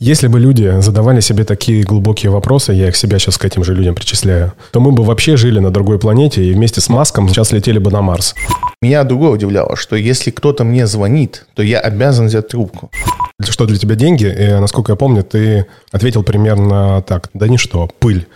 Если 0.00 0.28
бы 0.28 0.38
люди 0.38 0.80
задавали 0.80 1.18
себе 1.18 1.42
такие 1.42 1.82
глубокие 1.82 2.30
вопросы, 2.30 2.72
я 2.72 2.86
их 2.88 2.94
себя 2.94 3.18
сейчас 3.18 3.36
к 3.36 3.44
этим 3.44 3.64
же 3.64 3.74
людям 3.74 3.96
причисляю, 3.96 4.52
то 4.70 4.78
мы 4.78 4.92
бы 4.92 5.02
вообще 5.02 5.36
жили 5.36 5.58
на 5.58 5.72
другой 5.72 5.98
планете 5.98 6.44
и 6.44 6.52
вместе 6.52 6.80
с 6.80 6.88
Маском 6.88 7.28
сейчас 7.28 7.50
летели 7.50 7.78
бы 7.78 7.90
на 7.90 8.00
Марс. 8.00 8.36
Меня 8.80 9.02
другое 9.02 9.30
удивляло, 9.30 9.74
что 9.74 9.96
если 9.96 10.30
кто-то 10.30 10.62
мне 10.62 10.86
звонит, 10.86 11.46
то 11.54 11.64
я 11.64 11.80
обязан 11.80 12.26
взять 12.26 12.46
трубку. 12.46 12.92
Что 13.42 13.66
для 13.66 13.76
тебя 13.76 13.96
деньги? 13.96 14.26
И, 14.26 14.60
насколько 14.60 14.92
я 14.92 14.96
помню, 14.96 15.24
ты 15.24 15.66
ответил 15.90 16.22
примерно 16.22 17.02
так. 17.02 17.30
Да 17.34 17.48
ничто, 17.48 17.90
пыль. 17.98 18.28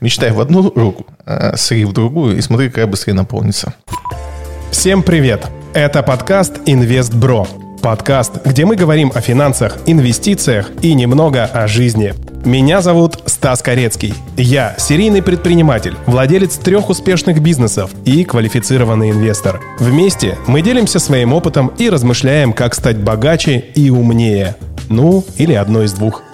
Мечтай 0.00 0.30
в 0.30 0.40
одну 0.40 0.72
руку, 0.72 1.06
а 1.26 1.56
сри 1.56 1.84
в 1.84 1.92
другую 1.92 2.38
и 2.38 2.40
смотри, 2.40 2.68
какая 2.68 2.86
быстрее 2.86 3.14
наполнится. 3.14 3.74
Всем 4.70 5.02
привет! 5.02 5.48
Это 5.74 6.04
подкаст 6.04 6.60
«Инвестбро». 6.66 7.48
Подкаст, 7.82 8.46
где 8.46 8.64
мы 8.64 8.76
говорим 8.76 9.10
о 9.12 9.20
финансах, 9.20 9.76
инвестициях 9.86 10.70
и 10.82 10.94
немного 10.94 11.46
о 11.46 11.66
жизни. 11.66 12.14
Меня 12.44 12.80
зовут 12.80 13.18
Стас 13.26 13.60
Корецкий. 13.60 14.14
Я 14.36 14.76
серийный 14.78 15.20
предприниматель, 15.20 15.96
владелец 16.06 16.58
трех 16.58 16.90
успешных 16.90 17.42
бизнесов 17.42 17.90
и 18.04 18.22
квалифицированный 18.22 19.10
инвестор. 19.10 19.60
Вместе 19.80 20.38
мы 20.46 20.62
делимся 20.62 21.00
своим 21.00 21.32
опытом 21.32 21.72
и 21.76 21.90
размышляем, 21.90 22.52
как 22.52 22.76
стать 22.76 22.98
богаче 22.98 23.58
и 23.74 23.90
умнее. 23.90 24.54
Ну, 24.88 25.24
или 25.36 25.54
одно 25.54 25.82
из 25.82 25.92
двух– 25.92 26.22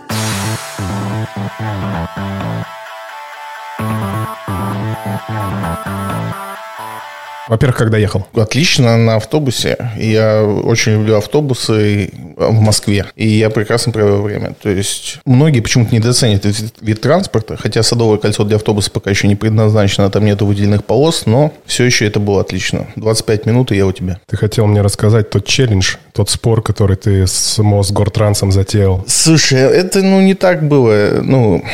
Во-первых, 7.48 7.78
когда 7.78 7.98
ехал? 7.98 8.26
Отлично, 8.34 8.96
на 8.96 9.16
автобусе. 9.16 9.76
Я 9.96 10.44
очень 10.44 10.92
люблю 10.92 11.16
автобусы 11.16 12.10
в 12.36 12.60
Москве. 12.60 13.06
И 13.16 13.26
я 13.26 13.50
прекрасно 13.50 13.92
провел 13.92 14.22
время. 14.22 14.54
То 14.60 14.68
есть 14.68 15.18
многие 15.24 15.60
почему-то 15.60 15.94
недооценят 15.94 16.44
этот 16.44 16.74
вид 16.80 17.00
транспорта, 17.00 17.56
хотя 17.56 17.82
садовое 17.82 18.18
кольцо 18.18 18.44
для 18.44 18.56
автобуса 18.56 18.90
пока 18.90 19.10
еще 19.10 19.28
не 19.28 19.36
предназначено, 19.36 20.10
там 20.10 20.24
нету 20.24 20.46
выделенных 20.46 20.84
полос, 20.84 21.26
но 21.26 21.52
все 21.64 21.84
еще 21.84 22.06
это 22.06 22.20
было 22.20 22.40
отлично. 22.42 22.86
25 22.96 23.46
минут, 23.46 23.72
и 23.72 23.76
я 23.76 23.86
у 23.86 23.92
тебя. 23.92 24.18
Ты 24.26 24.36
хотел 24.36 24.66
мне 24.66 24.82
рассказать 24.82 25.30
тот 25.30 25.46
челлендж, 25.46 25.96
тот 26.12 26.30
спор, 26.30 26.62
который 26.62 26.96
ты 26.96 27.26
с 27.26 27.58
Мосгортрансом 27.58 28.52
затеял. 28.52 29.04
Слушай, 29.06 29.60
это 29.60 30.02
ну 30.02 30.20
не 30.20 30.34
так 30.34 30.66
было. 30.66 31.20
Ну, 31.22 31.64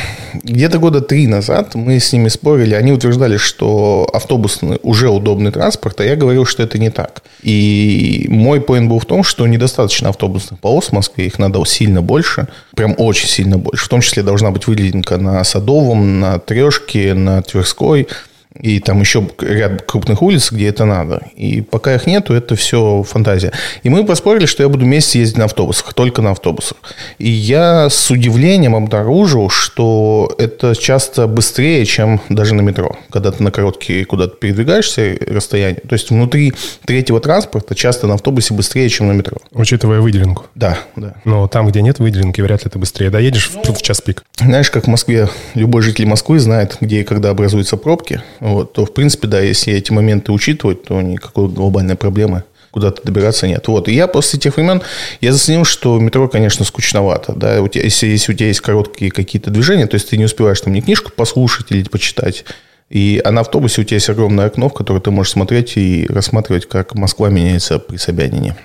где-то 0.42 0.78
года 0.78 1.00
три 1.00 1.26
назад 1.26 1.74
мы 1.74 1.98
с 1.98 2.12
ними 2.12 2.28
спорили. 2.28 2.74
Они 2.74 2.92
утверждали, 2.92 3.36
что 3.36 4.08
автобус 4.12 4.60
уже 4.82 5.08
удобный 5.08 5.50
транспорт, 5.50 5.63
транспорта, 5.64 6.04
я 6.04 6.14
говорил, 6.16 6.44
что 6.44 6.62
это 6.62 6.78
не 6.78 6.90
так. 6.90 7.22
И 7.42 8.26
мой 8.28 8.60
поинт 8.60 8.90
был 8.90 8.98
в 8.98 9.06
том, 9.06 9.24
что 9.24 9.46
недостаточно 9.46 10.10
автобусных 10.10 10.60
полос 10.60 10.88
в 10.88 10.92
Москве, 10.92 11.26
их 11.26 11.38
надо 11.38 11.64
сильно 11.64 12.02
больше, 12.02 12.48
прям 12.76 12.94
очень 12.98 13.28
сильно 13.28 13.56
больше. 13.56 13.86
В 13.86 13.88
том 13.88 14.02
числе 14.02 14.22
должна 14.22 14.50
быть 14.50 14.66
выделенка 14.66 15.16
на 15.16 15.42
Садовом, 15.44 16.20
на 16.20 16.38
Трешке, 16.38 17.14
на 17.14 17.40
Тверской– 17.42 18.08
и 18.60 18.78
там 18.78 19.00
еще 19.00 19.28
ряд 19.40 19.82
крупных 19.82 20.22
улиц, 20.22 20.52
где 20.52 20.68
это 20.68 20.84
надо. 20.84 21.22
И 21.34 21.60
пока 21.60 21.94
их 21.94 22.06
нету, 22.06 22.34
это 22.34 22.54
все 22.54 23.02
фантазия. 23.02 23.52
И 23.82 23.88
мы 23.88 24.04
поспорили, 24.04 24.46
что 24.46 24.62
я 24.62 24.68
буду 24.68 24.84
месяц 24.84 25.16
ездить 25.16 25.38
на 25.38 25.46
автобусах, 25.46 25.92
только 25.94 26.22
на 26.22 26.30
автобусах. 26.30 26.78
И 27.18 27.28
я 27.28 27.90
с 27.90 28.10
удивлением 28.10 28.76
обнаружил, 28.76 29.48
что 29.50 30.32
это 30.38 30.74
часто 30.76 31.26
быстрее, 31.26 31.84
чем 31.84 32.20
даже 32.28 32.54
на 32.54 32.60
метро. 32.60 32.96
Когда 33.10 33.32
ты 33.32 33.42
на 33.42 33.50
короткие 33.50 34.04
куда-то 34.04 34.36
передвигаешься 34.36 35.16
расстояние. 35.26 35.80
То 35.88 35.94
есть 35.94 36.10
внутри 36.10 36.52
третьего 36.84 37.20
транспорта 37.20 37.74
часто 37.74 38.06
на 38.06 38.14
автобусе 38.14 38.54
быстрее, 38.54 38.88
чем 38.88 39.08
на 39.08 39.12
метро. 39.12 39.38
Учитывая 39.52 40.00
выделенку. 40.00 40.46
Да, 40.54 40.78
да. 40.94 41.14
Но 41.24 41.48
там, 41.48 41.66
где 41.68 41.82
нет 41.82 41.98
выделенки, 41.98 42.40
вряд 42.40 42.64
ли 42.64 42.70
ты 42.70 42.78
быстрее 42.78 43.10
доедешь 43.10 43.50
ну, 43.54 43.74
в 43.74 43.82
час 43.82 44.00
пик. 44.00 44.24
Знаешь, 44.36 44.70
как 44.70 44.84
в 44.84 44.88
Москве 44.88 45.28
любой 45.54 45.82
житель 45.82 46.06
Москвы 46.06 46.38
знает, 46.38 46.76
где 46.80 47.00
и 47.00 47.04
когда 47.04 47.30
образуются 47.30 47.76
пробки 47.76 48.22
вот, 48.44 48.74
то, 48.74 48.84
в 48.84 48.92
принципе, 48.92 49.26
да, 49.26 49.40
если 49.40 49.72
эти 49.72 49.90
моменты 49.90 50.30
учитывать, 50.30 50.82
то 50.82 51.00
никакой 51.00 51.48
глобальной 51.48 51.94
проблемы 51.94 52.44
куда-то 52.72 53.00
добираться 53.02 53.46
нет. 53.46 53.66
Вот. 53.68 53.88
И 53.88 53.94
я 53.94 54.06
после 54.06 54.38
тех 54.38 54.56
времен, 54.56 54.82
я 55.22 55.32
заценил, 55.32 55.64
что 55.64 55.98
метро, 55.98 56.28
конечно, 56.28 56.66
скучновато. 56.66 57.32
Да? 57.32 57.62
У 57.62 57.68
тебя, 57.68 57.84
если, 57.84 58.06
если 58.08 58.32
у 58.32 58.34
тебя 58.36 58.48
есть 58.48 58.60
короткие 58.60 59.10
какие-то 59.10 59.50
движения, 59.50 59.86
то 59.86 59.94
есть 59.94 60.10
ты 60.10 60.18
не 60.18 60.26
успеваешь 60.26 60.60
там 60.60 60.74
ни 60.74 60.82
книжку 60.82 61.10
послушать 61.10 61.68
или 61.70 61.84
почитать, 61.84 62.44
и, 62.90 63.22
а 63.24 63.30
на 63.30 63.40
автобусе 63.40 63.80
у 63.80 63.84
тебя 63.84 63.96
есть 63.96 64.10
огромное 64.10 64.44
окно, 64.44 64.68
в 64.68 64.74
которое 64.74 65.00
ты 65.00 65.10
можешь 65.10 65.32
смотреть 65.32 65.78
и 65.78 66.06
рассматривать, 66.06 66.68
как 66.68 66.94
Москва 66.94 67.30
меняется 67.30 67.78
при 67.78 67.96
Собянине. 67.96 68.56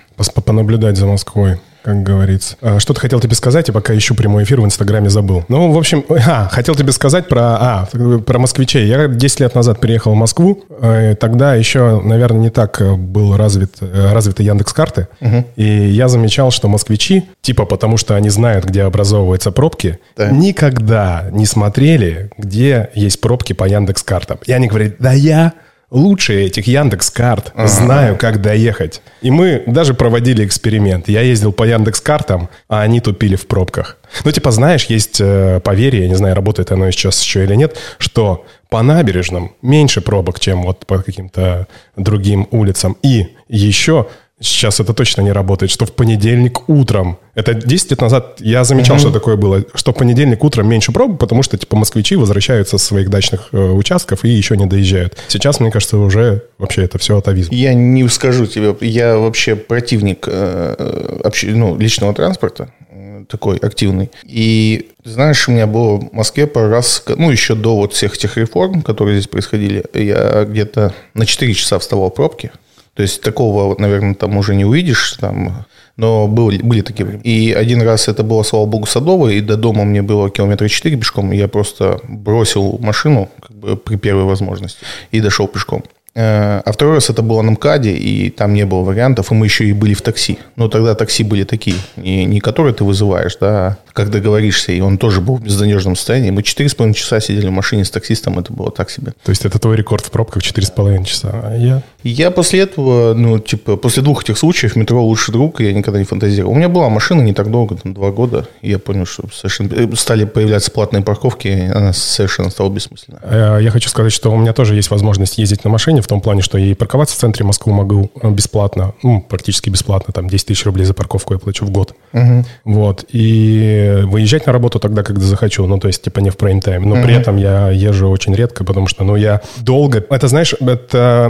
Понаблюдать 0.44 0.97
за 0.97 1.06
Москвой 1.06 1.57
как 1.89 2.03
говорится. 2.03 2.55
А, 2.61 2.79
что-то 2.79 3.01
хотел 3.01 3.19
тебе 3.19 3.35
сказать, 3.35 3.69
и 3.69 3.72
пока 3.72 3.97
ищу 3.97 4.16
прямой 4.16 4.44
эфир 4.44 4.61
в 4.61 4.66
Инстаграме 4.66 5.09
забыл. 5.09 5.44
Ну, 5.47 5.72
в 5.72 5.77
общем, 5.77 6.05
а, 6.09 6.47
хотел 6.50 6.75
тебе 6.75 6.91
сказать 6.91 7.27
про, 7.27 7.57
а, 7.59 7.88
про 8.25 8.39
москвичей. 8.39 8.88
Я 8.88 9.07
10 9.07 9.39
лет 9.39 9.55
назад 9.55 9.79
приехал 9.79 10.13
в 10.13 10.16
Москву, 10.16 10.63
э, 10.69 11.16
тогда 11.16 11.55
еще, 11.55 12.01
наверное, 12.01 12.41
не 12.41 12.50
так 12.50 12.79
э, 12.81 12.95
был 12.95 13.35
развит, 13.35 13.77
э, 13.81 14.11
развиты 14.13 14.44
Яндекс-карты, 14.44 15.07
угу. 15.19 15.45
и 15.55 15.63
я 15.63 16.07
замечал, 16.07 16.51
что 16.51 16.67
москвичи, 16.67 17.25
типа 17.41 17.66
потому 17.66 17.97
что 17.97 18.16
они 18.16 18.29
знают, 18.29 18.66
где 18.66 18.83
образовываются 18.83 19.51
пробки, 19.51 20.00
да. 20.16 20.29
никогда 20.29 21.25
не 21.31 21.45
смотрели, 21.45 22.29
где 22.38 22.89
есть 22.94 23.19
пробки 23.21 23.53
по 23.53 23.67
Яндекс-картам. 23.67 24.39
И 24.45 24.51
они 24.51 24.67
говорят, 24.67 24.94
да 25.00 25.13
я 25.13 25.53
лучше 25.91 26.44
этих 26.44 26.67
Яндекс 26.67 27.09
карт, 27.09 27.51
ага. 27.55 27.67
знаю, 27.67 28.17
как 28.17 28.41
доехать. 28.41 29.01
И 29.22 29.31
мы 29.31 29.63
даже 29.66 29.94
проводили 29.94 30.45
эксперимент. 30.45 31.09
Я 31.09 31.22
ездил 31.22 31.51
по 31.51 31.63
Яндекс 31.63 32.01
картам, 32.01 32.50
а 32.67 32.81
они 32.81 33.00
тупили 33.01 33.35
в 33.35 33.47
пробках. 33.47 33.97
Ну, 34.23 34.31
типа, 34.31 34.51
знаешь, 34.51 34.85
есть 34.85 35.19
э, 35.19 35.59
поверье, 35.63 36.03
я 36.03 36.07
не 36.07 36.16
знаю, 36.16 36.35
работает 36.35 36.72
оно 36.72 36.89
сейчас 36.91 37.22
еще 37.23 37.44
или 37.44 37.55
нет, 37.55 37.77
что 37.97 38.45
по 38.69 38.81
набережным 38.81 39.55
меньше 39.61 40.01
пробок, 40.01 40.39
чем 40.39 40.63
вот 40.63 40.85
по 40.85 41.01
каким-то 41.01 41.67
другим 41.95 42.47
улицам. 42.51 42.97
И 43.01 43.35
еще 43.47 44.07
Сейчас 44.41 44.79
это 44.79 44.94
точно 44.94 45.22
не 45.22 45.31
работает, 45.31 45.72
что 45.72 45.85
в 45.85 45.91
понедельник 45.91 46.69
утром. 46.69 47.17
Это 47.35 47.53
10 47.53 47.91
лет 47.91 48.01
назад 48.01 48.38
я 48.39 48.63
замечал, 48.63 48.95
угу. 48.95 49.01
что 49.01 49.11
такое 49.11 49.35
было, 49.35 49.66
что 49.73 49.91
в 49.91 49.95
понедельник 49.95 50.44
утром 50.44 50.69
меньше 50.69 50.91
проб, 50.91 51.19
потому 51.19 51.44
что, 51.44 51.57
типа, 51.57 51.75
москвичи 51.75 52.16
возвращаются 52.16 52.77
с 52.77 52.83
своих 52.83 53.09
дачных 53.09 53.50
э, 53.51 53.57
участков 53.57 54.23
и 54.23 54.29
еще 54.29 54.55
не 54.55 54.66
доезжают. 54.66 55.17
Сейчас, 55.27 55.59
мне 55.59 55.72
кажется, 55.72 55.97
уже 55.97 56.44
вообще 56.57 56.83
это 56.83 56.97
все 57.00 57.17
атовизм. 57.17 57.53
Я 57.53 57.73
не 57.73 58.07
скажу 58.07 58.45
тебе, 58.45 58.75
я 58.81 59.17
вообще 59.17 59.55
противник 59.55 60.25
э, 60.27 61.21
обще, 61.23 61.47
ну, 61.47 61.77
личного 61.77 62.13
транспорта, 62.13 62.69
э, 62.89 63.25
такой 63.27 63.57
активный. 63.57 64.09
И, 64.23 64.91
знаешь, 65.03 65.47
у 65.50 65.51
меня 65.51 65.67
было 65.67 65.97
в 65.97 66.13
Москве 66.13 66.47
пару 66.47 66.69
раз, 66.69 67.03
ну, 67.07 67.29
еще 67.29 67.56
до 67.56 67.75
вот 67.75 67.94
всех 67.94 68.16
этих 68.16 68.38
реформ, 68.38 68.83
которые 68.83 69.17
здесь 69.17 69.29
происходили, 69.29 69.83
я 69.94 70.45
где-то 70.45 70.94
на 71.13 71.25
4 71.25 71.53
часа 71.53 71.77
вставал 71.79 72.09
в 72.09 72.13
пробки, 72.13 72.51
то 73.00 73.04
есть 73.04 73.22
такого, 73.22 73.80
наверное, 73.80 74.14
там 74.14 74.36
уже 74.36 74.56
не 74.56 74.66
увидишь, 74.66 75.14
там, 75.14 75.66
но 75.96 76.28
были, 76.28 76.62
были 76.62 76.82
такие. 76.82 77.22
И 77.24 77.54
один 77.54 77.82
раз 77.82 78.10
это 78.10 78.24
было, 78.24 78.44
слава 78.44 78.66
богу, 78.66 78.88
Садово, 78.88 79.30
и 79.30 79.40
до 79.40 79.56
дома 79.56 79.86
мне 79.86 80.02
было 80.02 80.30
километра 80.30 80.68
4 80.68 80.98
пешком, 80.98 81.32
и 81.32 81.38
я 81.38 81.48
просто 81.48 82.02
бросил 82.10 82.78
машину 82.82 83.30
как 83.40 83.56
бы, 83.56 83.78
при 83.78 83.96
первой 83.96 84.26
возможности 84.26 84.80
и 85.12 85.22
дошел 85.22 85.48
пешком. 85.48 85.86
Э, 86.16 86.62
а 86.66 86.72
второй 86.72 86.96
раз 86.96 87.10
это 87.10 87.22
было 87.22 87.42
на 87.42 87.52
МКАДе, 87.52 87.94
и 87.94 88.30
там 88.30 88.54
не 88.54 88.66
было 88.66 88.82
вариантов, 88.82 89.31
и 89.31 89.36
мы 89.36 89.46
еще 89.46 89.66
и 89.66 89.74
были 89.74 89.94
в 89.94 90.02
такси. 90.02 90.40
Но 90.56 90.68
тогда 90.68 90.96
такси 90.96 91.24
были 91.24 91.44
такие, 91.44 91.78
не, 91.96 92.26
не 92.26 92.40
которые 92.42 92.74
ты 92.74 92.84
вызываешь, 92.84 93.38
да, 93.40 93.50
а 93.50 93.78
как 93.94 94.10
договоришься, 94.10 94.72
и 94.72 94.81
он 94.81 94.98
тоже 94.98 95.22
был 95.22 95.36
в 95.36 95.44
безнадежном 95.44 95.96
состоянии. 95.96 96.31
Мы 96.31 96.42
4,5 96.42 96.94
часа 96.94 97.20
сидели 97.20 97.48
в 97.48 97.52
машине 97.52 97.86
с 97.86 97.92
таксистом, 97.92 98.40
это 98.40 98.52
было 98.52 98.72
так 98.72 98.90
себе. 98.90 99.14
То 99.24 99.30
есть 99.30 99.46
это 99.46 99.60
твой 99.60 99.78
рекорд 99.78 100.06
в 100.06 100.12
пробках 100.12 100.44
4,5 100.44 101.06
часа, 101.06 101.30
а 101.34 101.56
я? 101.56 101.84
Я 102.04 102.32
после 102.32 102.62
этого, 102.62 103.14
ну, 103.14 103.40
типа, 103.40 103.76
после 103.76 104.02
двух 104.02 104.24
этих 104.24 104.38
случаев 104.38 104.78
метро 104.78 105.04
лучший 105.04 105.34
друг, 105.34 105.60
я 105.60 105.74
никогда 105.74 106.00
не 106.00 106.06
фантазировал. 106.06 106.54
У 106.54 106.56
меня 106.56 106.70
была 106.70 106.90
машина 106.90 107.22
не 107.22 107.34
так 107.34 107.52
долго, 107.52 107.76
там, 107.76 107.94
два 107.94 108.12
года, 108.12 108.48
и 108.62 108.70
я 108.70 108.80
понял, 108.80 109.06
что 109.06 109.24
совершенно 109.34 109.74
э, 109.74 109.96
стали 109.96 110.24
появляться 110.24 110.72
платные 110.72 111.04
парковки, 111.04 111.69
она 111.74 111.92
совершенно 111.92 112.51
стала 112.51 112.69
бессмысленной. 112.69 113.19
Э, 113.24 113.60
я 113.62 113.69
хочу 113.72 113.90
сказать, 113.90 114.13
что 114.13 114.31
у 114.31 114.38
меня 114.38 114.54
тоже 114.54 114.75
есть 114.75 114.90
возможность 114.92 115.38
ездить 115.38 115.66
на 115.66 115.69
машине, 115.69 116.01
в 116.01 116.07
том 116.07 116.22
плане, 116.22 116.42
что 116.42 116.57
я 116.57 116.68
и 116.68 116.74
парковаться 116.74 117.18
в 117.18 117.19
центре 117.19 117.44
Москвы 117.44 117.74
могу 117.74 118.10
э, 118.22 118.30
бесплатно, 118.30 118.94
ну, 119.04 119.22
практически 119.22 119.69
бесплатно, 119.69 120.13
там 120.13 120.30
10 120.30 120.48
тысяч 120.48 120.66
рублей 120.66 120.86
за 120.86 120.94
парковку 120.94 121.34
я 121.34 121.40
плачу 121.40 121.66
в 121.66 121.69
год. 121.69 121.95
Угу. 122.13 122.45
Вот, 122.63 123.06
и 123.12 124.04
выезжать 124.04 124.45
на 124.45 124.54
работу 124.54 124.80
тогда, 124.80 125.04
когда 125.04 125.25
захочу, 125.25 125.66
ну, 125.68 125.78
то 125.80 125.88
есть, 125.88 126.02
типа, 126.02 126.19
не 126.19 126.30
в 126.30 126.38
прайм-тайм, 126.38 126.86
но 126.86 126.95
угу. 126.95 127.04
при 127.04 127.13
этом 127.13 127.36
я 127.36 127.69
езжу 127.72 128.10
очень 128.10 128.34
редко, 128.34 128.63
потому 128.63 128.88
что, 128.88 129.04
ну, 129.04 129.18
я 129.18 129.42
долго, 129.57 130.06
это, 130.10 130.30
знаешь, 130.30 130.54
это 130.62 131.30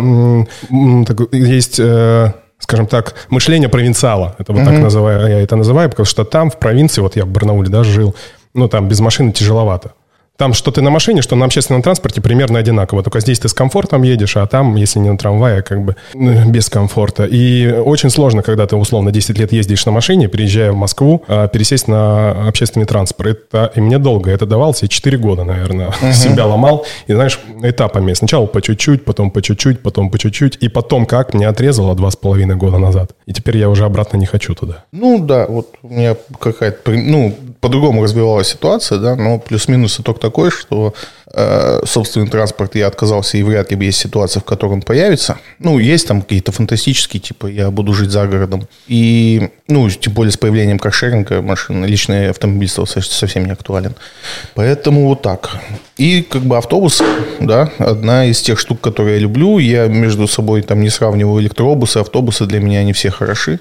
есть 1.31 1.79
э, 1.79 2.31
скажем 2.59 2.87
так, 2.87 3.15
мышление 3.29 3.69
провинциала. 3.69 4.35
Это 4.37 4.53
вот 4.53 4.61
mm-hmm. 4.61 4.65
так 4.65 4.79
называю, 4.79 5.29
я 5.29 5.41
это 5.41 5.55
называю, 5.55 5.89
потому 5.89 6.05
что 6.05 6.25
там, 6.25 6.49
в 6.51 6.57
провинции, 6.57 7.01
вот 7.01 7.15
я 7.15 7.25
в 7.25 7.29
Барнауле, 7.29 7.69
да, 7.69 7.83
жил, 7.83 8.15
ну, 8.53 8.67
там 8.67 8.87
без 8.87 8.99
машины 8.99 9.31
тяжеловато. 9.31 9.93
Там 10.39 10.53
что 10.53 10.71
ты 10.71 10.81
на 10.81 10.89
машине, 10.89 11.21
что 11.21 11.35
на 11.35 11.43
общественном 11.43 11.81
транспорте 11.81 12.21
примерно 12.21 12.59
одинаково. 12.59 13.03
Только 13.03 13.19
здесь 13.19 13.39
ты 13.39 13.49
с 13.49 13.53
комфортом 13.53 14.03
едешь, 14.03 14.37
а 14.37 14.47
там, 14.47 14.73
если 14.75 14.99
не 14.99 15.11
на 15.11 15.17
трамвае, 15.17 15.61
как 15.61 15.83
бы 15.83 15.97
без 16.13 16.69
комфорта. 16.69 17.25
И 17.25 17.69
очень 17.69 18.09
сложно, 18.09 18.41
когда 18.41 18.65
ты 18.65 18.77
условно 18.77 19.11
10 19.11 19.37
лет 19.37 19.51
ездишь 19.51 19.85
на 19.85 19.91
машине, 19.91 20.29
приезжая 20.29 20.71
в 20.71 20.77
Москву, 20.77 21.25
а, 21.27 21.49
пересесть 21.49 21.89
на 21.89 22.47
общественный 22.47 22.85
транспорт. 22.85 23.31
Это, 23.51 23.73
и 23.75 23.81
мне 23.81 23.99
долго 23.99 24.31
это 24.31 24.45
давалось. 24.45 24.81
Я 24.81 24.87
4 24.87 25.17
года, 25.17 25.43
наверное, 25.43 25.89
uh-huh. 26.01 26.13
себя 26.13 26.45
ломал. 26.45 26.85
И 27.07 27.13
знаешь, 27.13 27.37
этапами. 27.61 28.13
Сначала 28.13 28.45
по 28.45 28.61
чуть-чуть, 28.61 29.03
потом 29.03 29.31
по 29.31 29.41
чуть-чуть, 29.41 29.81
потом 29.81 30.09
по 30.09 30.17
чуть-чуть. 30.17 30.57
И 30.61 30.69
потом 30.69 31.05
как 31.05 31.33
мне 31.33 31.49
отрезало 31.49 31.95
два 31.95 32.11
с 32.11 32.15
половиной 32.15 32.55
года 32.55 32.77
назад. 32.77 33.11
И 33.25 33.33
теперь 33.33 33.57
я 33.57 33.67
уже 33.67 33.83
обратно 33.83 34.15
не 34.15 34.25
хочу 34.25 34.55
туда. 34.55 34.85
Ну 34.93 35.19
да, 35.19 35.47
вот 35.47 35.75
у 35.83 35.89
меня 35.89 36.15
какая-то, 36.39 36.91
ну, 36.91 37.35
по-другому 37.61 38.03
развивалась 38.03 38.47
ситуация, 38.47 38.99
да, 38.99 39.15
но 39.15 39.37
плюс-минус 39.39 39.99
итог 39.99 40.19
такой, 40.19 40.49
что 40.49 40.93
э, 41.33 41.81
собственный 41.85 42.27
транспорт 42.27 42.75
я 42.75 42.87
отказался, 42.87 43.37
и 43.37 43.43
вряд 43.43 43.71
ли 43.71 43.85
есть 43.85 43.99
ситуация, 43.99 44.39
в 44.39 44.45
которой 44.45 44.73
он 44.73 44.81
появится. 44.81 45.37
Ну, 45.59 45.77
есть 45.77 46.07
там 46.07 46.21
какие-то 46.21 46.51
фантастические, 46.51 47.19
типа 47.19 47.47
я 47.47 47.69
буду 47.69 47.93
жить 47.93 48.11
за 48.11 48.27
городом. 48.27 48.67
И, 48.87 49.49
ну, 49.67 49.89
тем 49.89 50.13
более 50.13 50.31
с 50.31 50.37
появлением 50.37 50.79
каршеринга 50.79 51.41
машин, 51.41 51.83
личный 51.83 52.29
автомобильство 52.29 52.85
совсем 52.85 53.45
не 53.45 53.51
актуален. 53.51 53.93
Поэтому 54.55 55.07
вот 55.07 55.21
так. 55.21 55.57
И 55.97 56.21
как 56.21 56.43
бы 56.43 56.57
автобус, 56.57 57.01
да, 57.41 57.71
одна 57.77 58.25
из 58.25 58.41
тех 58.41 58.57
штук, 58.57 58.79
которые 58.79 59.15
я 59.15 59.21
люблю. 59.21 59.57
Я 59.57 59.87
между 59.87 60.27
собой 60.27 60.61
там 60.61 60.81
не 60.81 60.89
сравниваю 60.89 61.41
электробусы, 61.41 61.97
автобусы 61.97 62.45
для 62.45 62.61
меня 62.61 62.79
они 62.79 62.93
все 62.93 63.11
хороши. 63.11 63.59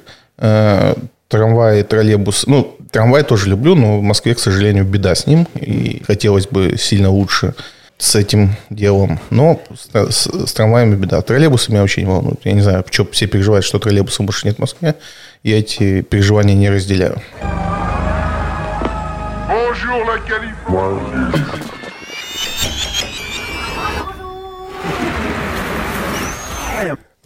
Трамвай, 1.28 1.82
троллейбус. 1.82 2.46
Ну, 2.46 2.76
трамвай 2.90 3.22
тоже 3.22 3.50
люблю, 3.50 3.74
но 3.74 3.98
в 3.98 4.02
Москве, 4.02 4.34
к 4.34 4.38
сожалению, 4.38 4.84
беда 4.84 5.14
с 5.14 5.26
ним. 5.26 5.46
И 5.54 6.02
хотелось 6.06 6.46
бы 6.46 6.76
сильно 6.78 7.10
лучше 7.10 7.54
с 7.98 8.14
этим 8.14 8.56
делом. 8.70 9.20
Но 9.28 9.60
с, 9.76 9.90
с, 10.10 10.46
с 10.46 10.52
трамваями 10.54 10.94
беда. 10.94 11.20
Троллейбусы 11.20 11.70
меня 11.70 11.82
очень 11.82 12.06
волнуют. 12.06 12.40
Я 12.44 12.52
не 12.52 12.62
знаю, 12.62 12.82
почему 12.82 13.08
все 13.10 13.26
переживают, 13.26 13.66
что 13.66 13.78
троллейбусов 13.78 14.24
больше 14.24 14.46
нет 14.46 14.56
в 14.56 14.60
Москве. 14.60 14.94
Я 15.42 15.58
эти 15.58 16.00
переживания 16.00 16.54
не 16.54 16.70
разделяю. 16.70 17.20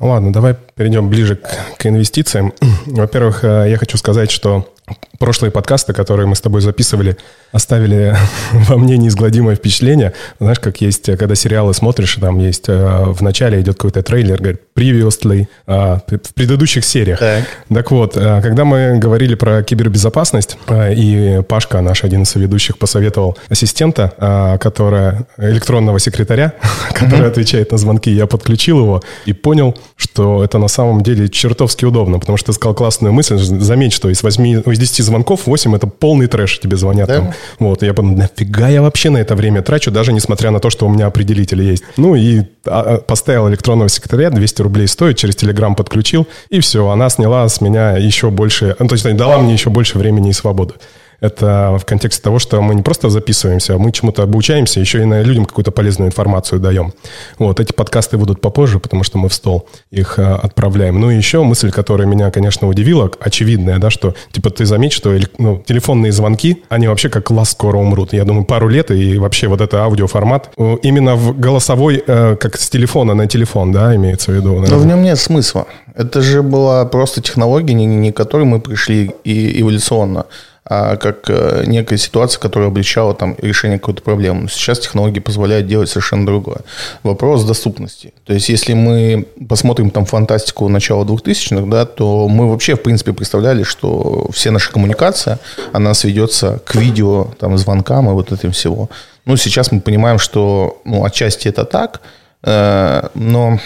Ладно, 0.01 0.33
давай 0.33 0.57
перейдем 0.75 1.09
ближе 1.09 1.37
к, 1.37 1.77
к 1.79 1.87
инвестициям. 1.87 2.53
Во-первых, 2.87 3.45
э, 3.45 3.67
я 3.69 3.77
хочу 3.77 3.97
сказать, 3.99 4.31
что 4.31 4.73
прошлые 5.19 5.51
подкасты, 5.51 5.93
которые 5.93 6.27
мы 6.27 6.35
с 6.35 6.41
тобой 6.41 6.61
записывали, 6.61 7.17
оставили 7.53 8.17
во 8.53 8.77
мне 8.77 8.97
неизгладимое 8.97 9.55
впечатление. 9.55 10.13
Знаешь, 10.41 10.59
как 10.59 10.81
есть, 10.81 11.17
когда 11.17 11.35
сериалы 11.35 11.75
смотришь, 11.75 12.19
там 12.21 12.39
есть 12.39 12.69
э, 12.69 13.05
в 13.07 13.23
начале 13.23 13.61
идет 13.61 13.77
какой-то 13.77 14.03
трейлер, 14.03 14.39
говорит, 14.39 14.61
previously, 14.75 15.47
э, 15.67 15.99
в 16.07 16.35
предыдущих 16.35 16.85
сериях. 16.85 17.19
Так. 17.19 17.45
так 17.73 17.91
вот, 17.91 18.17
э, 18.17 18.41
когда 18.43 18.65
мы 18.65 18.99
говорили 18.99 19.35
про 19.35 19.63
кибербезопасность, 19.63 20.59
и 20.71 21.43
Пашка, 21.49 21.81
наш 21.81 22.05
один 22.05 22.23
из 22.23 22.35
ведущих, 22.35 22.79
посоветовал 22.79 23.37
ассистента, 23.49 24.59
которая, 24.61 25.27
электронного 25.39 25.99
секретаря, 25.99 26.55
который 26.95 27.29
отвечает 27.29 27.73
на 27.73 27.79
звонки, 27.79 28.11
я 28.11 28.27
подключил 28.27 28.81
его 28.81 29.03
и 29.27 29.33
понял, 29.33 29.77
что 29.97 30.43
это 30.43 30.59
на 30.59 30.69
самом 30.69 31.03
деле 31.03 31.29
чертовски 31.29 31.85
удобно, 31.85 32.19
потому 32.19 32.37
что 32.39 32.49
ты 32.49 32.53
сказал 32.55 32.75
классную 32.75 33.13
мысль, 33.13 33.37
заметь, 33.37 33.93
что 33.93 34.09
из 34.09 34.23
8, 34.23 34.63
из 34.73 34.79
10 34.83 35.05
звонков 35.05 35.47
8 35.47 35.77
это 35.77 35.87
полный 35.87 36.27
трэш, 36.27 36.59
тебе 36.59 36.77
звонят 36.77 37.09
да? 37.09 37.17
там 37.17 37.35
вот, 37.59 37.83
я 37.83 37.95
подумал, 37.95 38.17
нафига 38.17 38.69
я 38.69 38.83
вообще 38.83 39.11
на 39.11 39.19
это 39.19 39.37
время 39.37 39.63
трачу, 39.63 39.91
даже 39.91 40.13
несмотря 40.13 40.51
на 40.51 40.59
то, 40.59 40.71
что 40.71 40.87
у 40.87 40.89
меня 40.89 41.07
определитель 41.07 41.63
есть. 41.63 41.85
Ну 41.97 42.17
и 42.17 42.41
а, 42.67 42.97
а, 42.97 42.99
поставил 42.99 43.49
электронного 43.49 43.89
секретаря, 43.89 44.31
200 44.31 44.63
рублей 44.63 44.89
стоит, 44.89 45.19
через 45.19 45.37
Телеграм 45.37 45.75
подключил, 45.75 46.27
и 46.51 46.61
все, 46.61 46.89
она 46.89 47.09
сняла 47.11 47.49
с 47.49 47.61
меня 47.61 47.97
еще 47.97 48.31
больше, 48.31 48.75
ну, 48.79 48.89
то 48.89 48.95
есть 48.95 49.17
дала 49.17 49.39
мне 49.39 49.53
еще 49.53 49.71
больше 49.71 49.99
времени 49.99 50.31
и 50.31 50.33
свободы 50.33 50.75
это 51.23 51.79
в 51.81 51.87
контексте 51.87 52.21
того, 52.21 52.41
что 52.41 52.61
мы 52.61 52.75
не 52.75 52.83
просто 52.83 53.09
записываемся, 53.09 53.77
а 53.77 53.79
мы 53.79 53.93
чему-то 53.93 54.25
обучаемся, 54.25 54.81
еще 54.81 55.03
и 55.03 55.05
на 55.05 55.23
людям 55.23 55.45
какую-то 55.45 55.71
полезную 55.71 56.09
информацию 56.09 56.59
даем. 56.59 56.93
Вот, 57.39 57.61
эти 57.61 57.73
подкасты 57.73 58.19
будут 58.19 58.41
попозже, 58.41 58.81
потому 58.81 59.05
что 59.05 59.19
мы 59.19 59.29
в 59.29 59.35
стол 59.35 59.69
их 59.93 60.19
а, 60.19 60.35
отправляем. 60.35 61.01
Ну 61.01 61.11
и 61.11 61.17
еще 61.17 61.45
мысль, 61.45 61.71
которая 61.71 62.09
меня, 62.09 62.33
конечно, 62.33 62.67
удивила, 62.67 63.09
очевидная, 63.21 63.79
да, 63.79 63.89
что, 63.89 64.15
типа, 64.33 64.51
ты 64.51 64.67
заметь, 64.67 64.93
что 64.93 65.17
ну, 65.39 65.63
телефонные 65.65 66.11
звонки, 66.11 66.65
они 66.69 66.89
вообще 66.89 67.09
как 67.09 67.25
класс 67.25 67.53
скоро 67.53 67.77
умрут. 67.77 68.13
Я 68.13 68.25
думаю, 68.25 68.45
пару 68.45 68.69
лет, 68.69 68.91
и 68.91 69.17
вообще 69.19 69.47
вот 69.47 69.61
это 69.61 69.85
аудиоформат 69.85 70.51
именно 70.83 71.15
в 71.15 71.39
голосовой, 71.39 72.03
э, 72.05 72.35
как 72.35 72.59
с 72.59 72.69
телефона 72.69 73.15
на 73.15 73.29
телефон, 73.29 73.71
да, 73.71 73.95
имеется 73.95 74.33
в 74.33 74.35
виду. 74.35 74.55
Наверное. 74.55 74.71
Но 74.71 74.79
в 74.79 74.87
нем 74.87 75.03
нет 75.03 75.21
смысла. 75.21 75.69
Это 75.95 76.21
же 76.21 76.43
была 76.43 76.85
просто 76.87 77.23
технология, 77.23 77.75
не, 77.75 77.87
не 77.87 78.11
к 78.11 78.17
которой 78.17 78.45
мы 78.45 78.61
пришли 78.61 79.15
и 79.23 79.61
эволюционно 79.61 80.27
а 80.65 80.97
как 80.97 81.29
э, 81.29 81.65
некая 81.67 81.97
ситуация, 81.97 82.41
которая 82.41 82.69
облегчала 82.69 83.15
там 83.15 83.35
решение 83.39 83.79
какой-то 83.79 84.03
проблемы. 84.03 84.49
Сейчас 84.49 84.79
технологии 84.79 85.19
позволяют 85.19 85.67
делать 85.67 85.89
совершенно 85.89 86.25
другое. 86.25 86.59
Вопрос 87.03 87.45
доступности. 87.45 88.15
То 88.25 88.33
есть, 88.33 88.49
если 88.49 88.75
мы 88.75 89.27
посмотрим 89.49 89.91
там 89.91 90.05
фантастику 90.05 90.69
начала 90.69 91.05
2000-х, 91.05 91.67
да, 91.69 91.85
то 91.85 92.29
мы 92.29 92.49
вообще, 92.49 92.77
в 92.77 92.83
принципе, 92.83 93.13
представляли, 93.13 93.65
что 93.65 94.31
все 94.33 94.53
наша 94.53 94.71
коммуникация, 94.71 95.41
она 95.73 95.95
сведется 95.95 96.61
к 96.65 96.77
видео, 96.77 97.29
там, 97.41 97.59
звонкам 97.59 98.09
и 98.09 98.13
вот 98.13 98.31
этим 98.31 98.53
всего. 98.53 98.89
Ну, 99.25 99.37
сейчас 99.37 99.73
мы 99.73 99.81
понимаем, 99.81 100.19
что, 100.19 100.81
ну, 100.85 101.05
отчасти 101.05 101.49
это 101.49 101.65
так, 101.65 102.03
э, 102.45 103.09
но 103.15 103.59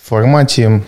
в 0.00 0.08
формате 0.08 0.82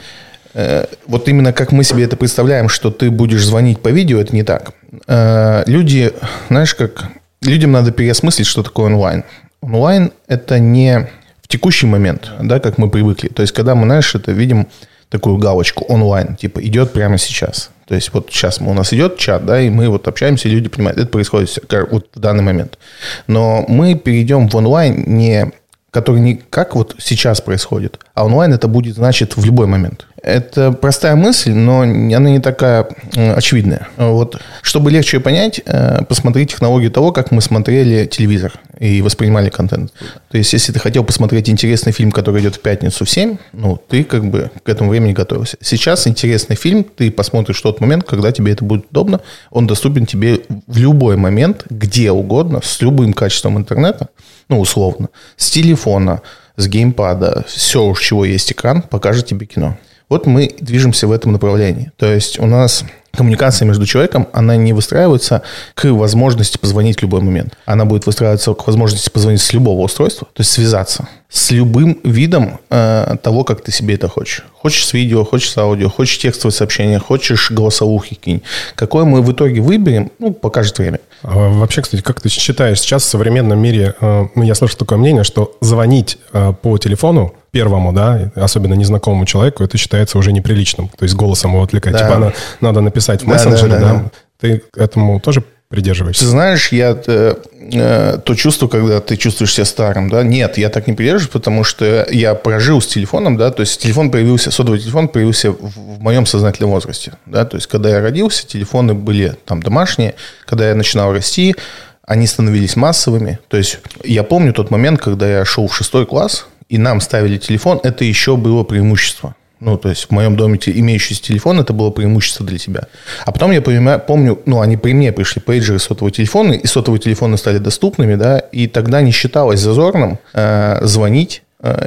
Э, 0.53 0.87
вот 1.07 1.29
именно 1.29 1.53
как 1.53 1.73
мы 1.73 1.85
себе 1.85 2.05
это 2.05 2.17
представляем, 2.17 2.69
что 2.69 2.91
ты 2.91 3.11
будешь 3.11 3.45
звонить 3.45 3.81
по 3.81 3.89
видео, 3.89 4.21
это 4.21 4.35
не 4.35 4.43
так. 4.43 4.73
Э, 5.07 5.63
люди, 5.67 6.13
знаешь, 6.49 6.75
как 6.75 7.11
людям 7.43 7.73
надо 7.73 7.93
переосмыслить, 7.93 8.47
что 8.47 8.63
такое 8.63 8.87
онлайн. 8.87 9.25
Онлайн– 9.61 10.13
это 10.27 10.59
не 10.59 11.09
в 11.43 11.49
текущий 11.49 11.87
момент, 11.87 12.31
да, 12.41 12.61
как 12.61 12.79
мы 12.79 12.91
привыкли. 12.91 13.29
То 13.29 13.43
есть, 13.43 13.53
когда 13.53 13.75
мы, 13.75 13.85
знаешь, 13.85 14.15
это 14.15 14.33
видим 14.33 14.69
такую 15.09 15.39
галочку 15.39 15.85
онлайн, 15.87 16.37
типа 16.37 16.65
идет 16.65 16.93
прямо 16.93 17.19
сейчас. 17.19 17.71
То 17.87 17.97
есть 17.97 18.13
вот 18.13 18.29
сейчас 18.31 18.61
у 18.61 18.73
нас 18.73 18.93
идет 18.93 19.19
чат, 19.19 19.45
да, 19.45 19.61
и 19.61 19.69
мы 19.69 19.89
вот 19.89 20.07
общаемся, 20.07 20.49
и 20.49 20.53
люди 20.53 20.69
понимают, 20.69 20.99
это 20.99 21.09
происходит 21.09 21.59
вот 21.91 22.07
в 22.15 22.21
данный 22.21 22.45
момент. 22.45 22.79
Но 23.27 23.65
мы 23.67 23.97
перейдем 23.97 24.49
в 24.49 24.55
онлайн 24.55 25.03
не 25.09 25.51
который 25.91 26.21
не 26.21 26.35
как 26.37 26.75
вот 26.75 26.97
сейчас 26.99 27.41
происходит, 27.41 27.99
а 28.15 28.25
онлайн 28.25 28.53
это 28.53 28.69
будет 28.69 28.97
значит 28.97 29.37
в 29.37 29.45
любой 29.45 29.67
момент. 29.67 30.07
Это 30.23 30.73
простая 30.73 31.17
мысль, 31.17 31.53
но 31.53 31.81
она 31.81 32.31
не 32.31 32.41
такая 32.41 32.87
очевидная. 33.15 33.89
Вот, 33.97 34.39
чтобы 34.61 34.91
легче 34.91 35.17
ее 35.17 35.23
понять, 35.23 35.63
э, 35.65 36.03
посмотри 36.07 36.47
технологию 36.47 36.91
того, 36.91 37.11
как 37.11 37.31
мы 37.31 37.41
смотрели 37.41 38.07
телевизор 38.07 38.53
и 38.79 39.01
воспринимали 39.01 39.49
контент. 39.49 39.93
То 40.31 40.37
есть, 40.37 40.53
если 40.53 40.73
ты 40.73 40.79
хотел 40.79 41.05
посмотреть 41.05 41.49
интересный 41.49 41.93
фильм, 41.93 42.13
который 42.13 42.43
идет 42.43 42.57
в 42.57 42.61
пятницу 42.61 43.05
в 43.05 43.11
7, 43.11 43.39
ну, 43.53 43.81
ты 43.89 44.05
как 44.05 44.25
бы 44.31 44.51
к 44.63 44.69
этому 44.69 44.91
времени 44.91 45.13
готовился. 45.13 45.57
Сейчас 45.63 46.07
интересный 46.07 46.57
фильм, 46.57 46.85
ты 46.85 47.11
посмотришь 47.11 47.59
в 47.59 47.63
тот 47.63 47.81
момент, 47.81 48.05
когда 48.05 48.31
тебе 48.31 48.53
это 48.53 48.65
будет 48.65 48.87
удобно. 48.91 49.21
Он 49.51 49.67
доступен 49.67 50.05
тебе 50.05 50.41
в 50.67 50.77
любой 50.77 51.17
момент, 51.17 51.65
где 51.71 52.11
угодно, 52.11 52.61
с 52.63 52.81
любым 52.83 53.15
качеством 53.15 53.57
интернета, 53.57 54.09
ну, 54.51 54.61
условно, 54.61 55.09
с 55.37 55.51
телефона, 55.51 56.21
с 56.57 56.67
геймпада, 56.67 57.45
все, 57.49 57.85
у 57.85 57.97
чего 57.97 58.25
есть 58.25 58.53
экран, 58.53 58.83
покажет 58.83 59.27
тебе 59.27 59.47
кино. 59.47 59.79
Вот 60.09 60.27
мы 60.27 60.55
движемся 60.61 61.07
в 61.07 61.13
этом 61.13 61.33
направлении. 61.33 61.93
То 61.97 62.13
есть 62.13 62.39
у 62.39 62.47
нас 62.47 62.85
коммуникация 63.13 63.67
между 63.67 63.87
человеком, 63.87 64.29
она 64.33 64.57
не 64.57 64.73
выстраивается 64.73 65.43
к 65.75 65.85
возможности 65.87 66.59
позвонить 66.59 66.99
в 66.99 67.03
любой 67.03 67.21
момент. 67.21 67.55
Она 67.65 67.85
будет 67.85 68.07
выстраиваться 68.07 68.55
к 68.55 68.67
возможности 68.67 69.11
позвонить 69.11 69.41
с 69.41 69.53
любого 69.53 69.83
устройства, 69.83 70.29
то 70.33 70.41
есть 70.41 70.51
связаться 70.51 71.09
с 71.31 71.53
любым 71.53 72.01
видом 72.03 72.59
э, 72.71 73.17
того, 73.23 73.45
как 73.45 73.63
ты 73.63 73.71
себе 73.71 73.95
это 73.95 74.09
хочешь. 74.09 74.45
Хочешь 74.53 74.85
с 74.85 74.93
видео, 74.93 75.25
хочешь 75.25 75.51
с 75.51 75.59
аудио, 75.59 75.89
хочешь 75.89 76.19
текстовое 76.19 76.53
сообщение, 76.53 76.99
хочешь 76.99 77.53
голосовухи 77.53 78.17
кинь. 78.17 78.43
Какое 78.75 79.05
мы 79.05 79.23
в 79.23 79.33
итоге 79.33 79.61
выберем, 79.61 80.11
ну, 80.19 80.33
покажет 80.33 80.79
время. 80.79 80.99
А 81.23 81.49
вообще, 81.49 81.83
кстати, 81.83 82.03
как 82.03 82.21
ты 82.21 82.29
считаешь, 82.29 82.81
сейчас 82.81 83.05
в 83.05 83.09
современном 83.09 83.61
мире, 83.61 83.95
э, 84.01 84.27
ну, 84.35 84.43
я 84.43 84.55
слышал 84.57 84.79
такое 84.79 84.99
мнение, 84.99 85.23
что 85.23 85.57
звонить 85.61 86.19
э, 86.33 86.53
по 86.61 86.77
телефону 86.79 87.33
первому, 87.51 87.93
да, 87.93 88.31
особенно 88.35 88.75
незнакомому 88.75 89.27
человеку, 89.27 89.65
это 89.65 89.79
считается 89.79 90.19
уже 90.19 90.33
неприличным. 90.33 90.89
То 90.89 91.05
есть 91.05 91.15
голосом 91.15 91.53
его 91.53 91.63
отвлекать. 91.63 91.93
Да. 91.93 91.99
Типа 91.99 92.19
надо, 92.19 92.35
надо 92.61 92.81
написать 92.81 93.23
в 93.23 93.27
мессенджере, 93.27 93.73
да, 93.73 93.79
да, 93.79 93.93
да, 93.93 93.95
да. 93.95 94.11
Ты 94.41 94.63
этому 94.77 95.21
тоже 95.21 95.45
придерживаешься? 95.69 96.25
Ты 96.25 96.31
знаешь, 96.31 96.73
я 96.73 96.99
э, 97.07 97.35
э, 97.73 98.19
то 98.25 98.35
чувство, 98.35 98.67
когда 98.67 99.01
ты 99.01 99.17
чувствуешь 99.17 99.55
себя 99.55 99.65
старым, 99.65 100.11
да, 100.11 100.23
нет, 100.25 100.59
я 100.59 100.69
так 100.69 100.89
не 100.89 100.95
придерживаюсь, 100.95 101.33
потому 101.33 101.63
что 101.63 102.07
я 102.11 102.35
прожил 102.35 102.81
с 102.81 102.87
телефоном, 102.89 103.37
да, 103.37 103.51
то 103.53 103.61
есть 103.61 103.81
телефон 103.81 104.11
появился, 104.11 104.51
сотовый 104.51 104.81
телефон 104.81 105.09
появился 105.09 105.53
в, 105.53 105.57
в 105.61 106.01
моем 106.01 106.27
сознательном 106.27 106.73
возрасте, 106.73 107.13
да, 107.25 107.45
то 107.45 107.57
есть 107.57 107.69
когда 107.69 107.89
я 107.89 108.01
родился, 108.01 108.47
телефоны 108.47 108.95
были 108.95 109.37
там 109.45 109.63
домашние, 109.63 110.17
когда 110.45 110.69
я 110.69 110.75
начинал 110.75 111.13
расти, 111.13 111.55
они 112.03 112.27
становились 112.27 112.75
массовыми. 112.75 113.39
То 113.47 113.57
есть 113.57 113.79
я 114.03 114.25
помню 114.25 114.53
тот 114.53 114.73
момент, 114.73 115.01
когда 115.01 115.29
я 115.29 115.45
шел 115.45 115.69
в 115.69 115.77
шестой 115.77 116.07
класс, 116.07 116.47
и 116.71 116.79
нам 116.79 117.01
ставили 117.01 117.37
телефон, 117.37 117.81
это 117.83 118.05
еще 118.05 118.37
было 118.37 118.63
преимущество. 118.63 119.35
Ну, 119.59 119.77
то 119.77 119.91
есть 119.91 120.07
в 120.07 120.11
моем 120.11 120.37
доме 120.37 120.59
имеющийся 120.65 121.23
телефон, 121.23 121.61
это 121.61 121.75
было 121.75 121.91
преимущество 121.91 122.47
для 122.47 122.59
тебя. 122.59 122.85
А 123.27 123.33
потом 123.33 123.51
я 123.51 123.61
понимаю, 123.61 124.01
помню, 124.01 124.41
ну, 124.47 124.61
они 124.61 124.79
при 124.79 124.95
мне 124.95 125.13
пришли 125.13 125.43
пейджеры 125.43 125.79
сотового 125.79 126.11
телефона, 126.11 126.53
и 126.53 126.67
сотовые 126.67 127.01
телефоны 127.01 127.37
стали 127.37 127.59
доступными, 127.59 128.15
да, 128.15 128.39
и 128.39 128.69
тогда 128.69 129.03
не 129.03 129.11
считалось 129.11 129.61
зазорным 129.61 130.19
э, 130.33 130.79
звонить 130.87 131.43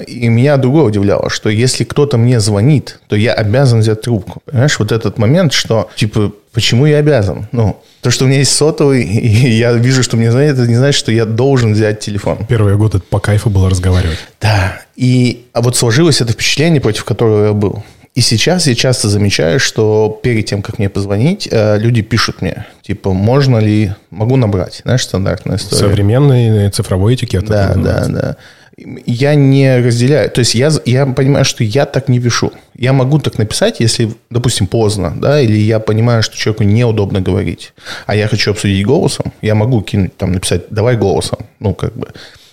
и 0.07 0.27
меня 0.27 0.57
другое 0.57 0.83
удивляло, 0.85 1.29
что 1.29 1.49
если 1.49 1.83
кто-то 1.83 2.17
мне 2.17 2.39
звонит, 2.39 2.99
то 3.07 3.15
я 3.15 3.33
обязан 3.33 3.79
взять 3.79 4.01
трубку. 4.01 4.41
Понимаешь, 4.45 4.77
вот 4.77 4.91
этот 4.91 5.17
момент, 5.17 5.53
что, 5.53 5.89
типа, 5.95 6.31
почему 6.51 6.85
я 6.85 6.97
обязан? 6.97 7.47
Ну, 7.51 7.81
то, 8.01 8.11
что 8.11 8.25
у 8.25 8.27
меня 8.27 8.39
есть 8.39 8.55
сотовый, 8.55 9.03
и 9.03 9.49
я 9.51 9.73
вижу, 9.73 10.03
что 10.03 10.15
мне 10.15 10.31
звонят, 10.31 10.57
это 10.57 10.67
не 10.67 10.75
значит, 10.75 10.99
что 10.99 11.11
я 11.11 11.25
должен 11.25 11.73
взять 11.73 11.99
телефон. 11.99 12.45
Первые 12.47 12.77
годы 12.77 12.99
по 12.99 13.19
кайфу 13.19 13.49
было 13.49 13.69
разговаривать. 13.69 14.19
Да. 14.39 14.79
И 14.95 15.45
а 15.53 15.61
вот 15.61 15.75
сложилось 15.75 16.21
это 16.21 16.33
впечатление, 16.33 16.79
против 16.79 17.03
которого 17.03 17.47
я 17.47 17.53
был. 17.53 17.83
И 18.13 18.21
сейчас 18.21 18.67
я 18.67 18.75
часто 18.75 19.09
замечаю, 19.09 19.59
что 19.59 20.19
перед 20.21 20.45
тем, 20.45 20.61
как 20.61 20.77
мне 20.77 20.87
позвонить, 20.87 21.47
э, 21.49 21.79
люди 21.79 22.03
пишут 22.03 22.43
мне, 22.43 22.67
типа, 22.83 23.11
можно 23.11 23.57
ли, 23.57 23.93
могу 24.11 24.35
набрать, 24.35 24.81
знаешь, 24.83 25.01
стандартная 25.01 25.57
история. 25.57 25.79
Современный 25.79 26.69
цифровой 26.69 27.15
этикет. 27.15 27.45
Да, 27.45 27.73
да, 27.75 28.05
да 28.07 28.37
я 28.77 29.35
не 29.35 29.77
разделяю. 29.77 30.29
То 30.29 30.39
есть 30.39 30.55
я, 30.55 30.71
я 30.85 31.05
понимаю, 31.05 31.45
что 31.45 31.63
я 31.63 31.85
так 31.85 32.09
не 32.09 32.19
пишу. 32.19 32.51
Я 32.75 32.93
могу 32.93 33.19
так 33.19 33.37
написать, 33.37 33.79
если, 33.79 34.13
допустим, 34.29 34.67
поздно, 34.67 35.13
да, 35.15 35.39
или 35.39 35.57
я 35.57 35.79
понимаю, 35.79 36.23
что 36.23 36.37
человеку 36.37 36.63
неудобно 36.63 37.21
говорить, 37.21 37.73
а 38.07 38.15
я 38.15 38.27
хочу 38.27 38.51
обсудить 38.51 38.85
голосом, 38.85 39.31
я 39.41 39.55
могу 39.55 39.81
кинуть, 39.81 40.17
там, 40.17 40.31
написать, 40.31 40.63
давай 40.69 40.97
голосом, 40.97 41.39
ну, 41.59 41.73
как 41.73 41.95
бы, 41.95 42.07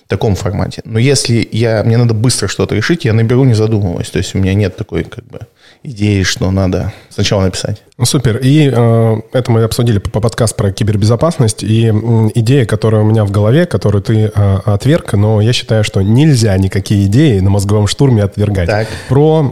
в 0.05 0.09
таком 0.09 0.35
формате. 0.35 0.83
Но 0.85 0.99
если 0.99 1.49
я, 1.53 1.83
мне 1.85 1.97
надо 1.97 2.15
быстро 2.15 2.49
что-то 2.49 2.75
решить, 2.75 3.05
я 3.05 3.13
наберу, 3.13 3.45
не 3.45 3.55
задумываясь. 3.55 4.11
То 4.11 4.19
есть 4.19 4.35
у 4.35 4.39
меня 4.39 4.55
нет 4.55 4.77
такой, 4.77 5.05
как 5.05 5.25
бы, 5.25 5.41
идеи, 5.83 6.23
что 6.23 6.51
надо 6.51 6.93
сначала 7.09 7.43
написать. 7.43 7.83
Ну, 7.97 8.05
супер. 8.05 8.37
И 8.39 8.71
э, 8.73 9.17
это 9.33 9.51
мы 9.51 9.63
обсудили 9.63 9.99
по, 9.99 10.11
по 10.11 10.21
подкаст 10.21 10.57
про 10.57 10.73
кибербезопасность. 10.73 11.63
И 11.63 11.87
э, 11.87 12.29
идея, 12.35 12.67
которая 12.67 13.03
у 13.03 13.05
меня 13.05 13.25
в 13.25 13.31
голове, 13.31 13.67
которую 13.67 14.03
ты 14.03 14.31
э, 14.35 14.59
отверг, 14.65 15.15
но 15.15 15.41
я 15.41 15.53
считаю, 15.53 15.85
что 15.85 16.03
нельзя 16.03 16.57
никакие 16.59 17.07
идеи 17.07 17.41
на 17.41 17.51
мозговом 17.51 17.87
штурме 17.87 18.23
отвергать. 18.23 18.69
Так. 18.69 18.89
Про 19.09 19.51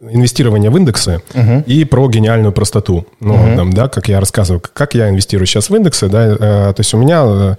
инвестирование 0.00 0.70
в 0.70 0.76
индексы 0.76 1.20
угу. 1.34 1.64
и 1.66 1.84
про 1.84 2.08
гениальную 2.08 2.52
простоту. 2.52 3.06
Ну, 3.20 3.34
угу. 3.34 3.56
там, 3.56 3.72
да, 3.72 3.88
как 3.88 4.08
я 4.08 4.20
рассказываю, 4.20 4.62
как 4.72 4.94
я 4.94 5.08
инвестирую 5.08 5.46
сейчас 5.46 5.70
в 5.70 5.74
индексы, 5.74 6.08
да, 6.08 6.26
э, 6.26 6.36
то 6.38 6.76
есть 6.78 6.94
у 6.94 6.98
меня... 6.98 7.24
Э, 7.24 7.54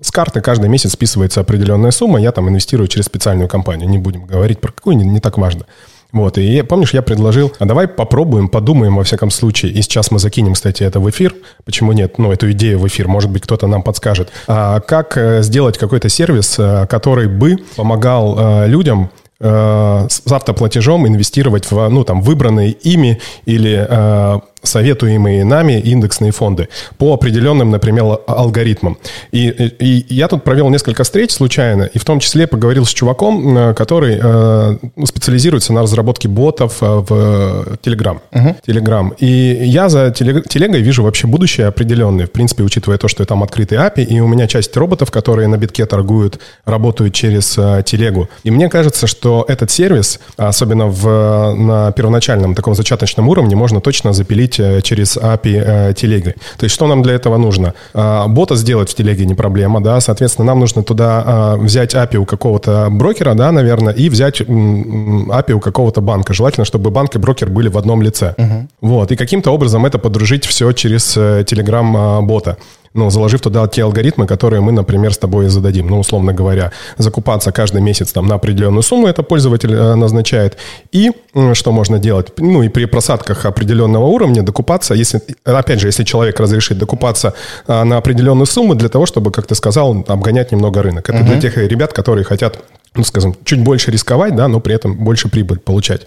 с 0.00 0.10
карты 0.10 0.40
каждый 0.40 0.68
месяц 0.68 0.94
списывается 0.94 1.40
определенная 1.40 1.92
сумма, 1.92 2.20
я 2.20 2.32
там 2.32 2.48
инвестирую 2.48 2.88
через 2.88 3.04
специальную 3.04 3.48
компанию. 3.48 3.88
Не 3.88 3.98
будем 3.98 4.26
говорить 4.26 4.60
про 4.60 4.72
какую, 4.72 4.96
не, 4.96 5.04
не 5.04 5.20
так 5.20 5.38
важно. 5.38 5.64
Вот, 6.12 6.36
и 6.36 6.60
помнишь, 6.62 6.92
я 6.92 7.00
предложил, 7.00 7.52
а 7.58 7.64
давай 7.64 7.88
попробуем, 7.88 8.48
подумаем 8.48 8.96
во 8.96 9.02
всяком 9.02 9.30
случае, 9.30 9.72
и 9.72 9.80
сейчас 9.80 10.10
мы 10.10 10.18
закинем, 10.18 10.52
кстати, 10.52 10.82
это 10.82 11.00
в 11.00 11.08
эфир, 11.08 11.34
почему 11.64 11.92
нет, 11.92 12.18
ну, 12.18 12.30
эту 12.30 12.50
идею 12.52 12.78
в 12.78 12.86
эфир, 12.86 13.08
может 13.08 13.30
быть, 13.30 13.42
кто-то 13.42 13.66
нам 13.66 13.82
подскажет, 13.82 14.30
а 14.46 14.80
как 14.80 15.16
э, 15.16 15.42
сделать 15.42 15.78
какой-то 15.78 16.10
сервис, 16.10 16.56
э, 16.58 16.86
который 16.86 17.28
бы 17.28 17.56
помогал 17.76 18.36
э, 18.38 18.68
людям 18.68 19.10
с 19.44 20.22
автоплатежом 20.30 21.08
инвестировать 21.08 21.68
в, 21.68 21.88
ну, 21.88 22.04
там, 22.04 22.22
выбранные 22.22 22.70
ими 22.70 23.20
или 23.44 24.40
советуемые 24.62 25.44
нами 25.44 25.80
индексные 25.80 26.32
фонды 26.32 26.68
по 26.98 27.14
определенным, 27.14 27.70
например, 27.70 28.18
алгоритмам. 28.26 28.98
И, 29.30 29.48
и, 29.48 30.00
и 30.08 30.14
я 30.14 30.28
тут 30.28 30.44
провел 30.44 30.68
несколько 30.70 31.04
встреч 31.04 31.32
случайно, 31.32 31.84
и 31.84 31.98
в 31.98 32.04
том 32.04 32.20
числе 32.20 32.46
поговорил 32.46 32.84
с 32.84 32.90
чуваком, 32.90 33.56
э, 33.56 33.74
который 33.74 34.18
э, 34.22 34.76
специализируется 35.04 35.72
на 35.72 35.82
разработке 35.82 36.28
ботов 36.28 36.78
э, 36.80 36.86
в 36.86 37.78
Telegram. 37.82 38.20
Uh-huh. 38.32 38.56
Telegram. 38.66 39.14
И 39.18 39.64
я 39.64 39.88
за 39.88 40.10
телегой 40.10 40.80
вижу 40.80 41.02
вообще 41.02 41.26
будущее 41.26 41.66
определенное, 41.66 42.26
в 42.26 42.30
принципе, 42.30 42.62
учитывая 42.62 42.98
то, 42.98 43.08
что 43.08 43.24
там 43.24 43.42
открытый 43.42 43.78
API, 43.78 44.04
и 44.04 44.20
у 44.20 44.28
меня 44.28 44.46
часть 44.46 44.76
роботов, 44.76 45.10
которые 45.10 45.48
на 45.48 45.56
битке 45.56 45.86
торгуют, 45.86 46.40
работают 46.64 47.14
через 47.14 47.56
э, 47.58 47.82
телегу. 47.84 48.28
И 48.44 48.50
мне 48.50 48.68
кажется, 48.68 49.06
что 49.06 49.44
этот 49.48 49.70
сервис, 49.70 50.20
особенно 50.36 50.86
в, 50.86 51.54
на 51.54 51.92
первоначальном 51.92 52.54
таком 52.54 52.74
зачаточном 52.74 53.28
уровне, 53.28 53.56
можно 53.56 53.80
точно 53.80 54.12
запилить 54.12 54.51
подключить 54.52 54.60
э, 54.60 54.80
через 54.82 55.16
API 55.16 55.90
э, 55.90 55.94
телеги. 55.94 56.34
То 56.58 56.64
есть 56.64 56.74
что 56.74 56.86
нам 56.86 57.02
для 57.02 57.14
этого 57.14 57.38
нужно? 57.38 57.74
А, 57.94 58.26
бота 58.28 58.56
сделать 58.56 58.90
в 58.90 58.94
телеге 58.94 59.26
не 59.26 59.34
проблема, 59.34 59.80
да, 59.80 60.00
соответственно, 60.00 60.46
нам 60.46 60.60
нужно 60.60 60.82
туда 60.82 61.22
а, 61.26 61.56
взять 61.56 61.94
API 61.94 62.16
у 62.16 62.24
какого-то 62.24 62.88
брокера, 62.90 63.34
да, 63.34 63.52
наверное, 63.52 63.94
и 63.94 64.08
взять 64.08 64.40
API 64.40 65.52
у 65.52 65.60
какого-то 65.60 66.00
банка. 66.00 66.34
Желательно, 66.34 66.64
чтобы 66.64 66.90
банк 66.90 67.14
и 67.16 67.18
брокер 67.18 67.50
были 67.50 67.68
в 67.68 67.78
одном 67.78 68.02
лице. 68.02 68.34
Угу. 68.38 68.68
Вот, 68.80 69.12
и 69.12 69.16
каким-то 69.16 69.50
образом 69.50 69.86
это 69.86 69.98
подружить 69.98 70.46
все 70.46 70.72
через 70.72 71.16
э, 71.16 71.44
Telegram-бота 71.44 72.56
ну, 72.94 73.10
заложив 73.10 73.40
туда 73.40 73.66
те 73.68 73.82
алгоритмы, 73.82 74.26
которые 74.26 74.60
мы, 74.60 74.72
например, 74.72 75.12
с 75.12 75.18
тобой 75.18 75.48
зададим. 75.48 75.88
Ну, 75.88 75.98
условно 75.98 76.32
говоря, 76.32 76.72
закупаться 76.98 77.52
каждый 77.52 77.80
месяц 77.80 78.12
там 78.12 78.26
на 78.26 78.34
определенную 78.34 78.82
сумму, 78.82 79.06
это 79.06 79.22
пользователь 79.22 79.72
э, 79.72 79.94
назначает. 79.94 80.58
И 80.92 81.10
что 81.54 81.72
можно 81.72 81.98
делать? 81.98 82.32
Ну, 82.38 82.62
и 82.62 82.68
при 82.68 82.84
просадках 82.84 83.46
определенного 83.46 84.04
уровня 84.04 84.42
докупаться, 84.42 84.94
если, 84.94 85.20
опять 85.44 85.80
же, 85.80 85.88
если 85.88 86.04
человек 86.04 86.38
разрешит 86.40 86.78
докупаться 86.78 87.34
э, 87.66 87.82
на 87.84 87.96
определенную 87.96 88.46
сумму 88.46 88.74
для 88.74 88.88
того, 88.88 89.06
чтобы, 89.06 89.30
как 89.30 89.46
ты 89.46 89.54
сказал, 89.54 90.04
обгонять 90.08 90.52
немного 90.52 90.82
рынок. 90.82 91.08
Это 91.08 91.18
угу. 91.20 91.26
для 91.26 91.40
тех 91.40 91.56
ребят, 91.56 91.92
которые 91.92 92.24
хотят, 92.24 92.58
ну, 92.94 93.04
скажем, 93.04 93.34
чуть 93.44 93.62
больше 93.62 93.90
рисковать, 93.90 94.36
да, 94.36 94.48
но 94.48 94.60
при 94.60 94.74
этом 94.74 94.96
больше 94.96 95.28
прибыль 95.28 95.58
получать. 95.58 96.02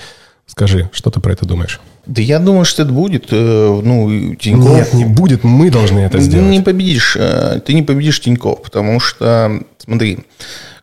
Скажи, 0.45 0.89
что 0.93 1.09
ты 1.09 1.19
про 1.19 1.33
это 1.33 1.45
думаешь? 1.45 1.79
Да 2.05 2.21
я 2.21 2.39
думаю, 2.39 2.65
что 2.65 2.83
это 2.83 2.91
будет. 2.91 3.27
Э, 3.31 3.81
ну, 3.83 4.35
Тинькофф... 4.35 4.75
Нет, 4.75 4.93
не 4.93 5.05
будет, 5.05 5.43
мы 5.43 5.71
должны 5.71 5.99
это 5.99 6.19
сделать. 6.19 6.49
Не 6.49 6.61
победишь, 6.61 7.15
э, 7.19 7.59
ты 7.65 7.73
не 7.73 7.81
победишь 7.81 8.21
Тинькофф, 8.21 8.61
потому 8.61 8.99
что, 8.99 9.63
смотри, 9.79 10.19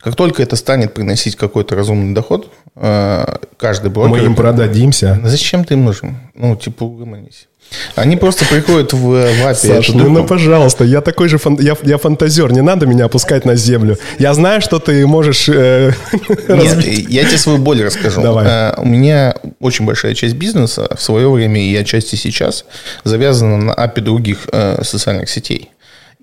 как 0.01 0.17
только 0.17 0.43
это 0.43 0.57
станет 0.57 0.95
приносить 0.95 1.37
какой-то 1.37 1.77
разумный 1.77 2.13
доход, 2.13 2.53
э, 2.75 3.37
каждый 3.57 3.91
брокер... 3.91 4.11
Мы 4.11 4.19
им 4.25 4.35
продадимся. 4.35 5.21
Зачем 5.23 5.65
ты 5.65 5.75
им 5.75 5.85
нужен? 5.85 6.17
Ну, 6.35 6.57
типа, 6.57 6.83
угомонись. 6.83 7.47
Они 7.95 8.17
просто 8.17 8.45
приходят 8.45 8.93
в, 8.93 8.99
в 8.99 9.15
API. 9.17 9.55
Саш, 9.55 9.89
ну, 9.91 10.09
ну, 10.09 10.27
пожалуйста, 10.27 10.85
я 10.85 11.01
такой 11.01 11.29
же 11.29 11.39
фан... 11.39 11.59
я, 11.61 11.77
я 11.83 11.99
фантазер, 11.99 12.53
не 12.53 12.63
надо 12.63 12.87
меня 12.87 13.07
опускать 13.07 13.45
на 13.45 13.57
землю. 13.57 13.97
Я 14.19 14.35
знаю, 14.35 14.61
что 14.61 14.79
ты 14.79 15.07
можешь... 15.07 15.49
Э, 15.49 15.93
Нет, 16.49 16.85
я 17.09 17.25
тебе 17.25 17.39
свою 17.39 17.59
боль 17.59 17.83
расскажу. 17.83 18.23
Давай. 18.23 18.47
А, 18.49 18.75
у 18.79 18.87
меня 18.87 19.35
очень 19.61 19.85
большая 19.85 20.15
часть 20.15 20.35
бизнеса 20.35 20.89
в 20.97 21.03
свое 21.03 21.31
время 21.31 21.61
и 21.61 21.75
отчасти 21.77 22.17
сейчас 22.17 22.65
завязана 23.05 23.57
на 23.57 23.73
API 23.73 24.01
других 24.01 24.49
э, 24.53 24.83
социальных 24.83 25.29
сетей. 25.31 25.71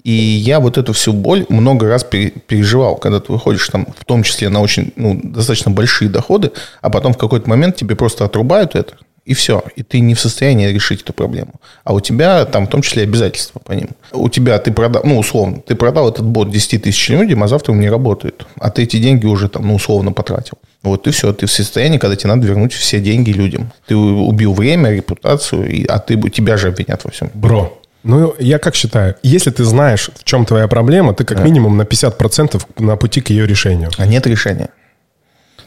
И 0.04 0.12
я 0.12 0.60
вот 0.60 0.78
эту 0.78 0.94
всю 0.94 1.14
боль 1.14 1.46
много 1.50 1.88
раз 1.88 2.04
переживал, 2.04 2.96
когда 2.96 3.20
ты 3.20 3.32
выходишь 3.32 3.68
там, 3.68 3.88
в 3.98 4.06
том 4.06 4.24
числе 4.24 4.50
на 4.50 4.62
очень, 4.62 4.94
ну, 4.96 5.20
достаточно 5.22 5.72
большие 5.72 6.10
доходы, 6.10 6.52
а 6.82 6.90
потом 6.90 7.14
в 7.14 7.18
какой-то 7.18 7.50
момент 7.50 7.76
тебе 7.76 7.96
просто 7.96 8.24
отрубают 8.24 8.76
это, 8.76 8.94
и 9.26 9.34
все. 9.34 9.64
И 9.76 9.84
ты 9.84 10.00
не 10.00 10.14
в 10.14 10.20
состоянии 10.20 10.68
решить 10.68 11.02
эту 11.02 11.14
проблему. 11.14 11.54
А 11.84 11.94
у 11.94 12.00
тебя 12.00 12.46
там 12.46 12.68
в 12.68 12.70
том 12.70 12.82
числе 12.82 13.04
обязательства 13.04 13.60
по 13.60 13.74
ним. 13.74 13.90
У 14.12 14.30
тебя 14.30 14.58
ты 14.60 14.72
продал, 14.72 15.02
ну, 15.06 15.20
условно, 15.20 15.62
ты 15.66 15.76
продал 15.76 16.10
этот 16.10 16.26
бот 16.26 16.50
10 16.50 16.84
тысяч 16.84 17.10
людям, 17.10 17.44
а 17.44 17.48
завтра 17.48 17.72
он 17.72 17.80
не 17.80 17.90
работает. 17.90 18.46
А 18.60 18.70
ты 18.70 18.84
эти 18.84 18.98
деньги 18.98 19.26
уже 19.26 19.50
там, 19.50 19.68
ну, 19.68 19.76
условно 19.76 20.12
потратил. 20.12 20.58
Вот 20.82 21.08
и 21.08 21.12
все. 21.12 21.34
Ты 21.34 21.46
в 21.46 21.52
состоянии, 21.52 21.98
когда 21.98 22.16
тебе 22.16 22.30
надо 22.30 22.48
вернуть 22.48 22.74
все 22.74 23.00
деньги 23.00 23.32
людям. 23.32 23.72
Ты 23.88 23.96
убил 23.96 24.54
время, 24.54 24.92
репутацию, 24.92 25.70
и, 25.70 25.86
а 25.86 26.00
ты, 26.00 26.18
тебя 26.30 26.58
же 26.58 26.70
обвинят 26.70 27.04
во 27.04 27.12
всем. 27.12 27.30
Бро, 27.34 27.80
ну, 28.04 28.34
я 28.40 28.60
как 28.60 28.76
считаю, 28.76 29.16
если 29.24 29.52
ты 29.52 29.66
знаешь, 29.66 30.10
в 30.16 30.24
чем 30.24 30.46
твоя 30.46 30.68
проблема, 30.68 31.14
ты 31.14 31.26
как 31.26 31.38
да. 31.38 31.44
минимум 31.44 31.76
на 31.78 31.82
50% 31.82 32.62
на 32.78 32.96
пути 32.96 33.22
к 33.22 33.30
ее 33.30 33.46
решению. 33.46 33.90
А 33.98 34.06
нет 34.06 34.26
решения. 34.26 34.70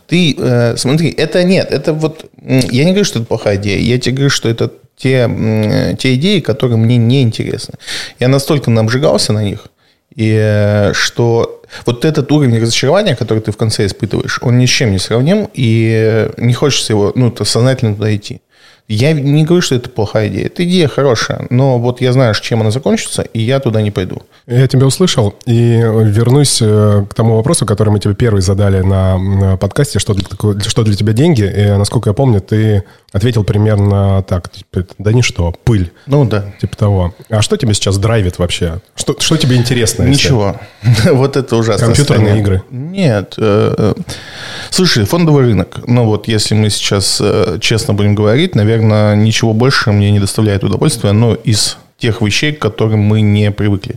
Ты, 0.07 0.35
э, 0.37 0.77
смотри, 0.77 1.11
это 1.11 1.45
нет, 1.45 1.71
это 1.71 1.93
вот, 1.93 2.27
я 2.43 2.85
не 2.85 2.91
говорю, 2.91 3.05
что 3.05 3.19
это 3.19 3.29
плохая 3.29 3.57
идея, 3.57 3.79
я 3.79 3.99
тебе 3.99 4.17
говорю, 4.17 4.31
что 4.31 4.49
это 4.49 4.71
те, 4.97 5.29
те 5.99 6.15
идеи, 6.15 6.41
которые 6.41 6.77
мне 6.79 6.97
не 6.97 7.23
интересны. 7.23 7.75
Я 8.21 8.29
настолько 8.29 8.71
обжигался 8.79 9.33
на 9.33 9.43
них, 9.43 9.67
и 10.15 10.37
э, 10.39 10.93
что 10.93 11.63
вот 11.87 12.05
этот 12.05 12.31
уровень 12.31 12.61
разочарования, 12.61 13.17
который 13.17 13.41
ты 13.41 13.51
в 13.51 13.57
конце 13.57 13.87
испытываешь, 13.87 14.39
он 14.43 14.59
ни 14.59 14.67
с 14.67 14.71
чем 14.71 14.93
не 14.93 14.99
сравним, 14.99 15.49
и 15.55 16.29
не 16.37 16.53
хочется 16.53 16.93
его, 16.93 17.13
ну, 17.15 17.35
сознательно 17.45 17.95
туда 17.95 18.15
идти. 18.15 18.41
Я 18.89 19.13
не 19.13 19.45
говорю, 19.45 19.63
что 19.63 19.75
это 19.75 19.89
плохая 19.89 20.29
идея. 20.29 20.47
Это 20.47 20.65
идея 20.65 20.89
хорошая, 20.89 21.47
но 21.51 21.79
вот 21.79 22.01
я 22.01 22.13
знаю, 22.13 22.35
чем 22.35 22.61
она 22.61 22.71
закончится, 22.71 23.23
и 23.23 23.41
я 23.41 23.61
туда 23.61 23.81
не 23.81 23.91
пойду. 23.91 24.23
Я 24.47 24.67
тебя 24.67 24.87
услышал, 24.87 25.35
и 25.47 25.77
вернусь 25.77 26.59
э, 26.61 27.05
к 27.09 27.15
тому 27.15 27.37
вопросу, 27.37 27.65
который 27.65 27.91
мы 27.91 28.01
тебе 28.01 28.15
первый 28.15 28.43
задали 28.43 28.81
на 28.81 29.57
подкасте, 29.57 29.99
что 29.99 30.15
для, 30.15 30.27
что 30.61 30.83
для 30.83 30.95
тебя 30.95 31.13
деньги. 31.13 31.43
И, 31.43 31.67
насколько 31.79 32.11
я 32.11 32.15
помню, 32.15 32.41
ты 32.41 32.85
ответил 33.13 33.45
примерно 33.45 34.23
так, 34.23 34.51
типа, 34.51 34.87
да 34.99 35.13
ничто, 35.13 35.55
пыль. 35.65 35.93
Ну 36.07 36.25
да. 36.25 36.47
Типа 36.61 36.77
того. 36.77 37.15
А 37.29 37.43
что 37.43 37.57
тебе 37.57 37.75
сейчас 37.75 37.99
драйвит 37.99 38.39
вообще? 38.39 38.81
Что, 38.95 39.17
что 39.19 39.37
тебе 39.37 39.57
интересно? 39.57 40.03
если- 40.05 40.13
Ничего. 40.29 40.57
Вот 41.13 41.37
это 41.37 41.57
ужасно. 41.57 41.87
Компьютерные 41.87 42.39
игры? 42.41 42.63
Нет. 42.71 43.35
э, 43.37 43.75
э, 43.77 43.95
Слушай, 44.71 45.05
фондовый 45.05 45.45
рынок. 45.45 45.79
Ну 45.87 46.05
вот, 46.07 46.29
если 46.29 46.55
мы 46.55 46.71
сейчас 46.71 47.19
э, 47.23 47.59
честно 47.61 47.95
будем 47.95 48.15
говорить, 48.15 48.55
наверное, 48.55 49.15
ничего 49.15 49.53
больше 49.53 49.93
мне 49.93 50.11
не 50.11 50.21
доставляет 50.21 50.65
удовольствия, 50.65 51.13
но 51.13 51.35
из 51.35 51.77
тех 51.99 52.21
вещей, 52.21 52.53
к 52.53 52.59
которым 52.61 52.99
мы 53.01 53.21
не 53.21 53.53
привыкли. 53.53 53.95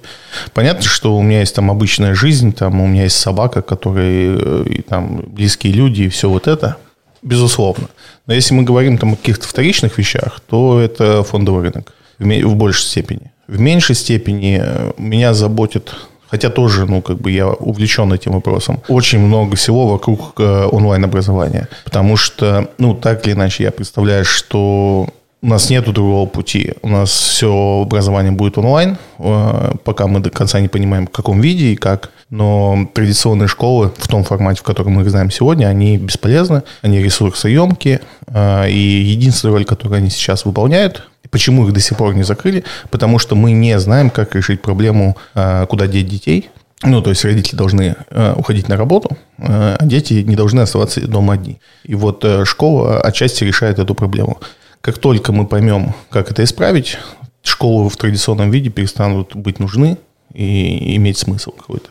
Понятно, 0.53 0.83
что 0.83 1.17
у 1.17 1.23
меня 1.23 1.39
есть 1.39 1.55
там 1.55 1.71
обычная 1.71 2.13
жизнь, 2.13 2.53
там 2.53 2.79
у 2.79 2.85
меня 2.85 3.03
есть 3.03 3.15
собака, 3.19 3.63
которые 3.63 4.37
э, 4.39 4.65
и 4.69 4.81
там 4.83 5.23
близкие 5.25 5.73
люди 5.73 6.03
и 6.03 6.09
все 6.09 6.29
вот 6.29 6.47
это, 6.47 6.77
безусловно. 7.25 7.89
Но 8.27 8.33
если 8.33 8.53
мы 8.53 8.63
говорим 8.63 8.97
там 8.97 9.13
о 9.13 9.15
каких-то 9.17 9.47
вторичных 9.47 9.97
вещах, 9.97 10.39
то 10.47 10.79
это 10.79 11.23
фондовый 11.23 11.63
рынок 11.63 11.93
в, 12.19 12.55
большей 12.55 12.85
степени. 12.85 13.31
В 13.47 13.59
меньшей 13.59 13.95
степени 13.95 14.61
э, 14.63 14.91
меня 14.97 15.33
заботит 15.33 15.93
Хотя 16.27 16.49
тоже, 16.49 16.85
ну, 16.85 17.01
как 17.01 17.17
бы 17.17 17.31
я 17.31 17.47
увлечен 17.47 18.11
этим 18.11 18.33
вопросом. 18.33 18.81
Очень 18.87 19.19
много 19.19 19.55
всего 19.55 19.87
вокруг 19.87 20.33
э, 20.39 20.67
онлайн-образования. 20.71 21.69
Потому 21.85 22.17
что, 22.17 22.67
ну, 22.77 22.95
так 22.95 23.25
или 23.27 23.35
иначе, 23.35 23.63
я 23.63 23.71
представляю, 23.71 24.25
что 24.25 25.07
у 25.45 25.47
нас 25.47 25.69
нет 25.69 25.85
другого 25.85 26.27
пути. 26.27 26.73
У 26.81 26.89
нас 26.89 27.11
все 27.11 27.81
образование 27.83 28.31
будет 28.31 28.57
онлайн, 28.57 28.97
э, 29.19 29.71
пока 29.83 30.07
мы 30.07 30.19
до 30.19 30.31
конца 30.31 30.59
не 30.59 30.67
понимаем, 30.67 31.05
в 31.05 31.11
каком 31.11 31.39
виде 31.39 31.67
и 31.67 31.75
как. 31.75 32.09
Но 32.31 32.89
традиционные 32.93 33.47
школы 33.47 33.91
в 33.95 34.07
том 34.07 34.23
формате, 34.23 34.61
в 34.61 34.63
котором 34.63 34.93
мы 34.93 35.03
их 35.03 35.11
знаем 35.11 35.29
сегодня, 35.29 35.67
они 35.67 35.97
бесполезны, 35.97 36.63
они 36.81 36.99
ресурсоемкие. 37.03 37.99
э, 38.27 38.69
И 38.71 38.79
единственная 38.79 39.53
роль, 39.53 39.65
которую 39.65 39.97
они 39.97 40.09
сейчас 40.09 40.45
выполняют, 40.45 41.07
Почему 41.31 41.67
их 41.67 41.73
до 41.73 41.79
сих 41.79 41.97
пор 41.97 42.13
не 42.13 42.23
закрыли? 42.23 42.63
Потому 42.91 43.19
что 43.19 43.35
мы 43.35 43.51
не 43.51 43.77
знаем, 43.79 44.09
как 44.09 44.35
решить 44.35 44.61
проблему, 44.61 45.17
э, 45.33 45.65
куда 45.67 45.87
деть 45.87 46.07
детей. 46.07 46.49
Ну, 46.83 47.01
то 47.01 47.09
есть 47.09 47.25
родители 47.25 47.57
должны 47.57 47.95
э, 48.09 48.33
уходить 48.37 48.69
на 48.69 48.77
работу, 48.77 49.17
э, 49.39 49.75
а 49.79 49.85
дети 49.85 50.13
не 50.13 50.35
должны 50.35 50.61
оставаться 50.61 51.01
дома 51.01 51.33
одни. 51.33 51.59
И 51.83 51.95
вот 51.95 52.23
э, 52.23 52.45
школа 52.45 53.01
отчасти 53.01 53.43
решает 53.43 53.79
эту 53.79 53.95
проблему. 53.95 54.37
Как 54.85 54.99
только 54.99 55.31
мы 55.31 55.47
поймем, 55.47 55.95
как 56.11 56.29
это 56.29 56.43
исправить, 56.43 56.99
школы 57.41 57.89
в 57.89 57.97
традиционном 57.97 58.51
виде 58.51 58.69
перестанут 58.69 59.35
быть 59.35 59.57
нужны 59.57 59.97
и 60.31 60.95
иметь 60.97 61.17
смысл 61.17 61.53
какой-то. 61.53 61.89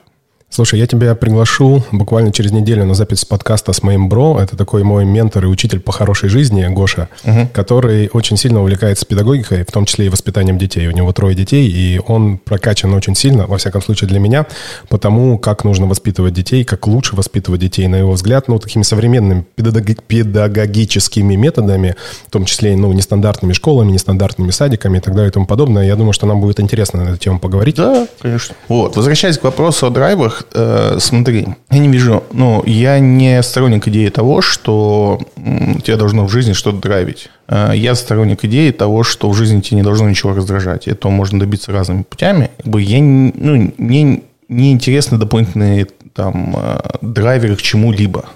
Слушай, 0.55 0.79
я 0.79 0.87
тебя 0.87 1.17
приглашу 1.17 1.83
буквально 1.91 2.31
через 2.31 2.53
неделю 2.53 2.85
на 2.85 2.95
запись 2.95 3.25
подкаста 3.25 3.73
с 3.73 3.83
моим 3.83 4.09
бро. 4.09 4.39
Это 4.41 4.57
такой 4.57 4.85
мой 4.85 5.05
ментор 5.05 5.43
и 5.47 5.49
учитель 5.49 5.81
по 5.81 5.91
хорошей 5.91 6.29
жизни, 6.29 6.65
Гоша, 6.69 7.09
который 7.53 8.09
очень 8.13 8.37
сильно 8.37 8.61
увлекается 8.61 9.05
педагогикой, 9.05 9.65
в 9.65 9.73
том 9.73 9.85
числе 9.85 10.07
и 10.07 10.09
воспитанием 10.11 10.57
детей. 10.57 10.87
У 10.87 10.93
него 10.93 11.13
трое 11.13 11.35
детей, 11.35 11.69
и 11.69 12.01
он 12.07 12.39
прокачан 12.39 12.95
очень 12.95 13.17
сильно, 13.17 13.49
во 13.49 13.59
всяком 13.59 13.83
случае 13.83 14.07
для 14.07 14.21
меня, 14.21 14.47
потому 14.89 15.39
как 15.39 15.65
нужно 15.65 15.89
воспитывать 15.89 16.35
детей, 16.35 16.63
как 16.63 16.87
лучше 16.87 17.17
воспитывать 17.17 17.61
детей, 17.61 17.89
на 17.89 17.97
его 17.97 18.13
взгляд, 18.13 18.47
ну, 18.47 18.61
такими 18.61 18.85
современными 18.85 19.45
педагоги- 19.57 19.99
педагогическими 20.07 21.35
методами, 21.35 21.97
в 22.29 22.31
том 22.31 22.45
числе, 22.45 22.77
ну, 22.77 22.93
нестандартными 22.93 23.55
школами, 23.55 23.91
нестандартными 23.91 24.53
садиками 24.53 24.99
и 24.99 25.01
так 25.01 25.17
далее 25.17 25.31
и 25.31 25.33
тому 25.33 25.47
подобное. 25.47 25.85
Я 25.85 25.97
думаю, 25.97 26.13
что 26.13 26.27
нам 26.27 26.41
будет 26.41 26.61
интересно 26.61 27.03
на 27.03 27.09
эту 27.09 27.19
тему 27.19 27.41
поговорить. 27.41 27.75
Да, 27.75 28.07
конечно. 28.23 28.55
Вот, 28.69 28.95
возвращаясь 28.95 29.37
к 29.37 29.43
вопросу 29.43 29.89
о 29.89 29.91
драйвах, 29.91 30.44
э, 30.53 30.97
смотри, 31.01 31.49
я 31.71 31.79
не 31.79 31.89
вижу, 31.89 32.25
ну, 32.33 32.63
я 32.67 32.99
не 32.99 33.43
сторонник 33.43 33.89
идеи 33.89 34.09
того, 34.09 34.43
что 34.43 35.21
м, 35.37 35.81
тебя 35.81 35.97
должно 35.97 36.27
в 36.27 36.31
жизни 36.31 36.53
что-то 36.53 36.79
драйвить. 36.79 37.29
Э, 37.49 37.73
я 37.75 37.95
сторонник 37.95 38.45
идеи 38.45 38.71
того, 38.71 39.03
что 39.03 39.31
в 39.31 39.35
жизни 39.35 39.61
тебе 39.61 39.79
не 39.79 39.83
должно 39.83 40.09
ничего 40.09 40.35
раздражать. 40.35 40.89
Этого 40.89 41.11
можно 41.11 41.39
добиться 41.39 41.73
разными 41.73 42.03
путями. 42.03 42.51
Как 42.59 42.67
бы 42.67 42.83
я, 42.83 43.01
ну, 43.01 43.73
мне 43.79 44.23
не 44.49 44.73
интересны 44.73 45.19
дополнительные 45.19 45.87
там 46.15 46.55
э, 46.57 46.81
драйверы 47.01 47.57
к 47.57 47.63
чему-либо. 47.63 48.27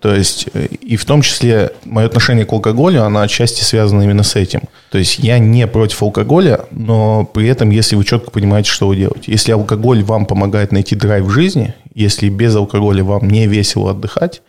То 0.00 0.14
есть, 0.14 0.48
э, 0.54 0.66
и 0.66 0.96
в 0.96 1.04
том 1.04 1.20
числе 1.22 1.72
мое 1.84 2.06
отношение 2.06 2.46
к 2.46 2.52
алкоголю, 2.52 3.04
оно 3.04 3.20
отчасти 3.20 3.62
связано 3.62 4.02
именно 4.02 4.22
с 4.22 4.34
этим. 4.34 4.62
То 4.90 4.98
есть, 4.98 5.18
я 5.18 5.38
не 5.38 5.66
против 5.66 6.02
алкоголя, 6.02 6.64
но 6.70 7.24
при 7.24 7.46
этом, 7.48 7.70
если 7.70 7.96
вы 7.96 8.04
четко 8.04 8.30
понимаете, 8.30 8.70
что 8.70 8.88
вы 8.88 8.96
делаете. 8.96 9.30
Если 9.30 9.52
алкоголь 9.52 10.02
вам 10.02 10.24
помогает 10.24 10.72
найти 10.72 10.96
драйв 10.96 11.26
в 11.26 11.30
жизни, 11.30 11.74
если 11.94 12.30
без 12.30 12.56
алкоголя 12.56 13.04
вам 13.04 13.28
не 13.28 13.46
весело 13.46 13.90
отдыхать, 13.90 14.40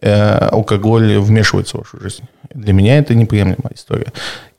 э, 0.00 0.12
алкоголь 0.12 1.18
вмешивается 1.18 1.76
в 1.76 1.80
вашу 1.80 2.00
жизнь. 2.00 2.22
Для 2.54 2.72
меня 2.72 2.98
это 2.98 3.14
неприемлемая 3.14 3.74
история. 3.74 4.12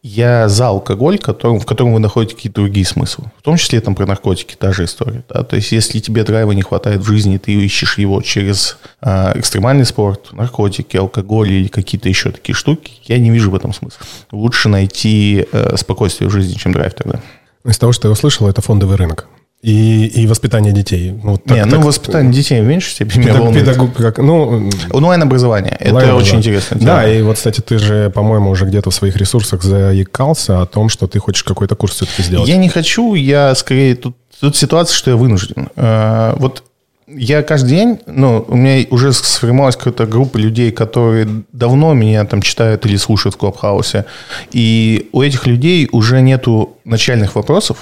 Я 0.03 0.49
за 0.49 0.67
алкоголь, 0.67 1.17
которым, 1.17 1.61
в 1.61 1.65
котором 1.65 1.93
вы 1.93 1.99
находите 2.01 2.35
какие-то 2.35 2.59
другие 2.59 2.85
смыслы. 2.85 3.31
В 3.39 3.41
том 3.41 3.55
числе 3.55 3.79
там 3.79 3.95
про 3.95 4.05
наркотики, 4.05 4.53
та 4.53 4.73
же 4.73 4.83
история. 4.83 5.23
Да? 5.29 5.43
То 5.43 5.55
есть, 5.55 5.71
если 5.71 5.99
тебе 5.99 6.25
драйва 6.25 6.51
не 6.51 6.61
хватает 6.61 6.99
в 6.99 7.05
жизни, 7.05 7.37
ты 7.37 7.53
ищешь 7.53 7.97
его 7.97 8.21
через 8.21 8.77
э, 9.01 9.39
экстремальный 9.39 9.85
спорт, 9.85 10.33
наркотики, 10.33 10.97
алкоголь 10.97 11.51
или 11.53 11.67
какие-то 11.69 12.09
еще 12.09 12.31
такие 12.31 12.53
штуки, 12.53 12.91
я 13.05 13.17
не 13.17 13.31
вижу 13.31 13.49
в 13.49 13.55
этом 13.55 13.73
смысла. 13.73 14.05
Лучше 14.33 14.67
найти 14.67 15.47
э, 15.49 15.77
спокойствие 15.77 16.29
в 16.29 16.33
жизни, 16.33 16.55
чем 16.55 16.73
драйв 16.73 16.93
тогда. 16.95 17.21
Из 17.63 17.77
того, 17.77 17.93
что 17.93 18.09
я 18.09 18.11
услышал, 18.11 18.49
это 18.49 18.61
фондовый 18.61 18.97
рынок. 18.97 19.27
И, 19.63 20.08
и 20.08 20.28
воспитание 20.28 20.73
детей. 20.73 21.17
Ну, 21.23 21.38
так- 21.38 21.56
не, 21.58 21.63
ну 21.65 21.71
так- 21.78 21.86
воспитание 21.86 22.34
детей 22.34 22.62
в 22.62 22.65
меньшей 22.65 22.91
степени 22.91 23.23
Педаг- 23.28 23.54
педагог- 23.54 23.93
как- 23.93 24.17
ну, 24.17 24.69
Онлайн-образование. 24.91 25.78
Это 25.80 25.93
Лайв, 25.93 26.15
очень 26.15 26.39
интересно. 26.39 26.78
Да, 26.82 27.08
и 27.10 27.21
вот, 27.21 27.38
кстати, 27.38 27.62
ты 27.62 27.80
же, 27.80 28.10
по-моему, 28.10 28.49
уже 28.49 28.65
где-то 28.65 28.89
в 28.89 28.93
своих 28.93 29.15
ресурсах 29.15 29.63
заикался 29.63 30.62
о 30.62 30.65
том, 30.65 30.89
что 30.89 31.08
ты 31.08 31.19
хочешь 31.19 31.43
какой-то 31.43 31.76
курс 31.76 31.95
все-таки 31.95 32.23
сделать. 32.23 32.49
Я 32.49 32.58
не 32.58 32.67
хочу, 32.67 33.13
я 33.15 33.56
скорее... 33.56 33.95
Тут, 33.95 34.17
тут 34.41 34.58
ситуация, 34.58 34.95
что 34.95 35.12
я 35.12 35.15
вынужден. 35.15 35.69
Э, 35.78 36.34
Вот 36.38 36.63
я 37.08 37.41
каждый 37.41 37.69
день, 37.69 37.99
ну, 38.06 38.43
у 38.47 38.56
меня 38.58 38.86
уже 38.89 39.13
сформировалась 39.13 39.78
какая-то 39.78 40.06
группа 40.08 40.38
людей, 40.38 40.71
которые 40.71 41.43
давно 41.54 41.93
меня 41.93 42.26
там 42.26 42.41
читают 42.41 42.86
или 42.86 42.97
слушают 42.97 43.36
в 43.36 43.38
Клабхаусе. 43.38 44.04
И 44.52 45.08
у 45.13 45.21
этих 45.21 45.47
людей 45.47 45.88
уже 45.93 46.19
нету 46.21 46.76
начальных 46.84 47.36
вопросов, 47.36 47.78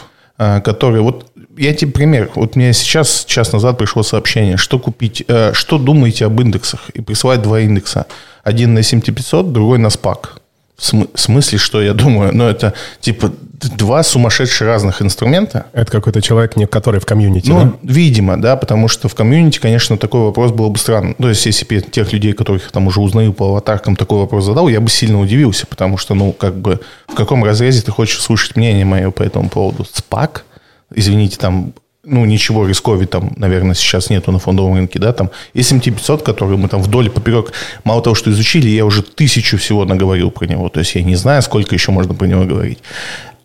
которые... 0.63 1.01
Вот 1.01 1.25
я 1.57 1.73
тебе 1.73 1.91
пример. 1.91 2.31
Вот 2.35 2.55
мне 2.55 2.73
сейчас, 2.73 3.25
час 3.25 3.53
назад 3.53 3.77
пришло 3.77 4.03
сообщение, 4.03 4.57
что 4.57 4.79
купить, 4.79 5.23
э, 5.27 5.53
что 5.53 5.77
думаете 5.77 6.25
об 6.25 6.41
индексах? 6.41 6.89
И 6.95 7.01
присылать 7.01 7.41
два 7.41 7.59
индекса. 7.59 8.05
Один 8.43 8.73
на 8.73 8.79
S&P 8.79 9.11
500, 9.11 9.53
другой 9.53 9.77
на 9.77 9.87
SPAC. 9.87 10.40
В 10.81 10.93
смы- 10.93 11.09
в 11.13 11.19
смысле, 11.19 11.59
что 11.59 11.79
я 11.79 11.93
думаю? 11.93 12.31
Ну, 12.35 12.45
это 12.47 12.73
типа 13.01 13.31
два 13.77 14.01
сумасшедших 14.01 14.65
разных 14.67 15.03
инструмента. 15.03 15.65
Это 15.73 15.91
какой-то 15.91 16.19
человек, 16.23 16.55
не 16.55 16.65
который 16.65 16.99
в 16.99 17.05
комьюнити, 17.05 17.49
Ну, 17.51 17.65
да? 17.65 17.73
видимо, 17.83 18.41
да, 18.41 18.55
потому 18.55 18.87
что 18.87 19.07
в 19.07 19.13
комьюнити, 19.13 19.59
конечно, 19.59 19.97
такой 19.97 20.21
вопрос 20.21 20.51
был 20.51 20.71
бы 20.71 20.79
странным. 20.79 21.13
То 21.13 21.29
есть, 21.29 21.45
если 21.45 21.65
бы 21.65 21.81
тех 21.81 22.11
людей, 22.13 22.33
которых 22.33 22.63
я 22.63 22.69
там 22.71 22.87
уже 22.87 22.99
узнаю 22.99 23.31
по 23.33 23.49
аватаркам, 23.49 23.95
такой 23.95 24.17
вопрос 24.17 24.45
задал, 24.45 24.67
я 24.69 24.81
бы 24.81 24.89
сильно 24.89 25.19
удивился, 25.19 25.67
потому 25.67 25.97
что, 25.97 26.15
ну, 26.15 26.31
как 26.31 26.55
бы, 26.57 26.79
в 27.07 27.13
каком 27.13 27.43
разрезе 27.43 27.83
ты 27.83 27.91
хочешь 27.91 28.19
слушать 28.19 28.55
мнение 28.55 28.83
мое 28.83 29.11
по 29.11 29.21
этому 29.21 29.49
поводу? 29.49 29.85
СПАК? 29.85 30.45
Извините, 30.95 31.37
там, 31.37 31.73
ну, 32.03 32.25
ничего 32.25 32.67
рискови 32.67 33.05
там, 33.05 33.33
наверное, 33.35 33.75
сейчас 33.75 34.09
нету 34.09 34.31
на 34.31 34.39
фондовом 34.39 34.75
рынке, 34.75 34.99
да, 34.99 35.13
там, 35.13 35.29
S&P 35.53 35.91
500, 35.91 36.23
который 36.23 36.57
мы 36.57 36.67
там 36.67 36.81
вдоль 36.81 37.09
поперек, 37.09 37.51
мало 37.83 38.01
того, 38.01 38.15
что 38.15 38.31
изучили, 38.31 38.69
я 38.69 38.85
уже 38.85 39.03
тысячу 39.03 39.57
всего 39.57 39.85
наговорил 39.85 40.31
про 40.31 40.45
него, 40.45 40.69
то 40.69 40.79
есть 40.79 40.95
я 40.95 41.03
не 41.03 41.15
знаю, 41.15 41.41
сколько 41.41 41.75
еще 41.75 41.91
можно 41.91 42.13
про 42.13 42.25
него 42.25 42.45
говорить. 42.45 42.79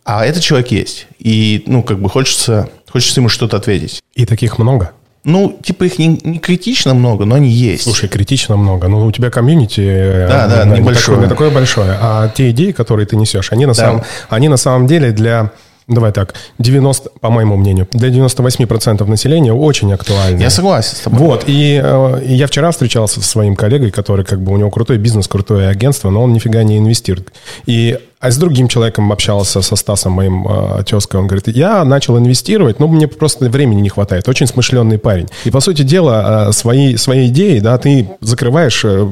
А 0.04 0.24
этот 0.24 0.42
человек 0.42 0.70
есть, 0.70 1.06
и, 1.18 1.64
ну, 1.66 1.82
как 1.82 1.98
бы 1.98 2.08
хочется, 2.08 2.70
хочется 2.90 3.20
ему 3.20 3.28
что-то 3.28 3.56
ответить. 3.56 4.00
И 4.14 4.24
таких 4.24 4.58
много. 4.58 4.92
Ну, 5.24 5.58
типа 5.60 5.82
их 5.84 5.98
не, 5.98 6.20
не 6.22 6.38
критично 6.38 6.94
много, 6.94 7.24
но 7.24 7.34
они 7.34 7.50
есть. 7.50 7.82
Слушай, 7.82 8.08
критично 8.08 8.56
много. 8.56 8.86
Ну, 8.86 9.04
у 9.04 9.10
тебя 9.10 9.28
комьюнити 9.28 9.80
э, 9.80 10.28
Да, 10.28 10.46
да, 10.46 10.64
не 10.64 10.78
небольшое. 10.78 11.16
такое, 11.16 11.18
не 11.18 11.28
такое 11.28 11.50
большое. 11.50 11.98
А 12.00 12.28
те 12.28 12.50
идеи, 12.50 12.70
которые 12.70 13.06
ты 13.06 13.16
несешь, 13.16 13.50
они 13.50 13.66
на, 13.66 13.74
самом, 13.74 14.04
они 14.28 14.48
на 14.48 14.56
самом 14.56 14.86
деле 14.86 15.10
для, 15.10 15.50
давай 15.88 16.12
так, 16.12 16.34
90, 16.58 17.10
по 17.20 17.30
моему 17.30 17.56
мнению, 17.56 17.88
для 17.92 18.08
98% 18.08 19.04
населения 19.06 19.52
очень 19.52 19.92
актуальны. 19.92 20.40
Я 20.40 20.50
согласен 20.50 20.96
с 20.96 21.00
тобой. 21.00 21.18
Вот, 21.18 21.44
и, 21.46 21.80
э, 21.82 22.22
и 22.24 22.34
я 22.34 22.46
вчера 22.46 22.70
встречался 22.70 23.20
со 23.20 23.28
своим 23.28 23.56
коллегой, 23.56 23.90
который 23.90 24.24
как 24.24 24.40
бы 24.40 24.52
у 24.52 24.56
него 24.56 24.70
крутой 24.70 24.98
бизнес, 24.98 25.28
крутое 25.28 25.68
агентство, 25.68 26.10
но 26.10 26.22
он 26.22 26.32
нифига 26.32 26.62
не 26.62 26.78
инвестирует. 26.78 27.32
И 27.66 27.98
А 28.26 28.30
с 28.30 28.38
другим 28.38 28.66
человеком 28.66 29.12
общался, 29.12 29.62
со 29.62 29.76
Стасом, 29.76 30.12
моим 30.12 30.48
э, 30.48 30.82
тезкой, 30.82 31.20
он 31.20 31.28
говорит, 31.28 31.46
я 31.46 31.84
начал 31.84 32.18
инвестировать, 32.18 32.80
но 32.80 32.88
мне 32.88 33.06
просто 33.06 33.48
времени 33.48 33.80
не 33.80 33.88
хватает. 33.88 34.28
Очень 34.28 34.48
смышленный 34.48 34.98
парень. 34.98 35.28
И, 35.44 35.50
по 35.52 35.60
сути 35.60 35.82
дела, 35.82 36.48
э, 36.48 36.52
свои, 36.52 36.96
свои 36.96 37.28
идеи, 37.28 37.60
да, 37.60 37.78
ты 37.78 38.08
закрываешь 38.20 38.84
э, 38.84 39.08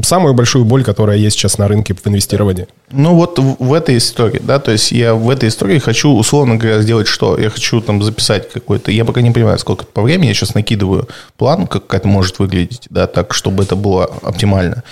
самую 0.00 0.34
большую 0.34 0.64
боль, 0.64 0.84
которая 0.84 1.16
есть 1.16 1.36
сейчас 1.36 1.58
на 1.58 1.66
рынке 1.66 1.92
в 1.92 2.06
инвестировании. 2.06 2.68
Ну, 2.92 3.16
вот 3.16 3.40
в, 3.40 3.72
этой 3.72 3.96
истории, 3.96 4.40
да, 4.44 4.60
то 4.60 4.70
есть 4.70 4.92
я 4.92 5.14
в 5.14 5.28
этой 5.28 5.48
истории 5.48 5.78
хочу, 5.80 6.10
условно 6.10 6.56
говоря, 6.56 6.82
сделать 6.82 7.08
что? 7.08 7.38
Я 7.38 7.50
хочу 7.50 7.80
там 7.80 8.00
записать 8.02 8.48
какой-то, 8.52 8.92
я 8.92 9.04
пока 9.04 9.22
не 9.22 9.32
понимаю, 9.32 9.58
сколько 9.58 9.86
по 9.86 10.02
времени, 10.02 10.28
я 10.28 10.34
сейчас 10.34 10.54
накидываю 10.54 11.08
план, 11.36 11.66
как 11.66 11.92
это 11.94 12.06
может 12.06 12.38
выглядеть, 12.38 12.86
да, 12.90 13.08
так, 13.08 13.34
чтобы 13.34 13.64
это 13.64 13.74
было 13.74 14.04
оптимально. 14.22 14.84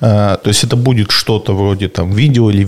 А, 0.00 0.36
то 0.36 0.48
есть 0.48 0.64
это 0.64 0.76
будет 0.76 1.10
что-то 1.10 1.52
вроде 1.52 1.88
там 1.88 2.12
видео 2.12 2.50
или 2.50 2.62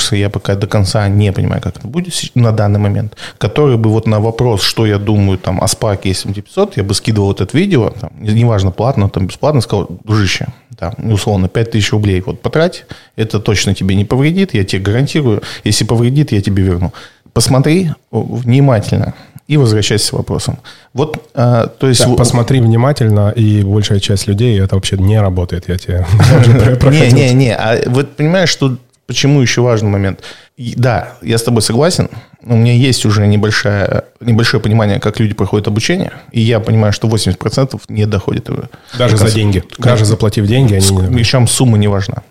видеокурса, 0.00 0.16
я 0.16 0.30
пока 0.30 0.54
до 0.54 0.66
конца 0.66 1.08
не 1.08 1.32
понимаю, 1.32 1.62
как 1.62 1.76
это 1.76 1.88
будет 1.88 2.14
на 2.34 2.52
данный 2.52 2.78
момент, 2.78 3.16
который 3.38 3.76
бы 3.76 3.90
вот 3.90 4.06
на 4.06 4.20
вопрос, 4.20 4.62
что 4.62 4.86
я 4.86 4.98
думаю 4.98 5.38
там 5.38 5.60
о 5.60 5.66
Spark 5.66 6.02
S7500, 6.02 6.72
я 6.76 6.82
бы 6.82 6.94
скидывал 6.94 7.32
этот 7.32 7.54
видео, 7.54 7.90
там, 7.90 8.10
неважно, 8.18 8.70
платно, 8.70 9.08
там, 9.08 9.26
бесплатно, 9.26 9.60
сказал, 9.60 9.88
дружище, 10.04 10.46
там, 10.78 10.94
условно, 11.12 11.48
5000 11.48 11.92
рублей 11.92 12.22
вот 12.26 12.40
потрать, 12.40 12.86
это 13.16 13.40
точно 13.40 13.74
тебе 13.74 13.94
не 13.94 14.04
повредит, 14.04 14.54
я 14.54 14.64
тебе 14.64 14.82
гарантирую, 14.82 15.42
если 15.64 15.86
повредит, 15.86 16.32
я 16.32 16.40
тебе 16.40 16.62
верну. 16.62 16.92
Посмотри 17.32 17.90
внимательно, 18.10 19.14
и 19.50 19.56
возвращайся 19.56 20.06
с 20.06 20.12
вопросом. 20.12 20.58
Вот, 20.94 21.28
а, 21.34 21.66
то 21.66 21.88
есть... 21.88 22.06
Да, 22.06 22.14
посмотри 22.14 22.60
внимательно, 22.60 23.32
и 23.36 23.64
большая 23.64 23.98
часть 23.98 24.28
людей 24.28 24.60
это 24.60 24.76
вообще 24.76 24.96
не 24.96 25.20
работает, 25.20 25.68
я 25.68 25.76
тебе 25.76 26.06
Не, 26.90 27.10
не, 27.12 27.34
не, 27.34 27.54
а 27.54 27.78
вот 27.86 28.16
понимаешь, 28.16 28.48
что 28.48 28.76
почему 29.10 29.40
еще 29.40 29.60
важный 29.60 29.90
момент? 29.90 30.20
Да, 30.56 31.14
я 31.20 31.36
с 31.36 31.42
тобой 31.42 31.62
согласен, 31.62 32.08
у 32.42 32.54
меня 32.54 32.72
есть 32.72 33.04
уже 33.04 33.26
небольшое, 33.26 34.04
небольшое 34.20 34.62
понимание, 34.62 35.00
как 35.00 35.18
люди 35.18 35.34
проходят 35.34 35.66
обучение, 35.66 36.12
и 36.30 36.40
я 36.40 36.60
понимаю, 36.60 36.92
что 36.92 37.08
80% 37.08 37.80
не 37.88 38.06
доходит. 38.06 38.48
Даже 38.96 39.16
за 39.16 39.30
деньги, 39.30 39.64
даже 39.78 40.04
заплатив 40.04 40.46
деньги, 40.46 40.74
они 40.74 41.08
не 41.08 41.16
Причем 41.16 41.48
сумма 41.48 41.76
не 41.76 41.88
важна. 41.88 42.22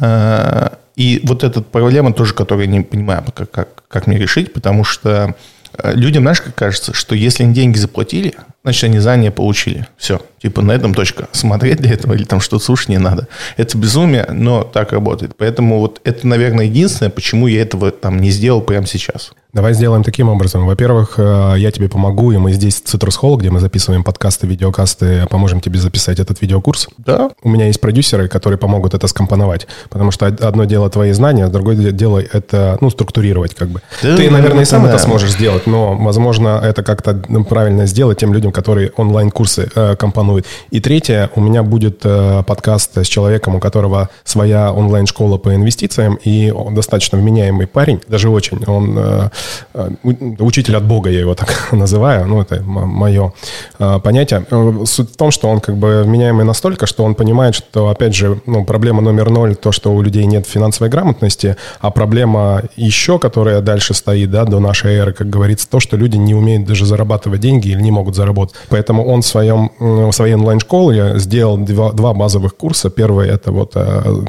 А, 0.00 0.76
и 0.96 1.20
вот 1.24 1.44
эта 1.44 1.62
проблема 1.62 2.12
тоже, 2.12 2.34
которую 2.34 2.66
я 2.66 2.70
не 2.70 2.82
понимаю, 2.82 3.24
как, 3.34 3.50
как, 3.50 3.68
как 3.88 4.06
мне 4.06 4.18
решить, 4.18 4.52
потому 4.52 4.84
что 4.84 5.34
Э, 5.78 5.92
людям, 5.94 6.24
знаешь, 6.24 6.40
как 6.40 6.54
кажется, 6.54 6.92
что 6.92 7.14
если 7.14 7.44
они 7.44 7.54
деньги 7.54 7.78
заплатили, 7.78 8.34
значит, 8.62 8.84
они 8.84 8.98
знания 8.98 9.30
получили. 9.30 9.86
Все. 9.96 10.20
Типа 10.40 10.60
на 10.60 10.72
этом 10.72 10.94
точка. 10.94 11.28
Смотреть 11.32 11.78
для 11.78 11.92
этого 11.92 12.14
или 12.14 12.24
там 12.24 12.40
что-то 12.40 12.64
слушать 12.64 12.88
не 12.88 12.98
надо. 12.98 13.28
Это 13.56 13.78
безумие, 13.78 14.26
но 14.30 14.64
так 14.64 14.92
работает. 14.92 15.36
Поэтому 15.36 15.78
вот 15.78 16.00
это, 16.04 16.26
наверное, 16.26 16.64
единственное, 16.64 17.10
почему 17.10 17.46
я 17.46 17.62
этого 17.62 17.90
там 17.92 18.18
не 18.20 18.30
сделал 18.30 18.60
прямо 18.60 18.86
сейчас. 18.86 19.32
Давай 19.52 19.74
сделаем 19.74 20.02
таким 20.02 20.30
образом. 20.30 20.66
Во-первых, 20.66 21.14
э, 21.18 21.54
я 21.58 21.70
тебе 21.70 21.90
помогу, 21.90 22.32
и 22.32 22.38
мы 22.38 22.52
здесь 22.52 22.82
в 22.82 22.94
Citrus 22.94 23.20
Hall, 23.20 23.36
где 23.36 23.50
мы 23.50 23.60
записываем 23.60 24.02
подкасты, 24.02 24.46
видеокасты, 24.46 25.26
поможем 25.28 25.60
тебе 25.60 25.78
записать 25.78 26.18
этот 26.20 26.40
видеокурс. 26.40 26.88
Да. 26.96 27.30
У 27.42 27.50
меня 27.50 27.66
есть 27.66 27.78
продюсеры, 27.78 28.28
которые 28.28 28.58
помогут 28.58 28.94
это 28.94 29.06
скомпоновать. 29.08 29.66
Потому 29.90 30.10
что 30.10 30.24
одно 30.26 30.64
дело 30.64 30.88
твои 30.88 31.12
знания, 31.12 31.44
а 31.44 31.48
другое 31.48 31.76
дело 31.76 32.18
это, 32.18 32.78
ну, 32.80 32.88
структурировать 32.88 33.54
как 33.54 33.68
бы. 33.68 33.82
Да, 34.02 34.16
Ты, 34.16 34.30
наверное, 34.30 34.62
и 34.62 34.64
сам 34.64 34.84
да. 34.84 34.88
это 34.88 34.98
сможешь 34.98 35.32
сделать, 35.32 35.66
но, 35.66 35.96
возможно, 35.96 36.58
это 36.62 36.82
как-то 36.82 37.14
правильно 37.46 37.84
сделать 37.86 38.18
тем 38.18 38.32
людям, 38.32 38.51
которые 38.52 38.92
онлайн-курсы 38.96 39.70
э, 39.74 39.96
компонуют. 39.96 40.46
И 40.70 40.80
третье, 40.80 41.30
у 41.34 41.40
меня 41.40 41.62
будет 41.62 42.00
э, 42.04 42.42
подкаст 42.46 42.96
с 42.98 43.06
человеком, 43.06 43.56
у 43.56 43.60
которого 43.60 44.08
своя 44.24 44.72
онлайн-школа 44.72 45.38
по 45.38 45.54
инвестициям, 45.54 46.18
и 46.22 46.50
он 46.50 46.74
достаточно 46.74 47.18
вменяемый 47.18 47.66
парень, 47.66 48.00
даже 48.08 48.28
очень. 48.28 48.64
Он 48.66 48.98
э, 48.98 49.28
Э, 49.74 49.90
учитель 50.38 50.76
от 50.76 50.84
Бога, 50.84 51.10
я 51.10 51.20
его 51.20 51.34
так 51.34 51.68
называю, 51.72 52.26
ну, 52.26 52.40
это 52.40 52.62
мое 52.62 53.32
э, 53.78 54.00
понятие. 54.02 54.44
Э, 54.50 54.84
суть 54.84 55.12
в 55.12 55.16
том, 55.16 55.30
что 55.30 55.48
он 55.48 55.60
как 55.60 55.76
бы 55.76 56.02
вменяемый 56.04 56.44
настолько, 56.44 56.86
что 56.86 57.04
он 57.04 57.14
понимает, 57.14 57.54
что, 57.54 57.88
опять 57.88 58.14
же, 58.14 58.40
ну, 58.46 58.64
проблема 58.64 59.02
номер 59.02 59.30
ноль, 59.30 59.54
то, 59.54 59.72
что 59.72 59.94
у 59.94 60.02
людей 60.02 60.26
нет 60.26 60.46
финансовой 60.46 60.90
грамотности, 60.90 61.56
а 61.80 61.90
проблема 61.90 62.64
еще, 62.76 63.18
которая 63.18 63.60
дальше 63.60 63.94
стоит, 63.94 64.30
да, 64.30 64.44
до 64.44 64.60
нашей 64.60 64.94
эры, 64.94 65.12
как 65.12 65.30
говорится, 65.30 65.68
то, 65.68 65.80
что 65.80 65.96
люди 65.96 66.16
не 66.16 66.34
умеют 66.34 66.66
даже 66.66 66.86
зарабатывать 66.86 67.40
деньги 67.40 67.68
или 67.68 67.80
не 67.80 67.90
могут 67.90 68.14
заработать. 68.14 68.41
Поэтому 68.68 69.04
он 69.06 69.22
в, 69.22 69.26
своем, 69.26 69.70
в 69.78 70.12
своей 70.12 70.34
онлайн-школе 70.34 71.18
сделал 71.18 71.56
два, 71.58 71.92
два 71.92 72.14
базовых 72.14 72.56
курса. 72.56 72.90
Первый– 72.90 73.28
это 73.30 73.52
вот 73.52 73.72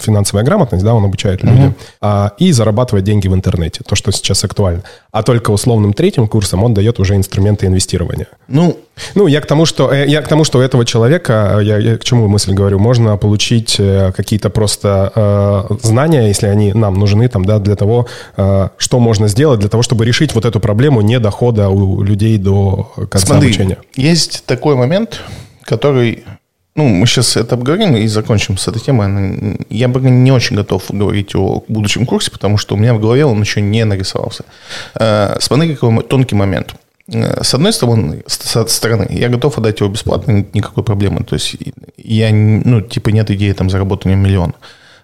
финансовая 0.02 0.44
грамотность, 0.44 0.84
да, 0.84 0.94
он 0.94 1.06
обучает 1.06 1.44
mm-hmm. 1.44 2.32
и 2.38 2.52
зарабатывать 2.52 3.04
деньги 3.04 3.28
в 3.28 3.34
интернете, 3.34 3.82
то, 3.88 3.96
что 3.96 4.12
сейчас 4.12 4.44
актуально 4.44 4.84
а 5.14 5.22
только 5.22 5.52
условным 5.52 5.94
третьим 5.94 6.28
курсом 6.28 6.64
он 6.64 6.74
дает 6.74 7.00
уже 7.00 7.16
инструменты 7.16 7.68
инвестирования. 7.68 8.28
Ну, 8.48 8.78
ну, 9.16 9.28
я 9.28 9.42
к 9.42 9.46
тому, 9.46 9.66
что 9.66 9.92
э, 9.92 10.08
я 10.08 10.22
к 10.22 10.28
тому, 10.28 10.44
что 10.44 10.60
у 10.60 10.62
этого 10.62 10.86
человека, 10.86 11.58
э, 11.60 11.64
я, 11.64 11.78
я 11.78 11.98
к 11.98 12.04
чему 12.04 12.28
мысль 12.28 12.54
говорю, 12.54 12.80
можно 12.80 13.18
получить 13.18 13.76
э, 13.80 14.12
какие-то 14.16 14.50
просто 14.50 15.12
э, 15.16 15.76
знания, 15.84 16.28
если 16.28 16.48
они 16.48 16.74
нам 16.74 16.96
нужны, 16.96 17.28
там, 17.28 17.46
да, 17.46 17.60
для 17.60 17.76
того, 17.76 18.08
э, 18.38 18.70
что 18.78 19.00
можно 19.00 19.28
сделать 19.28 19.60
для 19.60 19.70
того, 19.70 19.84
чтобы 19.84 20.06
решить 20.06 20.36
вот 20.36 20.46
эту 20.46 20.60
проблему 20.60 21.02
недохода 21.02 21.70
у 21.70 22.04
людей 22.04 22.38
до 22.38 22.92
конца 23.10 23.28
Смотри, 23.28 23.50
обучения. 23.50 23.78
Есть 23.96 24.46
такой 24.46 24.76
момент, 24.76 25.22
который 25.64 26.24
ну, 26.76 26.88
мы 26.88 27.06
сейчас 27.06 27.38
это 27.38 27.54
обговорим 27.54 27.96
и 27.96 28.08
закончим 28.08 28.58
с 28.58 28.68
этой 28.68 28.80
темой. 28.80 29.58
Я 29.70 29.88
бы 29.88 30.02
не 30.02 30.32
очень 30.32 30.56
готов 30.56 30.84
говорить 30.90 31.36
о 31.36 31.64
будущем 31.68 32.06
курсе, 32.06 32.32
потому 32.32 32.58
что 32.58 32.74
у 32.74 32.78
меня 32.80 32.96
в 32.96 33.00
голове 33.00 33.26
он 33.26 33.40
еще 33.40 33.62
не 33.62 33.86
нарисовался. 33.86 34.44
Э, 34.96 35.38
смотри, 35.40 35.76
какой 35.76 36.02
тонкий 36.04 36.36
момент. 36.36 36.76
Э, 37.08 37.44
с 37.44 37.54
одной 37.54 37.74
стороны, 37.74 38.24
с 38.28 38.68
стороны, 38.68 39.08
я 39.10 39.30
готов 39.30 39.58
отдать 39.58 39.80
его 39.80 39.90
бесплатно, 39.90 40.46
никакой 40.54 40.84
проблемы. 40.84 41.24
То 41.24 41.36
есть 41.36 41.58
я, 41.98 42.32
ну, 42.32 42.82
типа 42.82 43.10
нет 43.10 43.30
идеи 43.32 43.52
там 43.52 43.70
заработания 43.70 44.16
миллиона. 44.16 44.54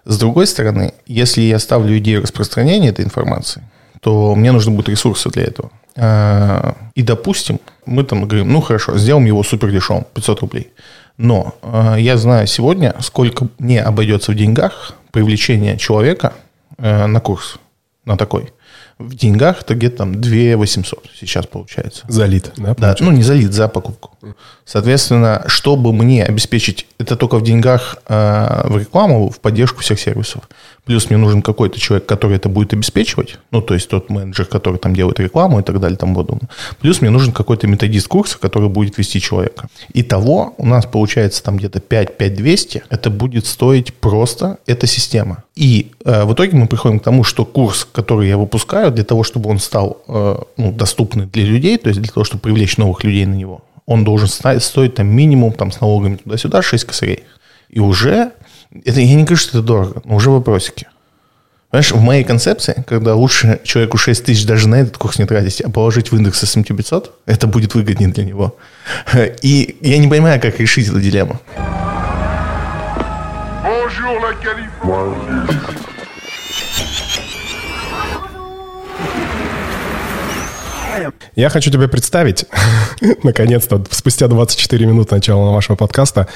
С 0.04 0.18
другой 0.18 0.46
стороны, 0.46 0.94
если 1.06 1.42
я 1.42 1.58
ставлю 1.58 1.96
идею 1.98 2.22
распространения 2.22 2.88
этой 2.88 3.04
информации, 3.04 3.62
то 4.00 4.34
мне 4.34 4.50
нужны 4.50 4.72
будут 4.72 4.88
ресурсы 4.88 5.28
для 5.30 5.44
этого. 5.44 5.70
Э, 5.96 6.72
и, 6.94 7.02
допустим, 7.02 7.60
мы 7.86 8.04
там 8.04 8.26
говорим, 8.26 8.52
ну 8.52 8.60
хорошо, 8.60 8.96
сделаем 8.96 9.26
его 9.26 9.42
супер 9.42 9.70
дешевым, 9.70 10.06
500 10.14 10.40
рублей. 10.40 10.72
Но 11.18 11.54
э, 11.62 11.96
я 11.98 12.16
знаю 12.16 12.46
сегодня, 12.46 12.94
сколько 13.00 13.48
мне 13.58 13.82
обойдется 13.82 14.32
в 14.32 14.36
деньгах 14.36 14.94
привлечение 15.12 15.76
человека 15.76 16.32
на 16.78 17.20
курс, 17.20 17.58
на 18.06 18.16
такой 18.16 18.52
в 19.00 19.14
деньгах 19.14 19.62
это 19.62 19.74
где-то 19.74 19.96
там 19.96 20.20
2 20.20 20.56
800 20.56 21.06
сейчас 21.18 21.46
получается. 21.46 22.04
За 22.08 22.26
лид, 22.26 22.52
да? 22.56 22.74
Да, 22.78 22.96
ну 23.00 23.10
не 23.10 23.22
за 23.22 23.34
лид, 23.34 23.52
за 23.52 23.68
покупку. 23.68 24.10
Соответственно, 24.64 25.42
чтобы 25.46 25.92
мне 25.92 26.24
обеспечить, 26.24 26.86
это 26.98 27.16
только 27.16 27.38
в 27.38 27.42
деньгах 27.42 27.96
э, 28.08 28.62
в 28.68 28.78
рекламу, 28.78 29.30
в 29.30 29.40
поддержку 29.40 29.80
всех 29.80 29.98
сервисов. 29.98 30.42
Плюс 30.90 31.08
мне 31.08 31.18
нужен 31.18 31.40
какой-то 31.40 31.78
человек, 31.78 32.06
который 32.06 32.34
это 32.34 32.48
будет 32.48 32.72
обеспечивать, 32.72 33.38
ну, 33.52 33.62
то 33.62 33.74
есть 33.74 33.88
тот 33.88 34.10
менеджер, 34.10 34.44
который 34.46 34.80
там 34.80 34.92
делает 34.92 35.20
рекламу 35.20 35.60
и 35.60 35.62
так 35.62 35.78
далее, 35.78 35.96
там 35.96 36.16
подобное. 36.16 36.48
Плюс 36.80 37.00
мне 37.00 37.10
нужен 37.10 37.32
какой-то 37.32 37.68
методист 37.68 38.08
курса, 38.08 38.40
который 38.40 38.68
будет 38.68 38.98
вести 38.98 39.20
человека. 39.20 39.68
Итого 39.94 40.52
у 40.58 40.66
нас 40.66 40.86
получается 40.86 41.44
там 41.44 41.58
где-то 41.58 41.78
5-5200, 41.78 42.82
это 42.90 43.08
будет 43.08 43.46
стоить 43.46 43.94
просто 43.94 44.58
эта 44.66 44.88
система. 44.88 45.44
И 45.54 45.92
э, 46.04 46.24
в 46.24 46.34
итоге 46.34 46.56
мы 46.56 46.66
приходим 46.66 46.98
к 46.98 47.04
тому, 47.04 47.22
что 47.22 47.44
курс, 47.44 47.86
который 47.92 48.26
я 48.26 48.36
выпускаю, 48.36 48.90
для 48.90 49.04
того, 49.04 49.22
чтобы 49.22 49.48
он 49.48 49.60
стал 49.60 50.02
э, 50.08 50.38
ну, 50.56 50.72
доступный 50.72 51.26
для 51.26 51.44
людей, 51.44 51.78
то 51.78 51.88
есть 51.88 52.02
для 52.02 52.12
того, 52.12 52.24
чтобы 52.24 52.40
привлечь 52.40 52.78
новых 52.78 53.04
людей 53.04 53.26
на 53.26 53.34
него, 53.34 53.62
он 53.86 54.02
должен 54.02 54.26
стоить 54.26 54.96
там 54.96 55.06
минимум 55.06 55.52
там, 55.52 55.70
с 55.70 55.80
налогами 55.80 56.16
туда-сюда 56.16 56.62
6 56.62 56.84
косарей. 56.84 57.22
И 57.68 57.78
уже, 57.78 58.32
это, 58.72 59.00
я 59.00 59.14
не 59.14 59.24
говорю, 59.24 59.36
что 59.36 59.58
это 59.58 59.66
дорого, 59.66 60.02
но 60.04 60.16
уже 60.16 60.30
вопросики. 60.30 60.86
Понимаешь, 61.70 61.92
в 61.92 62.00
моей 62.00 62.24
концепции, 62.24 62.84
когда 62.88 63.14
лучше 63.14 63.60
человеку 63.62 63.96
6 63.96 64.24
тысяч 64.24 64.44
даже 64.44 64.68
на 64.68 64.76
этот 64.76 64.98
курс 64.98 65.18
не 65.18 65.24
тратить, 65.24 65.60
а 65.60 65.70
положить 65.70 66.10
в 66.10 66.16
индекс 66.16 66.42
S&P 66.42 66.74
500, 66.74 67.14
это 67.26 67.46
будет 67.46 67.74
выгоднее 67.74 68.10
для 68.10 68.24
него. 68.24 68.56
И 69.42 69.76
я 69.80 69.98
не 69.98 70.08
понимаю, 70.08 70.40
как 70.40 70.58
решить 70.58 70.88
эту 70.88 71.00
дилемму. 71.00 71.38
Я 81.36 81.48
хочу 81.48 81.70
тебе 81.70 81.88
представить, 81.88 82.44
наконец-то, 83.22 83.82
спустя 83.90 84.28
24 84.28 84.86
минуты 84.86 85.14
начала 85.14 85.52
нашего 85.52 85.76
подкаста, 85.76 86.28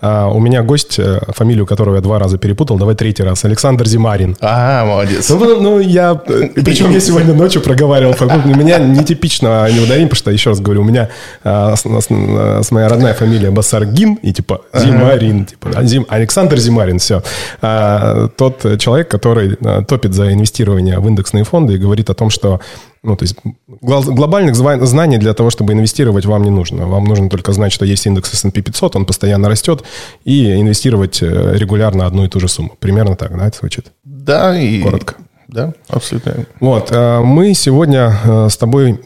а, 0.00 0.28
у 0.28 0.40
меня 0.40 0.62
гость, 0.62 0.98
э, 0.98 1.20
фамилию 1.28 1.66
которого 1.66 1.96
я 1.96 2.00
два 2.00 2.18
раза 2.18 2.38
перепутал, 2.38 2.78
давай 2.78 2.94
третий 2.94 3.22
раз, 3.22 3.44
Александр 3.44 3.86
Зимарин. 3.86 4.36
А, 4.40 4.84
молодец. 4.84 5.28
Ну, 5.30 5.60
ну 5.60 5.80
я, 5.80 6.20
э, 6.26 6.48
причем 6.64 6.90
я 6.90 7.00
сегодня 7.00 7.34
ночью 7.34 7.62
проговаривал, 7.62 8.14
у 8.20 8.48
меня 8.48 8.78
нетипично 8.78 9.70
не 9.70 9.80
ударим, 9.80 10.08
потому 10.08 10.16
что, 10.16 10.30
еще 10.30 10.50
раз 10.50 10.60
говорю, 10.60 10.82
у 10.82 10.84
меня 10.84 11.08
а, 11.44 11.74
с, 11.76 12.70
моя 12.70 12.88
родная 12.88 13.14
фамилия 13.14 13.50
Басаргин, 13.50 14.14
и 14.14 14.32
типа 14.32 14.62
Зимарин, 14.74 15.46
типа, 15.46 15.82
Зим, 15.82 16.06
Александр 16.08 16.58
Зимарин, 16.58 16.98
все. 16.98 17.22
А, 17.60 18.28
тот 18.28 18.78
человек, 18.78 19.08
который 19.08 19.56
а, 19.64 19.82
топит 19.82 20.14
за 20.14 20.32
инвестирование 20.32 20.98
в 20.98 21.08
индексные 21.08 21.44
фонды 21.44 21.74
и 21.74 21.78
говорит 21.78 22.10
о 22.10 22.14
том, 22.14 22.30
что 22.30 22.60
ну, 23.02 23.16
то 23.16 23.24
есть 23.24 23.36
глобальных 23.66 24.54
знаний 24.54 25.18
для 25.18 25.34
того, 25.34 25.50
чтобы 25.50 25.72
инвестировать, 25.72 26.24
вам 26.24 26.44
не 26.44 26.50
нужно. 26.50 26.86
Вам 26.86 27.04
нужно 27.04 27.28
только 27.28 27.52
знать, 27.52 27.72
что 27.72 27.84
есть 27.84 28.06
индекс 28.06 28.32
S&P 28.32 28.62
500, 28.62 28.96
он 28.96 29.06
постоянно 29.06 29.48
растет, 29.48 29.82
и 30.24 30.60
инвестировать 30.60 31.20
э, 31.20 31.54
регулярно 31.56 32.06
одну 32.06 32.24
и 32.24 32.28
ту 32.28 32.38
же 32.38 32.48
сумму. 32.48 32.76
Примерно 32.78 33.16
так, 33.16 33.36
да, 33.36 33.48
это 33.48 33.58
звучит? 33.58 33.86
Да, 34.04 34.58
и... 34.58 34.82
Коротко. 34.82 35.16
Да, 35.48 35.74
абсолютно. 35.88 36.46
Вот, 36.60 36.92
э, 36.92 37.20
мы 37.20 37.54
сегодня 37.54 38.16
э, 38.24 38.48
с 38.48 38.56
тобой 38.56 39.00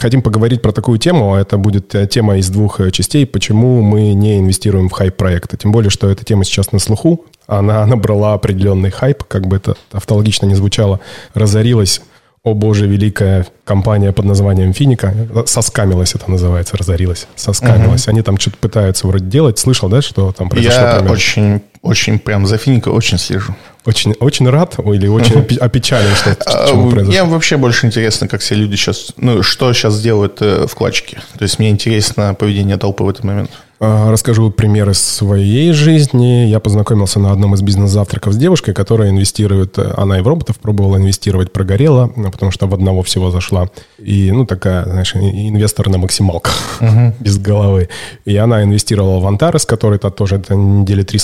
хотим 0.00 0.22
поговорить 0.22 0.62
про 0.62 0.70
такую 0.70 0.98
тему. 0.98 1.34
Это 1.34 1.58
будет 1.58 1.92
тема 2.08 2.36
из 2.38 2.48
двух 2.50 2.80
частей, 2.92 3.26
почему 3.26 3.82
мы 3.82 4.14
не 4.14 4.38
инвестируем 4.38 4.88
в 4.88 4.92
хайп-проекты. 4.92 5.56
Тем 5.56 5.72
более, 5.72 5.90
что 5.90 6.08
эта 6.08 6.24
тема 6.24 6.44
сейчас 6.44 6.70
на 6.70 6.78
слуху. 6.78 7.24
Она 7.48 7.84
набрала 7.86 8.34
определенный 8.34 8.90
хайп, 8.90 9.24
как 9.24 9.48
бы 9.48 9.56
это 9.56 9.76
автологично 9.90 10.46
не 10.46 10.54
звучало, 10.54 11.00
разорилась 11.34 12.00
о 12.42 12.54
боже, 12.54 12.86
великая 12.86 13.46
компания 13.64 14.12
под 14.12 14.24
названием 14.24 14.72
Финика, 14.72 15.14
соскамилась 15.44 16.14
это 16.14 16.30
называется, 16.30 16.76
разорилась, 16.76 17.26
соскамилась. 17.36 18.04
Угу. 18.04 18.10
Они 18.10 18.22
там 18.22 18.38
что-то 18.38 18.56
пытаются 18.56 19.06
вроде 19.06 19.26
делать. 19.26 19.58
Слышал, 19.58 19.90
да, 19.90 20.00
что 20.00 20.32
там 20.32 20.48
произошло? 20.48 20.80
Я 20.80 20.90
примерно? 20.92 21.12
очень, 21.12 21.62
очень 21.82 22.18
прям 22.18 22.46
за 22.46 22.58
Финика 22.58 22.90
очень 22.90 23.18
слежу. 23.18 23.54
Очень, 23.86 24.12
очень 24.20 24.48
рад 24.48 24.78
или 24.78 25.08
очень 25.08 25.56
опечален, 25.60 26.14
что 26.14 26.36
а? 26.46 26.74
Мне 26.74 27.24
вообще 27.24 27.56
больше 27.56 27.86
интересно, 27.86 28.28
как 28.28 28.42
все 28.42 28.54
люди 28.54 28.76
сейчас, 28.76 29.12
ну, 29.16 29.42
что 29.42 29.72
сейчас 29.72 30.00
делают 30.02 30.42
э, 30.42 30.66
вкладчики. 30.66 31.18
То 31.38 31.42
есть 31.42 31.58
мне 31.58 31.70
интересно 31.70 32.34
поведение 32.34 32.76
толпы 32.76 33.04
в 33.04 33.08
этот 33.08 33.24
момент. 33.24 33.50
А, 33.82 34.10
расскажу 34.10 34.50
примеры 34.50 34.92
своей 34.92 35.72
жизни. 35.72 36.46
Я 36.46 36.60
познакомился 36.60 37.18
на 37.18 37.32
одном 37.32 37.54
из 37.54 37.62
бизнес-завтраков 37.62 38.34
с 38.34 38.36
девушкой, 38.36 38.74
которая 38.74 39.08
инвестирует, 39.08 39.78
она 39.78 40.18
и 40.18 40.20
в 40.20 40.28
роботов 40.28 40.58
пробовала 40.58 40.98
инвестировать, 40.98 41.50
прогорела, 41.50 42.12
ну, 42.14 42.30
потому 42.30 42.52
что 42.52 42.66
в 42.66 42.74
одного 42.74 43.02
всего 43.02 43.30
зашла. 43.30 43.70
И, 43.98 44.30
ну, 44.32 44.44
такая, 44.44 44.84
знаешь, 44.84 45.16
инвестор 45.16 45.88
на 45.88 45.96
максималках, 45.96 46.78
без 47.20 47.38
головы. 47.38 47.88
И 48.26 48.36
она 48.36 48.62
инвестировала 48.64 49.18
в 49.18 49.26
Антарес, 49.26 49.64
который 49.64 49.98
то 49.98 50.10
тоже 50.10 50.42
недели 50.50 51.02
три 51.02 51.18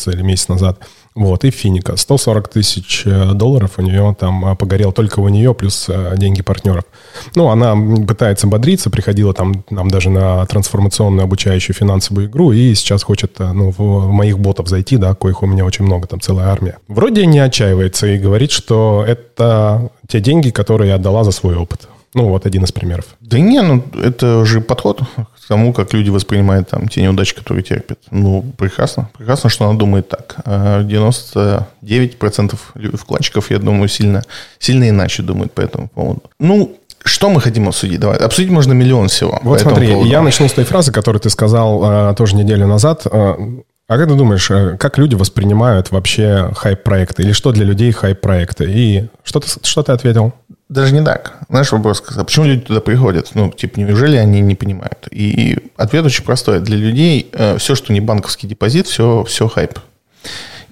соскамился 0.00 0.10
или 0.10 0.22
месяц 0.22 0.48
назад. 0.48 0.78
Вот, 1.14 1.44
и 1.44 1.50
Финика. 1.50 1.96
140 1.96 2.48
тысяч 2.48 3.02
э, 3.04 3.32
долларов 3.34 3.72
у 3.78 3.82
нее 3.82 4.16
там 4.18 4.44
а, 4.44 4.54
погорел 4.54 4.92
только 4.92 5.20
у 5.20 5.28
нее, 5.28 5.54
плюс 5.54 5.86
э, 5.88 6.14
деньги 6.16 6.42
партнеров. 6.42 6.84
Ну, 7.34 7.48
она 7.48 7.76
пытается 8.06 8.46
бодриться, 8.46 8.90
приходила 8.90 9.34
там 9.34 9.64
нам 9.70 9.88
даже 9.88 10.08
на 10.08 10.46
трансформационную 10.46 11.24
обучающую 11.24 11.74
финансовую 11.74 12.26
игру, 12.26 12.52
и 12.52 12.74
сейчас 12.74 13.02
хочет 13.02 13.40
э, 13.40 13.52
ну, 13.52 13.74
в 13.76 14.12
моих 14.12 14.38
ботов 14.38 14.68
зайти, 14.68 14.98
да, 14.98 15.14
коих 15.14 15.42
у 15.42 15.46
меня 15.46 15.64
очень 15.64 15.84
много, 15.84 16.06
там 16.06 16.20
целая 16.20 16.46
армия. 16.46 16.78
Вроде 16.88 17.26
не 17.26 17.40
отчаивается 17.40 18.06
и 18.06 18.18
говорит, 18.18 18.52
что 18.52 19.04
это 19.06 19.90
те 20.06 20.20
деньги, 20.20 20.50
которые 20.50 20.90
я 20.90 20.94
отдала 20.94 21.24
за 21.24 21.32
свой 21.32 21.56
опыт. 21.56 21.88
Ну, 22.14 22.28
вот 22.28 22.46
один 22.46 22.64
из 22.64 22.72
примеров. 22.72 23.04
Да 23.20 23.38
не, 23.38 23.62
ну, 23.62 23.82
это 24.02 24.44
же 24.44 24.60
подход 24.60 25.00
тому, 25.50 25.72
как 25.72 25.92
люди 25.92 26.10
воспринимают 26.10 26.68
там 26.68 26.86
те 26.86 27.02
неудачи, 27.02 27.34
которые 27.34 27.64
терпят. 27.64 27.98
Ну, 28.12 28.44
прекрасно. 28.56 29.10
Прекрасно, 29.18 29.50
что 29.50 29.68
она 29.68 29.76
думает 29.76 30.08
так. 30.08 30.36
99% 30.46 31.64
а 31.82 32.96
вкладчиков, 32.96 33.50
я 33.50 33.58
думаю, 33.58 33.88
сильно, 33.88 34.22
сильно 34.60 34.88
иначе 34.88 35.24
думают 35.24 35.52
по 35.52 35.60
этому 35.60 35.88
поводу. 35.88 36.22
Ну, 36.38 36.76
что 37.04 37.30
мы 37.30 37.40
хотим 37.40 37.66
обсудить? 37.66 37.98
Давай. 37.98 38.18
Обсудить 38.18 38.52
можно 38.52 38.74
миллион 38.74 39.08
всего. 39.08 39.40
Вот 39.42 39.60
смотри, 39.60 39.88
поводу. 39.88 40.08
я 40.08 40.22
начну 40.22 40.46
с 40.46 40.52
той 40.52 40.64
фразы, 40.64 40.92
которую 40.92 41.20
ты 41.20 41.30
сказал 41.30 41.80
а, 41.82 42.14
тоже 42.14 42.36
неделю 42.36 42.68
назад. 42.68 43.06
А, 43.10 43.36
а 43.88 43.98
как 43.98 44.08
ты 44.08 44.14
думаешь, 44.14 44.48
э, 44.52 44.76
как 44.78 44.98
люди 44.98 45.16
воспринимают 45.16 45.90
вообще 45.90 46.52
хайп-проекты? 46.54 47.24
Или 47.24 47.32
что 47.32 47.50
для 47.50 47.64
людей 47.64 47.90
хайп-проекты? 47.90 48.70
И 48.70 49.08
что 49.24 49.40
ты, 49.40 49.48
что 49.64 49.82
ты 49.82 49.90
ответил? 49.90 50.32
Даже 50.70 50.94
не 50.94 51.04
так. 51.04 51.32
Знаешь, 51.48 51.72
вопрос, 51.72 52.00
а 52.16 52.24
почему 52.24 52.46
люди 52.46 52.60
туда 52.60 52.80
приходят? 52.80 53.32
Ну, 53.34 53.50
типа, 53.50 53.80
неужели 53.80 54.16
они 54.16 54.40
не 54.40 54.54
понимают? 54.54 55.08
И 55.10 55.58
ответ 55.76 56.06
очень 56.06 56.22
простой. 56.24 56.60
Для 56.60 56.76
людей 56.76 57.28
э, 57.32 57.58
все, 57.58 57.74
что 57.74 57.92
не 57.92 58.00
банковский 58.00 58.46
депозит, 58.46 58.86
все, 58.86 59.24
все 59.24 59.48
хайп. 59.48 59.80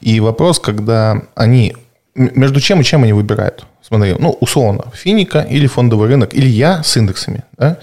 И 0.00 0.20
вопрос, 0.20 0.60
когда 0.60 1.22
они... 1.34 1.74
Между 2.14 2.60
чем 2.60 2.80
и 2.80 2.84
чем 2.84 3.02
они 3.02 3.12
выбирают? 3.12 3.66
Смотри, 3.82 4.14
ну, 4.16 4.36
условно, 4.40 4.84
финика 4.94 5.40
или 5.40 5.66
фондовый 5.66 6.08
рынок, 6.08 6.32
или 6.32 6.46
я 6.46 6.84
с 6.84 6.96
индексами, 6.96 7.42
да? 7.56 7.78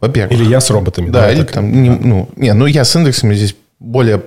Во-первых. 0.00 0.36
Или 0.36 0.44
я 0.48 0.60
с 0.60 0.68
роботами. 0.68 1.10
Да, 1.10 1.30
или 1.30 1.42
так. 1.42 1.52
там, 1.52 1.70
не, 1.80 1.90
ну, 1.90 2.28
не, 2.34 2.54
ну, 2.54 2.66
я 2.66 2.84
с 2.84 2.96
индексами 2.96 3.36
здесь 3.36 3.54
более... 3.78 4.20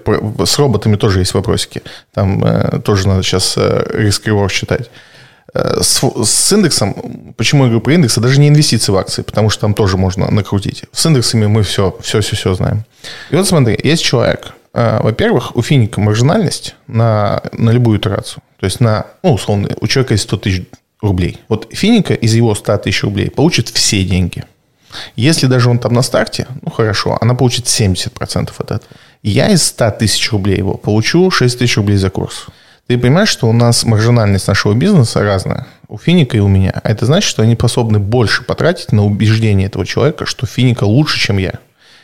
С 0.46 0.58
роботами 0.58 0.96
тоже 0.96 1.20
есть 1.20 1.34
вопросики. 1.34 1.82
Там 2.14 2.46
э, 2.46 2.80
тоже 2.80 3.10
надо 3.10 3.24
сейчас 3.24 3.56
э, 3.58 3.86
риск-реворд 3.94 4.54
считать. 4.54 4.90
Э, 5.54 5.82
с, 5.82 6.02
с 6.24 6.54
индексом, 6.54 7.34
почему 7.38 7.64
я 7.64 7.70
говорю 7.70 7.82
про 7.82 7.94
индексы, 7.94 8.20
даже 8.20 8.40
не 8.40 8.50
инвестиции 8.50 8.92
в 8.92 8.98
акции, 8.98 9.22
потому 9.22 9.50
что 9.50 9.62
там 9.62 9.74
тоже 9.74 9.98
можно 9.98 10.30
накрутить. 10.32 10.84
С 10.92 11.06
индексами 11.06 11.46
мы 11.46 11.64
все, 11.64 11.96
все, 12.02 12.22
все, 12.22 12.36
все 12.36 12.54
знаем. 12.56 12.84
И 13.30 13.36
вот 13.36 13.48
смотри, 13.48 13.80
есть 13.84 14.04
человек, 14.04 14.54
э, 14.74 15.00
во-первых, 15.02 15.56
у 15.56 15.62
финика 15.62 16.02
маржинальность 16.02 16.76
на, 16.88 17.42
на 17.54 17.70
любую 17.70 18.00
итерацию. 18.00 18.42
То 18.60 18.66
есть 18.66 18.80
на, 18.80 19.06
ну, 19.24 19.34
условно, 19.34 19.70
у 19.80 19.88
человека 19.88 20.14
есть 20.14 20.24
100 20.24 20.38
тысяч 20.38 20.64
рублей. 21.02 21.40
Вот 21.48 21.68
финика 21.72 22.14
из 22.14 22.34
его 22.34 22.56
100 22.56 22.78
тысяч 22.78 23.04
рублей 23.04 23.30
получит 23.30 23.70
все 23.70 24.04
деньги. 24.04 24.44
Если 25.16 25.48
даже 25.48 25.70
он 25.70 25.80
там 25.80 25.94
на 25.94 26.02
старте, 26.02 26.48
ну 26.62 26.72
хорошо, 26.72 27.18
она 27.22 27.36
получит 27.36 27.66
70% 27.66 28.52
от 28.58 28.72
этого. 28.72 28.82
Я 29.22 29.50
из 29.50 29.64
100 29.66 29.92
тысяч 29.92 30.32
рублей 30.32 30.58
его 30.58 30.76
получу 30.76 31.30
6 31.30 31.60
тысяч 31.60 31.78
рублей 31.78 31.98
за 31.98 32.10
курс. 32.10 32.48
Ты 32.88 33.00
понимаешь, 33.00 33.30
что 33.30 33.50
у 33.50 33.54
нас 33.54 33.84
маржинальность 33.84 34.48
нашего 34.48 34.74
бизнеса 34.74 35.24
разная. 35.24 35.66
У 35.88 35.98
Финика 35.98 36.38
и 36.38 36.40
у 36.40 36.48
меня. 36.48 36.72
А 36.84 36.92
это 36.92 37.08
значит, 37.08 37.28
что 37.28 37.42
они 37.42 37.56
способны 37.56 38.00
больше 38.00 38.44
потратить 38.44 38.92
на 38.92 39.04
убеждение 39.04 39.68
этого 39.68 39.86
человека, 39.88 40.28
что 40.28 40.46
Финика 40.46 40.84
лучше, 40.84 41.20
чем 41.20 41.38
я. 41.38 41.54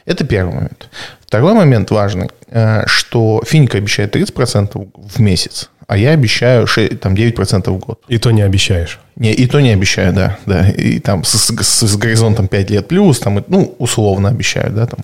Это 0.06 0.26
первый 0.26 0.56
момент. 0.56 0.90
Второй 1.24 1.54
момент 1.54 1.92
важный, 1.92 2.32
э, 2.48 2.84
что 2.88 3.44
Финика 3.46 3.78
обещает 3.78 4.16
30% 4.16 4.88
в 4.96 5.20
месяц, 5.20 5.70
а 5.86 5.98
я 5.98 6.12
обещаю 6.12 6.66
6, 6.66 7.00
там, 7.00 7.14
9% 7.14 7.70
в 7.70 7.78
год. 7.78 8.02
И 8.08 8.18
то 8.18 8.32
не 8.32 8.42
обещаешь? 8.42 9.00
Не, 9.16 9.32
и 9.34 9.46
то 9.46 9.60
не 9.60 9.70
обещаю, 9.70 10.14
да. 10.14 10.40
да. 10.48 10.68
И 10.72 10.98
там 10.98 11.24
с, 11.24 11.36
с, 11.36 11.88
с 11.88 11.96
горизонтом 11.96 12.48
5 12.48 12.70
лет 12.72 12.88
плюс, 12.88 13.20
там, 13.20 13.44
ну, 13.48 13.76
условно 13.78 14.30
обещаю, 14.30 14.72
да, 14.72 14.88
там. 14.88 15.02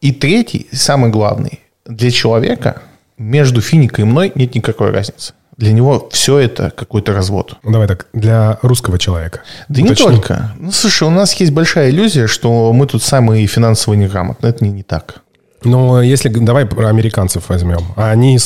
И 0.00 0.12
третий, 0.12 0.68
самый 0.70 1.10
главный, 1.10 1.58
для 1.84 2.12
человека– 2.12 2.80
между 3.18 3.60
финикой 3.60 4.04
и 4.04 4.06
мной 4.06 4.32
нет 4.34 4.54
никакой 4.54 4.90
разницы. 4.90 5.34
Для 5.56 5.72
него 5.72 6.08
все 6.10 6.38
это 6.38 6.70
какой-то 6.70 7.12
развод. 7.12 7.56
Ну, 7.62 7.70
давай 7.70 7.86
так, 7.86 8.06
для 8.12 8.58
русского 8.62 8.98
человека. 8.98 9.42
Да 9.68 9.82
Уточни. 9.82 10.06
не 10.06 10.12
только. 10.12 10.52
Ну, 10.58 10.72
слушай, 10.72 11.06
у 11.06 11.10
нас 11.10 11.32
есть 11.34 11.52
большая 11.52 11.90
иллюзия, 11.90 12.26
что 12.26 12.72
мы 12.72 12.86
тут 12.86 13.02
самые 13.02 13.46
финансово 13.46 13.94
неграмотные. 13.94 14.50
Это 14.50 14.64
не, 14.64 14.72
не 14.72 14.82
так. 14.82 15.22
Ну, 15.62 16.00
если 16.00 16.28
давай 16.28 16.66
про 16.66 16.88
американцев 16.88 17.48
возьмем. 17.48 17.80
Они 17.96 18.38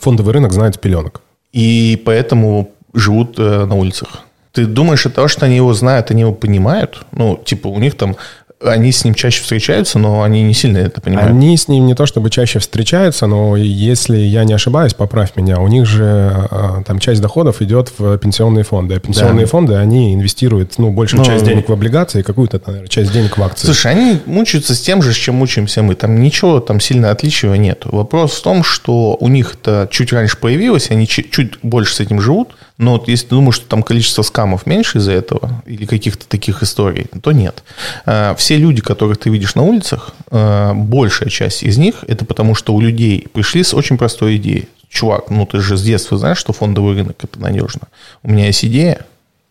фондовый 0.00 0.32
рынок 0.32 0.52
знают 0.52 0.80
пеленок. 0.80 1.20
И 1.52 2.02
поэтому 2.04 2.70
живут 2.94 3.38
э, 3.38 3.66
на 3.66 3.74
улицах. 3.74 4.22
Ты 4.52 4.66
думаешь, 4.66 5.04
от 5.04 5.14
того, 5.14 5.28
что 5.28 5.46
они 5.46 5.56
его 5.56 5.74
знают, 5.74 6.10
они 6.10 6.22
его 6.22 6.32
понимают? 6.32 7.04
Ну, 7.12 7.40
типа, 7.44 7.68
у 7.68 7.78
них 7.78 7.96
там 7.96 8.16
они 8.64 8.92
с 8.92 9.04
ним 9.04 9.14
чаще 9.14 9.42
встречаются, 9.42 9.98
но 9.98 10.22
они 10.22 10.42
не 10.42 10.54
сильно 10.54 10.78
это 10.78 11.00
понимают. 11.00 11.30
Они 11.30 11.56
с 11.56 11.68
ним 11.68 11.86
не 11.86 11.94
то 11.94 12.06
чтобы 12.06 12.30
чаще 12.30 12.58
встречаются, 12.58 13.26
но 13.26 13.56
если 13.56 14.16
я 14.16 14.44
не 14.44 14.52
ошибаюсь, 14.52 14.94
поправь 14.94 15.36
меня, 15.36 15.60
у 15.60 15.68
них 15.68 15.86
же 15.86 16.32
а, 16.50 16.82
там 16.86 16.98
часть 16.98 17.20
доходов 17.20 17.62
идет 17.62 17.92
в 17.96 18.16
пенсионные 18.18 18.64
фонды. 18.64 18.94
А 18.94 19.00
пенсионные 19.00 19.46
да. 19.46 19.50
фонды, 19.50 19.74
они 19.74 20.14
инвестируют, 20.14 20.78
ну, 20.78 20.90
большую 20.90 21.20
ну, 21.20 21.26
часть 21.26 21.44
денег 21.44 21.68
в 21.68 21.72
облигации, 21.72 22.22
какую-то, 22.22 22.60
наверное, 22.66 22.88
часть 22.88 23.12
денег 23.12 23.36
в 23.36 23.42
акции. 23.42 23.66
Слушай, 23.66 23.92
они 23.92 24.18
мучаются 24.26 24.74
с 24.74 24.80
тем 24.80 25.02
же, 25.02 25.12
с 25.12 25.16
чем 25.16 25.36
мучаемся 25.36 25.82
мы. 25.82 25.94
Там 25.94 26.20
ничего 26.20 26.60
там 26.60 26.80
сильно 26.80 27.10
отличия 27.10 27.54
нет. 27.54 27.82
Вопрос 27.84 28.34
в 28.34 28.42
том, 28.42 28.64
что 28.64 29.16
у 29.20 29.28
них 29.28 29.54
это 29.54 29.88
чуть 29.90 30.12
раньше 30.12 30.38
появилось, 30.38 30.90
они 30.90 31.06
чуть 31.06 31.58
больше 31.62 31.94
с 31.94 32.00
этим 32.00 32.20
живут, 32.20 32.54
но 32.76 32.92
вот 32.92 33.08
если 33.08 33.26
ты 33.26 33.30
думаешь, 33.36 33.54
что 33.54 33.66
там 33.66 33.82
количество 33.82 34.22
скамов 34.22 34.66
меньше 34.66 34.98
из-за 34.98 35.12
этого 35.12 35.62
или 35.64 35.86
каких-то 35.86 36.26
таких 36.26 36.62
историй, 36.62 37.06
то 37.22 37.30
нет. 37.30 37.62
А, 38.04 38.34
все 38.34 38.56
люди, 38.56 38.80
которых 38.80 39.18
ты 39.18 39.30
видишь 39.30 39.54
на 39.54 39.62
улицах, 39.62 40.12
а, 40.30 40.74
большая 40.74 41.28
часть 41.28 41.62
из 41.62 41.78
них, 41.78 42.04
это 42.08 42.24
потому 42.24 42.54
что 42.54 42.74
у 42.74 42.80
людей 42.80 43.28
пришли 43.32 43.62
с 43.62 43.74
очень 43.74 43.96
простой 43.96 44.36
идеей. 44.36 44.68
Чувак, 44.88 45.30
ну 45.30 45.46
ты 45.46 45.60
же 45.60 45.76
с 45.76 45.82
детства 45.82 46.18
знаешь, 46.18 46.38
что 46.38 46.52
фондовый 46.52 46.96
рынок 46.96 47.16
это 47.22 47.40
надежно. 47.40 47.82
У 48.22 48.30
меня 48.30 48.46
есть 48.46 48.64
идея 48.64 49.06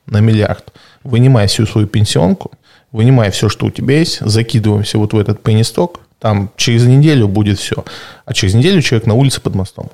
на 0.06 0.20
миллиард. 0.20 0.74
Вынимай 1.04 1.48
всю 1.48 1.66
свою 1.66 1.88
пенсионку, 1.88 2.52
вынимай 2.92 3.32
все, 3.32 3.48
что 3.48 3.68
у 3.68 3.72
тебя 3.72 4.00
есть, 4.00 4.20
закидываемся 4.20 4.98
вот 4.98 5.14
в 5.14 5.18
этот 5.18 5.42
пенисток, 5.44 6.02
там 6.20 6.50
через 6.56 6.86
неделю 6.86 7.28
будет 7.28 7.60
все. 7.60 7.84
А 8.26 8.34
через 8.34 8.54
неделю 8.54 8.82
человек 8.82 9.08
на 9.08 9.14
улице 9.14 9.42
под 9.42 9.56
мостом. 9.56 9.92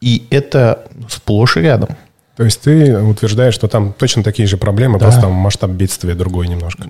И 0.00 0.26
это 0.30 0.86
сплошь 1.08 1.56
и 1.56 1.60
рядом. 1.60 1.96
То 2.36 2.42
есть 2.42 2.60
ты 2.62 2.98
утверждаешь, 2.98 3.54
что 3.54 3.68
там 3.68 3.92
точно 3.96 4.24
такие 4.24 4.48
же 4.48 4.56
проблемы, 4.56 4.98
да. 4.98 5.04
просто 5.04 5.22
там 5.22 5.32
масштаб 5.32 5.70
бедствия 5.70 6.14
другой 6.14 6.48
немножко. 6.48 6.82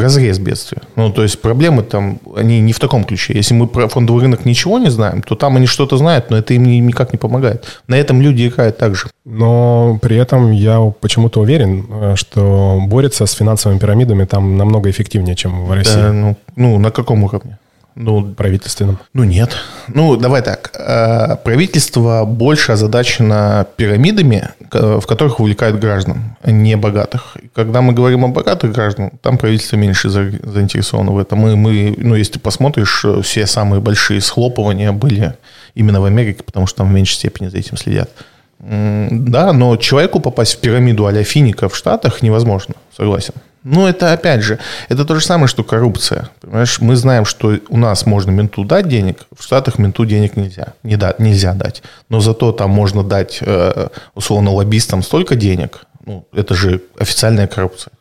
Разрез 0.00 0.38
бедствия. 0.38 0.80
Ну, 0.96 1.12
то 1.12 1.22
есть 1.22 1.40
проблемы 1.40 1.82
там, 1.82 2.20
они 2.34 2.60
не 2.60 2.72
в 2.72 2.78
таком 2.78 3.04
ключе. 3.04 3.34
Если 3.34 3.52
мы 3.52 3.66
про 3.66 3.88
фондовый 3.88 4.22
рынок 4.22 4.46
ничего 4.46 4.78
не 4.78 4.90
знаем, 4.90 5.22
то 5.22 5.34
там 5.34 5.56
они 5.56 5.66
что-то 5.66 5.98
знают, 5.98 6.30
но 6.30 6.38
это 6.38 6.54
им 6.54 6.64
никак 6.64 7.12
не 7.12 7.18
помогает. 7.18 7.66
На 7.86 7.96
этом 7.96 8.22
люди 8.22 8.48
играют 8.48 8.78
так 8.78 8.94
же. 8.94 9.08
Но 9.26 9.98
при 10.00 10.16
этом 10.16 10.52
я 10.52 10.80
почему-то 11.00 11.40
уверен, 11.40 11.86
э, 11.90 12.14
что 12.16 12.80
борется 12.86 13.26
с 13.26 13.32
финансовыми 13.32 13.78
пирамидами 13.78 14.24
там 14.24 14.56
намного 14.56 14.88
эффективнее, 14.88 15.36
чем 15.36 15.66
в 15.66 15.72
России. 15.72 15.94
Да, 15.94 16.12
ну, 16.12 16.36
ну, 16.56 16.78
на 16.78 16.90
каком 16.90 17.24
уровне? 17.24 17.58
Ну, 18.00 18.32
правительственном. 18.32 19.00
Ну, 19.12 19.24
нет. 19.24 19.56
Ну, 19.88 20.16
давай 20.16 20.40
так. 20.42 20.70
Э, 20.74 21.36
правительство 21.42 22.24
больше 22.24 22.70
озадачено 22.70 23.66
пирамидами, 23.76 24.50
в 24.70 25.04
которых 25.06 25.40
увлекают 25.40 25.80
граждан, 25.80 26.36
а 26.42 26.52
не 26.52 26.76
богатых. 26.76 27.36
Когда 27.54 27.80
мы 27.80 27.92
говорим 27.92 28.24
о 28.24 28.28
богатых 28.28 28.72
гражданах, 28.72 29.14
там 29.20 29.36
правительство 29.36 29.74
меньше 29.74 30.10
заинтересовано 30.10 31.10
в 31.10 31.18
этом. 31.18 31.40
Мы, 31.40 31.56
мы, 31.56 31.94
ну, 31.98 32.14
если 32.14 32.34
ты 32.34 32.38
посмотришь, 32.38 33.04
все 33.24 33.46
самые 33.46 33.80
большие 33.80 34.20
схлопывания 34.20 34.92
были 34.92 35.34
именно 35.74 36.00
в 36.00 36.04
Америке, 36.04 36.44
потому 36.44 36.68
что 36.68 36.78
там 36.78 36.90
в 36.90 36.92
меньшей 36.92 37.14
степени 37.14 37.48
за 37.48 37.58
этим 37.58 37.76
следят. 37.76 38.10
Да, 38.60 39.52
но 39.52 39.76
человеку 39.76 40.20
попасть 40.20 40.54
в 40.54 40.58
пирамиду 40.60 41.06
а-ля 41.06 41.22
Финика 41.22 41.68
в 41.68 41.76
Штатах 41.76 42.22
невозможно, 42.22 42.74
согласен. 42.96 43.34
Но 43.64 43.88
это, 43.88 44.12
опять 44.12 44.42
же, 44.42 44.58
это 44.88 45.04
то 45.04 45.14
же 45.14 45.20
самое, 45.20 45.48
что 45.48 45.62
коррупция. 45.62 46.30
Понимаешь, 46.40 46.80
мы 46.80 46.96
знаем, 46.96 47.24
что 47.24 47.58
у 47.68 47.76
нас 47.76 48.06
можно 48.06 48.30
менту 48.30 48.64
дать 48.64 48.88
денег, 48.88 49.26
в 49.36 49.42
Штатах 49.42 49.78
менту 49.78 50.06
денег 50.06 50.36
нельзя. 50.36 50.74
Не 50.82 50.96
дать, 50.96 51.18
нельзя 51.18 51.54
дать. 51.54 51.82
Но 52.08 52.20
зато 52.20 52.52
там 52.52 52.70
можно 52.70 53.04
дать, 53.04 53.38
э, 53.40 53.88
условно, 54.14 54.52
лоббистам 54.52 55.02
столько 55.02 55.34
денег. 55.34 55.84
Ну, 56.06 56.24
это 56.32 56.54
же 56.54 56.82
официальная 56.98 57.46
коррупция. 57.46 57.92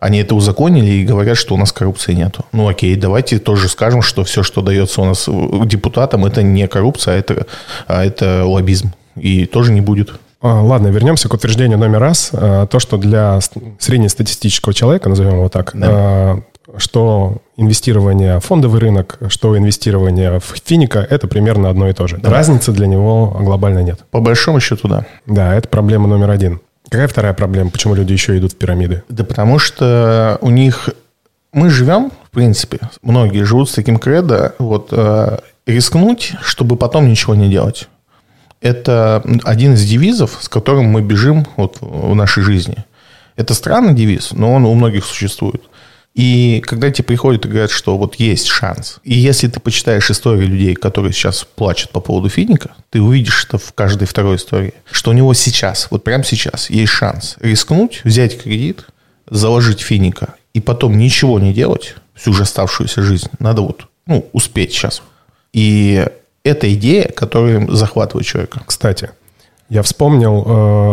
Они 0.00 0.18
это 0.18 0.34
узаконили 0.34 0.90
и 0.90 1.04
говорят, 1.04 1.38
что 1.38 1.54
у 1.54 1.56
нас 1.56 1.72
коррупции 1.72 2.12
нету. 2.12 2.44
Ну 2.52 2.68
окей, 2.68 2.94
давайте 2.94 3.38
тоже 3.38 3.70
скажем, 3.70 4.02
что 4.02 4.22
все, 4.24 4.42
что 4.42 4.60
дается 4.60 5.00
у 5.00 5.06
нас 5.06 5.26
депутатам, 5.66 6.26
это 6.26 6.42
не 6.42 6.68
коррупция, 6.68 7.14
а 7.14 7.16
это, 7.16 7.46
а 7.86 8.04
это 8.04 8.44
лоббизм. 8.44 8.92
И 9.16 9.46
тоже 9.46 9.72
не 9.72 9.80
будет. 9.80 10.12
А, 10.44 10.60
ладно, 10.60 10.88
вернемся 10.88 11.28
к 11.28 11.34
утверждению 11.34 11.78
номер 11.78 12.00
раз. 12.00 12.30
А, 12.32 12.66
то, 12.66 12.78
что 12.78 12.98
для 12.98 13.40
среднестатистического 13.78 14.74
человека, 14.74 15.08
назовем 15.08 15.36
его 15.36 15.48
так, 15.48 15.70
да. 15.72 15.88
А, 15.90 16.42
что 16.76 17.38
инвестирование 17.56 18.40
в 18.40 18.44
фондовый 18.44 18.80
рынок, 18.80 19.18
что 19.28 19.56
инвестирование 19.56 20.40
в 20.40 20.54
финика, 20.64 20.98
это 20.98 21.28
примерно 21.28 21.70
одно 21.70 21.88
и 21.88 21.94
то 21.94 22.06
же. 22.06 22.18
Да. 22.18 22.30
Разницы 22.30 22.72
для 22.72 22.86
него 22.86 23.34
глобально 23.40 23.80
нет. 23.80 24.00
По 24.10 24.20
большому 24.20 24.60
счету, 24.60 24.86
да. 24.86 25.06
Да, 25.24 25.54
это 25.54 25.68
проблема 25.68 26.08
номер 26.08 26.30
один. 26.30 26.60
Какая 26.90 27.08
вторая 27.08 27.32
проблема? 27.32 27.70
Почему 27.70 27.94
люди 27.94 28.12
еще 28.12 28.36
идут 28.36 28.52
в 28.52 28.56
пирамиды? 28.56 29.02
Да 29.08 29.24
потому 29.24 29.58
что 29.58 30.38
у 30.42 30.50
них... 30.50 30.90
Мы 31.52 31.70
живем, 31.70 32.10
в 32.26 32.30
принципе, 32.30 32.80
многие 33.02 33.44
живут 33.44 33.70
с 33.70 33.74
таким 33.74 33.98
кредо, 33.98 34.54
вот, 34.58 34.88
э, 34.90 35.38
рискнуть, 35.66 36.34
чтобы 36.42 36.76
потом 36.76 37.08
ничего 37.08 37.36
не 37.36 37.48
делать 37.48 37.88
это 38.64 39.22
один 39.44 39.74
из 39.74 39.84
девизов, 39.84 40.38
с 40.40 40.48
которым 40.48 40.86
мы 40.86 41.02
бежим 41.02 41.46
вот 41.56 41.76
в 41.80 42.14
нашей 42.14 42.42
жизни. 42.42 42.78
Это 43.36 43.52
странный 43.52 43.92
девиз, 43.92 44.32
но 44.32 44.54
он 44.54 44.64
у 44.64 44.72
многих 44.74 45.04
существует. 45.04 45.62
И 46.14 46.62
когда 46.64 46.90
тебе 46.90 47.04
приходят 47.04 47.44
и 47.44 47.48
говорят, 47.48 47.70
что 47.70 47.98
вот 47.98 48.14
есть 48.14 48.46
шанс, 48.46 49.00
и 49.04 49.14
если 49.14 49.48
ты 49.48 49.60
почитаешь 49.60 50.10
истории 50.10 50.46
людей, 50.46 50.74
которые 50.76 51.12
сейчас 51.12 51.44
плачут 51.44 51.90
по 51.90 52.00
поводу 52.00 52.30
финика, 52.30 52.70
ты 52.88 53.02
увидишь 53.02 53.44
это 53.44 53.58
в 53.58 53.74
каждой 53.74 54.06
второй 54.06 54.36
истории, 54.36 54.72
что 54.90 55.10
у 55.10 55.14
него 55.14 55.34
сейчас, 55.34 55.88
вот 55.90 56.02
прямо 56.02 56.24
сейчас, 56.24 56.70
есть 56.70 56.92
шанс 56.92 57.36
рискнуть, 57.40 58.00
взять 58.04 58.40
кредит, 58.40 58.86
заложить 59.28 59.80
финика 59.80 60.36
и 60.54 60.60
потом 60.60 60.96
ничего 60.96 61.38
не 61.38 61.52
делать 61.52 61.96
всю 62.14 62.32
же 62.32 62.44
оставшуюся 62.44 63.02
жизнь. 63.02 63.28
Надо 63.40 63.60
вот 63.60 63.88
ну, 64.06 64.26
успеть 64.32 64.72
сейчас. 64.72 65.02
И 65.52 66.06
это 66.44 66.72
идея, 66.74 67.08
которая 67.08 67.66
захватывает 67.68 68.26
человека. 68.26 68.60
Кстати, 68.66 69.10
я 69.70 69.82
вспомнил, 69.82 70.44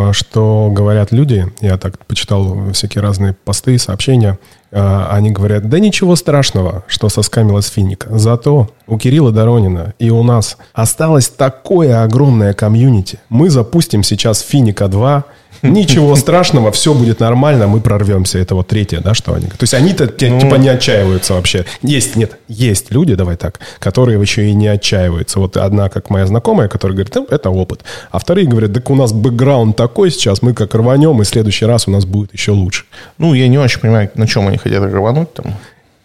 э, 0.09 0.13
что 0.13 0.69
говорят 0.71 1.11
люди, 1.11 1.45
я 1.59 1.77
так 1.77 2.05
почитал 2.05 2.71
всякие 2.71 3.01
разные 3.01 3.33
посты, 3.33 3.77
сообщения, 3.77 4.39
э, 4.39 4.60
они 4.71 5.31
говорят, 5.31 5.69
да 5.69 5.79
ничего 5.79 6.15
страшного, 6.15 6.83
что 6.87 7.09
соскамилась 7.09 7.67
финика. 7.67 8.07
Зато 8.17 8.69
у 8.87 8.97
Кирилла 8.97 9.31
Доронина 9.31 9.93
и 9.99 10.09
у 10.09 10.23
нас 10.23 10.57
осталось 10.73 11.29
такое 11.29 12.03
огромное 12.03 12.53
комьюнити. 12.53 13.19
Мы 13.29 13.49
запустим 13.49 14.03
сейчас 14.03 14.41
Финика 14.41 14.87
2, 14.87 15.25
Ничего 15.61 16.15
страшного, 16.15 16.71
все 16.71 16.93
будет 16.93 17.19
нормально, 17.19 17.67
мы 17.67 17.81
прорвемся. 17.81 18.39
Это 18.39 18.55
вот 18.55 18.67
третье, 18.67 18.99
да, 18.99 19.13
что 19.13 19.33
они... 19.33 19.47
То 19.47 19.61
есть 19.61 19.73
они-то 19.73 20.05
ну... 20.05 20.39
типа 20.39 20.55
не 20.55 20.69
отчаиваются 20.69 21.33
вообще. 21.33 21.65
Есть, 21.83 22.15
нет, 22.15 22.37
есть 22.47 22.91
люди, 22.91 23.13
давай 23.13 23.37
так, 23.37 23.59
которые 23.79 24.19
еще 24.19 24.49
и 24.49 24.53
не 24.53 24.67
отчаиваются. 24.67 25.39
Вот 25.39 25.57
одна, 25.57 25.89
как 25.89 26.09
моя 26.09 26.25
знакомая, 26.25 26.67
которая 26.67 26.95
говорит, 26.95 27.13
ну, 27.15 27.27
это 27.29 27.49
опыт. 27.51 27.83
А 28.11 28.17
вторые 28.17 28.47
говорят, 28.47 28.73
так 28.73 28.89
у 28.89 28.95
нас 28.95 29.13
бэкграунд 29.13 29.75
такой 29.75 30.09
сейчас, 30.09 30.41
мы 30.41 30.53
как 30.53 30.73
рванем, 30.73 31.21
и 31.21 31.25
в 31.25 31.27
следующий 31.27 31.65
раз 31.65 31.87
у 31.87 31.91
нас 31.91 32.05
будет 32.05 32.33
еще 32.33 32.51
лучше. 32.51 32.85
Ну, 33.17 33.33
я 33.33 33.47
не 33.47 33.59
очень 33.59 33.79
понимаю, 33.79 34.09
на 34.15 34.27
чем 34.27 34.47
они 34.47 34.57
хотят 34.61 34.83
рвануть 34.83 35.33
там. 35.33 35.53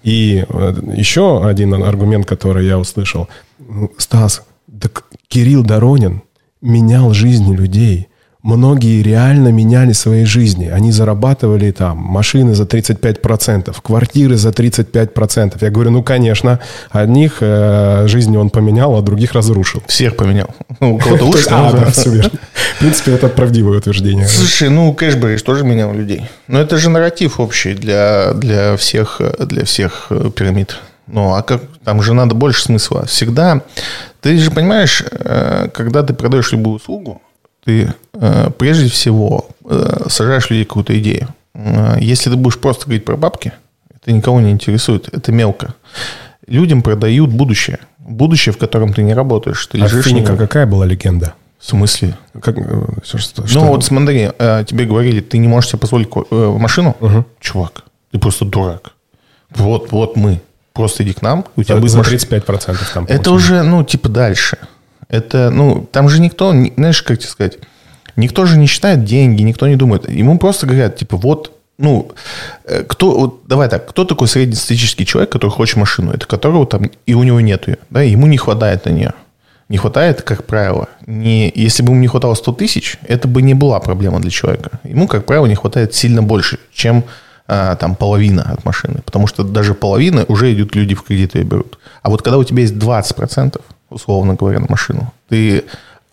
И 0.02 0.44
э, 0.48 0.74
еще 0.94 1.46
один 1.46 1.74
аргумент, 1.74 2.26
который 2.26 2.66
я 2.66 2.78
услышал. 2.78 3.28
Стас, 3.98 4.42
так 4.80 5.04
Кирилл 5.28 5.62
Доронин 5.62 6.22
менял 6.60 7.12
жизни 7.12 7.54
людей– 7.54 8.08
многие 8.46 9.02
реально 9.02 9.48
меняли 9.48 9.92
свои 9.92 10.24
жизни. 10.24 10.68
Они 10.68 10.92
зарабатывали 10.92 11.72
там 11.72 11.98
машины 11.98 12.54
за 12.54 12.62
35%, 12.62 13.74
квартиры 13.82 14.36
за 14.36 14.50
35%. 14.50 15.58
Я 15.60 15.70
говорю, 15.70 15.90
ну, 15.90 16.02
конечно, 16.02 16.60
одних 16.90 17.38
э, 17.40 18.06
жизни 18.06 18.36
он 18.36 18.50
поменял, 18.50 18.96
а 18.96 19.02
других 19.02 19.32
разрушил. 19.32 19.82
Всех 19.86 20.16
поменял. 20.16 20.48
Ну, 20.80 20.94
у 20.94 20.98
кого-то 20.98 21.24
лучше, 21.26 21.48
а, 21.50 21.72
да, 21.72 21.90
все 21.90 22.10
верно. 22.10 22.38
В 22.76 22.78
принципе, 22.78 23.12
это 23.12 23.28
правдивое 23.28 23.78
утверждение. 23.78 24.28
Слушай, 24.28 24.68
ну, 24.68 24.94
Кэшберис 24.94 25.42
тоже 25.42 25.64
менял 25.64 25.92
людей. 25.92 26.22
Но 26.46 26.60
это 26.60 26.76
же 26.76 26.88
нарратив 26.88 27.40
общий 27.40 27.74
для, 27.74 28.32
для, 28.32 28.76
всех, 28.76 29.20
для 29.40 29.64
всех 29.64 30.06
э, 30.10 30.30
пирамид. 30.34 30.76
Ну, 31.08 31.34
а 31.34 31.42
как 31.42 31.62
там 31.84 32.00
же 32.02 32.14
надо 32.14 32.34
больше 32.34 32.62
смысла. 32.62 33.06
Всегда, 33.06 33.62
ты 34.20 34.38
же 34.38 34.50
понимаешь, 34.50 35.02
э, 35.10 35.68
когда 35.72 36.02
ты 36.02 36.14
продаешь 36.14 36.52
любую 36.52 36.76
услугу, 36.76 37.22
ты 37.66 37.92
э, 38.14 38.50
прежде 38.56 38.88
всего 38.88 39.48
э, 39.64 40.06
сажаешь 40.08 40.48
людей 40.50 40.64
какую-то 40.64 40.96
идею. 41.00 41.28
Э, 41.52 41.96
если 42.00 42.30
ты 42.30 42.36
будешь 42.36 42.58
просто 42.58 42.84
говорить 42.84 43.04
про 43.04 43.16
бабки, 43.16 43.52
это 43.92 44.12
никого 44.12 44.40
не 44.40 44.52
интересует, 44.52 45.12
это 45.12 45.32
мелко. 45.32 45.74
Людям 46.46 46.82
продают 46.82 47.30
будущее. 47.30 47.80
Будущее, 47.98 48.52
в 48.52 48.58
котором 48.58 48.94
ты 48.94 49.02
не 49.02 49.14
работаешь. 49.14 49.66
Ты 49.66 49.78
а 49.78 49.84
лежишь 49.84 50.04
Финика 50.04 50.36
какая 50.36 50.64
была 50.64 50.86
легенда? 50.86 51.34
В 51.58 51.66
смысле? 51.66 52.16
Как, 52.40 52.56
что, 53.02 53.18
что? 53.18 53.44
Ну, 53.52 53.66
вот 53.66 53.84
смотри, 53.84 54.30
тебе 54.66 54.84
говорили, 54.84 55.20
ты 55.20 55.38
не 55.38 55.48
можешь 55.48 55.70
себе 55.70 55.80
позволить 55.80 56.08
машину? 56.30 56.94
Угу. 57.00 57.24
Чувак, 57.40 57.82
ты 58.12 58.20
просто 58.20 58.44
дурак. 58.44 58.92
Вот, 59.50 59.90
вот 59.90 60.16
мы. 60.16 60.40
Просто 60.72 61.02
иди 61.02 61.14
к 61.14 61.22
нам, 61.22 61.46
у 61.56 61.64
тебя 61.64 61.78
будет 61.78 61.90
за 61.90 62.00
35% 62.00 62.76
там. 62.94 63.06
Это 63.08 63.32
уже, 63.32 63.62
ну, 63.62 63.82
типа 63.82 64.08
дальше. 64.08 64.58
Это, 65.08 65.50
ну, 65.50 65.88
там 65.90 66.08
же 66.08 66.20
никто, 66.20 66.52
знаешь, 66.76 67.02
как 67.02 67.18
тебе 67.18 67.28
сказать, 67.28 67.58
никто 68.16 68.44
же 68.44 68.58
не 68.58 68.66
считает 68.66 69.04
деньги, 69.04 69.42
никто 69.42 69.68
не 69.68 69.76
думает. 69.76 70.08
Ему 70.08 70.38
просто 70.38 70.66
говорят, 70.66 70.96
типа, 70.96 71.16
вот, 71.16 71.52
ну, 71.78 72.10
э, 72.64 72.82
кто, 72.82 73.18
вот, 73.18 73.40
давай 73.46 73.68
так, 73.68 73.86
кто 73.86 74.04
такой 74.04 74.28
среднестатистический 74.28 75.06
человек, 75.06 75.30
который 75.30 75.50
хочет 75.50 75.76
машину? 75.76 76.12
Это 76.12 76.26
которого 76.26 76.66
там, 76.66 76.90
и 77.06 77.14
у 77.14 77.22
него 77.22 77.40
нет 77.40 77.68
ее, 77.68 77.78
да, 77.90 78.02
ему 78.02 78.26
не 78.26 78.38
хватает 78.38 78.86
на 78.86 78.90
нее. 78.90 79.12
Не 79.68 79.78
хватает, 79.78 80.22
как 80.22 80.44
правило, 80.44 80.88
не, 81.06 81.52
если 81.52 81.82
бы 81.82 81.90
ему 81.90 82.00
не 82.00 82.06
хватало 82.06 82.34
100 82.34 82.52
тысяч, 82.52 82.98
это 83.02 83.26
бы 83.26 83.42
не 83.42 83.54
была 83.54 83.80
проблема 83.80 84.20
для 84.20 84.30
человека. 84.30 84.78
Ему, 84.84 85.08
как 85.08 85.26
правило, 85.26 85.46
не 85.46 85.56
хватает 85.56 85.92
сильно 85.92 86.22
больше, 86.22 86.60
чем 86.72 87.04
а, 87.48 87.76
там 87.76 87.94
половина 87.94 88.42
от 88.42 88.64
машины. 88.64 89.00
Потому 89.04 89.26
что 89.26 89.44
даже 89.44 89.74
половина 89.74 90.24
уже 90.28 90.52
идут 90.52 90.74
люди 90.74 90.94
в 90.94 91.02
кредиты 91.02 91.40
и 91.40 91.44
берут. 91.44 91.78
А 92.02 92.10
вот 92.10 92.22
когда 92.22 92.38
у 92.38 92.44
тебя 92.44 92.62
есть 92.62 92.74
20%, 92.74 93.60
условно 93.90 94.34
говоря, 94.34 94.60
на 94.60 94.66
машину. 94.68 95.12
Ты, 95.28 95.64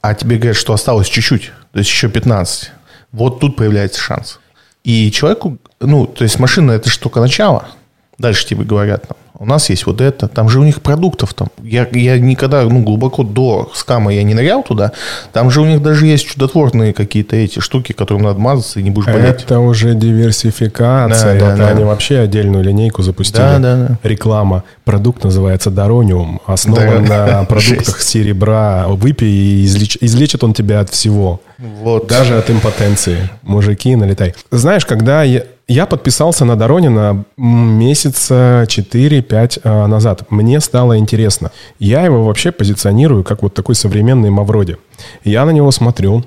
а 0.02 0.14
тебе 0.14 0.38
говорят, 0.38 0.58
что 0.58 0.74
осталось 0.74 1.08
чуть-чуть, 1.08 1.52
то 1.72 1.80
есть 1.80 1.90
еще 1.90 2.10
15. 2.10 2.72
Вот 3.12 3.40
тут 3.40 3.56
появляется 3.56 4.00
шанс. 4.00 4.40
И 4.84 5.12
человеку, 5.12 5.58
ну, 5.80 6.06
то 6.06 6.24
есть 6.24 6.40
машина 6.40 6.72
это 6.74 6.90
же 6.90 7.00
только 7.00 7.20
начало. 7.20 7.68
Дальше 8.18 8.46
тебе 8.46 8.64
говорят, 8.64 9.08
там, 9.08 9.18
у 9.40 9.46
нас 9.46 9.70
есть 9.70 9.86
вот 9.88 10.00
это, 10.00 10.28
там 10.28 10.48
же 10.48 10.60
у 10.60 10.64
них 10.64 10.82
продуктов 10.82 11.34
там. 11.34 11.50
Я, 11.64 11.88
я 11.92 12.20
никогда, 12.20 12.64
ну, 12.64 12.82
глубоко 12.82 13.24
до 13.24 13.72
скама 13.74 14.14
я 14.14 14.24
не 14.24 14.34
нырял 14.34 14.64
туда, 14.64 14.92
там 15.32 15.50
же 15.50 15.62
у 15.62 15.66
них 15.66 15.82
даже 15.82 16.06
есть 16.06 16.28
чудотворные 16.28 16.94
какие-то 16.94 17.36
эти 17.36 17.60
штуки, 17.60 17.92
которым 17.92 18.24
надо 18.24 18.40
мазаться 18.40 18.80
и 18.80 18.84
не 18.84 18.92
будешь 18.92 19.08
болеть. 19.08 19.44
Это 19.44 19.60
уже 19.60 19.96
диверсификация. 19.96 21.40
Да, 21.40 21.50
да, 21.52 21.58
да. 21.58 21.68
Они 21.70 21.84
вообще 21.84 22.20
отдельную 22.20 22.64
линейку 22.64 23.02
запустили. 23.02 23.42
Да, 23.42 23.60
да, 23.60 23.76
да. 23.76 23.98
Реклама. 24.04 24.64
Продукт 24.86 25.24
называется 25.24 25.72
Дорониум, 25.72 26.40
основан 26.46 27.06
да. 27.06 27.26
на 27.26 27.44
продуктах 27.50 28.02
серебра. 28.02 28.86
Выпей 28.88 29.28
и 29.28 29.66
излеч... 29.66 29.98
излечит 30.00 30.44
он 30.44 30.54
тебя 30.54 30.80
от 30.80 30.90
всего. 30.90 31.42
Вот. 31.58 32.08
Даже 32.08 32.38
от 32.38 32.50
импотенции. 32.50 33.30
Мужики, 33.42 33.96
налетай. 33.96 34.36
Знаешь, 34.52 34.86
когда 34.86 35.24
я, 35.24 35.44
я 35.68 35.86
подписался 35.86 36.46
на 36.46 36.56
Доронина 36.56 37.26
месяца 37.38 38.66
4-5 38.68 39.62
а, 39.64 39.88
назад. 39.88 40.30
Мне 40.30 40.60
стало 40.60 40.98
интересно. 40.98 41.52
Я 41.80 42.04
его 42.04 42.24
вообще 42.26 42.52
позиционирую 42.52 43.24
как 43.24 43.44
вот 43.44 43.54
такой 43.54 43.76
современный 43.76 44.30
Мавроди. 44.30 44.78
Я 45.24 45.46
на 45.46 45.52
него 45.52 45.72
смотрю. 45.72 46.24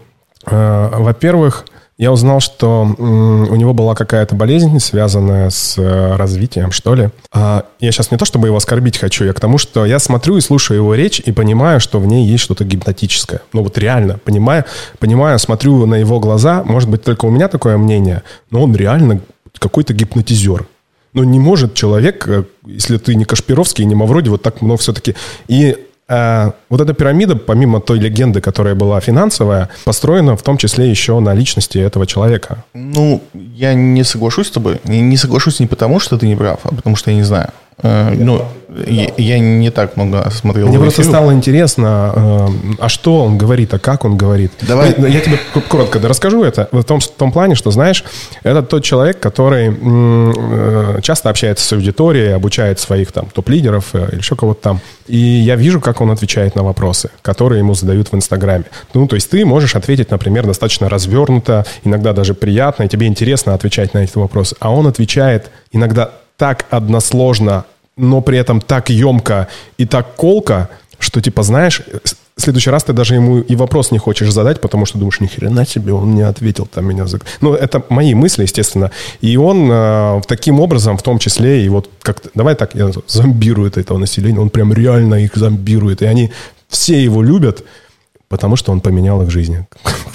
А, 0.46 0.98
во-первых, 0.98 1.66
я 1.98 2.12
узнал, 2.12 2.40
что 2.40 2.94
у 2.98 3.56
него 3.56 3.72
была 3.72 3.94
какая-то 3.94 4.34
болезнь, 4.34 4.78
связанная 4.80 5.48
с 5.48 5.78
э, 5.78 6.16
развитием, 6.16 6.70
что 6.70 6.94
ли. 6.94 7.08
А, 7.32 7.64
я 7.80 7.90
сейчас 7.90 8.10
не 8.10 8.18
то, 8.18 8.26
чтобы 8.26 8.48
его 8.48 8.56
оскорбить 8.58 8.98
хочу, 8.98 9.24
я 9.24 9.32
к 9.32 9.40
тому, 9.40 9.56
что 9.56 9.86
я 9.86 9.98
смотрю 9.98 10.36
и 10.36 10.42
слушаю 10.42 10.76
его 10.76 10.94
речь 10.94 11.22
и 11.24 11.32
понимаю, 11.32 11.80
что 11.80 11.98
в 11.98 12.06
ней 12.06 12.26
есть 12.26 12.44
что-то 12.44 12.64
гипнотическое. 12.64 13.40
Ну 13.54 13.62
вот 13.62 13.78
реально, 13.78 14.18
понимаю, 14.18 14.66
понимаю, 14.98 15.38
смотрю 15.38 15.86
на 15.86 15.94
его 15.94 16.20
глаза, 16.20 16.62
может 16.64 16.90
быть, 16.90 17.02
только 17.02 17.24
у 17.24 17.30
меня 17.30 17.48
такое 17.48 17.78
мнение, 17.78 18.22
но 18.50 18.62
он 18.62 18.76
реально 18.76 19.20
какой-то 19.58 19.94
гипнотизер. 19.94 20.66
Ну, 21.12 21.24
не 21.24 21.38
может 21.38 21.74
человек, 21.74 22.28
э, 22.28 22.44
если 22.66 22.98
ты 22.98 23.14
не 23.14 23.24
Кашпировский, 23.24 23.84
не 23.84 23.94
Мавроди, 23.94 24.28
вот 24.28 24.42
так 24.42 24.60
много 24.60 24.78
все-таки. 24.80 25.14
И 25.48 25.76
э, 26.08 26.50
вот 26.68 26.80
эта 26.80 26.92
пирамида, 26.92 27.36
помимо 27.36 27.80
той 27.80 27.98
легенды, 27.98 28.40
которая 28.40 28.74
была 28.74 29.00
финансовая, 29.00 29.70
построена 29.84 30.36
в 30.36 30.42
том 30.42 30.58
числе 30.58 30.90
еще 30.90 31.18
на 31.20 31.32
личности 31.34 31.78
этого 31.78 32.06
человека. 32.06 32.64
Ну, 32.74 33.22
я 33.32 33.74
не 33.74 34.04
соглашусь 34.04 34.48
с 34.48 34.50
тобой. 34.50 34.78
Не 34.84 35.16
соглашусь 35.16 35.58
не 35.60 35.66
потому, 35.66 36.00
что 36.00 36.18
ты 36.18 36.28
не 36.28 36.36
прав, 36.36 36.60
а 36.64 36.74
потому 36.74 36.96
что 36.96 37.10
я 37.10 37.16
не 37.16 37.24
знаю. 37.24 37.50
Э, 37.82 38.14
ну, 38.16 38.42
я, 38.86 39.10
я 39.16 39.38
не 39.38 39.70
так 39.70 39.96
много 39.96 40.28
смотрел. 40.30 40.68
Мне 40.68 40.78
просто 40.78 41.02
стало 41.02 41.32
интересно, 41.32 42.12
э, 42.14 42.48
а 42.78 42.88
что 42.88 43.22
он 43.24 43.36
говорит, 43.36 43.72
а 43.74 43.78
как 43.78 44.04
он 44.04 44.16
говорит. 44.16 44.52
Давай. 44.62 44.94
Я, 44.96 45.08
я 45.08 45.20
тебе 45.20 45.38
коротко 45.68 45.98
расскажу 46.00 46.42
это 46.42 46.68
в 46.72 46.82
том, 46.84 47.00
в 47.00 47.08
том 47.08 47.32
плане, 47.32 47.54
что, 47.54 47.70
знаешь, 47.70 48.04
это 48.42 48.62
тот 48.62 48.82
человек, 48.82 49.20
который 49.20 49.76
э, 49.78 51.00
часто 51.02 51.28
общается 51.28 51.66
с 51.66 51.72
аудиторией, 51.72 52.34
обучает 52.34 52.80
своих 52.80 53.12
там 53.12 53.26
топ-лидеров 53.26 53.94
или 53.94 54.18
еще 54.18 54.36
кого-то 54.36 54.62
там. 54.62 54.80
И 55.06 55.16
я 55.16 55.56
вижу, 55.56 55.80
как 55.80 56.00
он 56.00 56.10
отвечает 56.10 56.54
на 56.54 56.62
вопросы, 56.62 57.10
которые 57.22 57.58
ему 57.58 57.74
задают 57.74 58.10
в 58.10 58.14
Инстаграме. 58.14 58.64
Ну, 58.94 59.06
то 59.06 59.16
есть 59.16 59.30
ты 59.30 59.44
можешь 59.44 59.76
ответить, 59.76 60.10
например, 60.10 60.46
достаточно 60.46 60.88
развернуто, 60.88 61.66
иногда 61.84 62.14
даже 62.14 62.32
приятно, 62.34 62.84
и 62.84 62.88
тебе 62.88 63.06
интересно 63.06 63.52
отвечать 63.54 63.92
на 63.92 63.98
эти 63.98 64.16
вопросы. 64.16 64.56
А 64.60 64.72
он 64.72 64.86
отвечает 64.86 65.50
иногда 65.72 66.10
так 66.36 66.66
односложно, 66.70 67.64
но 67.96 68.20
при 68.20 68.38
этом 68.38 68.60
так 68.60 68.90
емко 68.90 69.48
и 69.78 69.86
так 69.86 70.16
колко, 70.16 70.68
что, 70.98 71.20
типа, 71.20 71.42
знаешь, 71.42 71.82
в 72.36 72.42
следующий 72.42 72.70
раз 72.70 72.84
ты 72.84 72.92
даже 72.92 73.14
ему 73.14 73.38
и 73.38 73.56
вопрос 73.56 73.92
не 73.92 73.98
хочешь 73.98 74.30
задать, 74.30 74.60
потому 74.60 74.84
что 74.84 74.98
думаешь, 74.98 75.20
ни 75.20 75.26
хрена 75.26 75.66
себе, 75.66 75.94
он 75.94 76.08
мне 76.08 76.26
ответил, 76.26 76.66
там 76.66 76.84
меня... 76.84 77.06
Зак... 77.06 77.22
Ну, 77.40 77.54
это 77.54 77.82
мои 77.88 78.14
мысли, 78.14 78.42
естественно. 78.42 78.90
И 79.22 79.38
он 79.38 79.70
э, 79.70 80.20
таким 80.28 80.60
образом, 80.60 80.98
в 80.98 81.02
том 81.02 81.18
числе, 81.18 81.64
и 81.64 81.68
вот 81.70 81.88
как 82.02 82.22
давай 82.34 82.54
так, 82.54 82.74
я 82.74 82.90
зомбирует 83.06 83.78
этого 83.78 83.96
населения, 83.96 84.38
он 84.38 84.50
прям 84.50 84.74
реально 84.74 85.14
их 85.14 85.34
зомбирует, 85.34 86.02
и 86.02 86.06
они 86.06 86.30
все 86.68 87.02
его 87.02 87.22
любят, 87.22 87.64
потому 88.28 88.56
что 88.56 88.72
он 88.72 88.80
поменял 88.80 89.22
их 89.22 89.30
жизни 89.30 89.66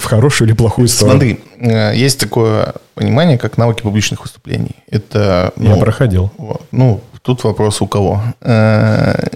в 0.02 0.06
хорошую 0.06 0.48
или 0.48 0.54
плохую 0.54 0.88
сторону. 0.88 1.18
Смотри, 1.18 1.40
э, 1.58 1.92
есть 1.94 2.20
такое 2.20 2.74
понимание, 2.94 3.38
как 3.38 3.56
навыки 3.56 3.82
публичных 3.82 4.22
выступлений. 4.22 4.76
Это, 4.90 5.52
ну, 5.56 5.76
Я 5.76 5.80
проходил. 5.80 6.30
Ну, 6.72 7.00
тут 7.22 7.44
вопрос 7.44 7.80
у 7.80 7.86
кого. 7.86 8.22
Э, 8.40 9.28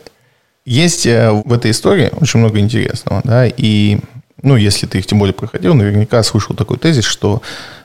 есть 0.64 1.06
э, 1.06 1.30
в 1.30 1.52
этой 1.52 1.70
истории 1.70 2.10
очень 2.20 2.40
много 2.40 2.58
интересного, 2.58 3.20
да, 3.24 3.46
и, 3.46 4.00
ну, 4.42 4.56
если 4.56 4.86
ты 4.86 4.98
их 4.98 5.06
тем 5.06 5.18
более 5.20 5.34
проходил, 5.34 5.74
наверняка 5.74 6.22
слышал 6.22 6.56
такой 6.56 6.78
тезис, 6.78 7.04
что 7.04 7.40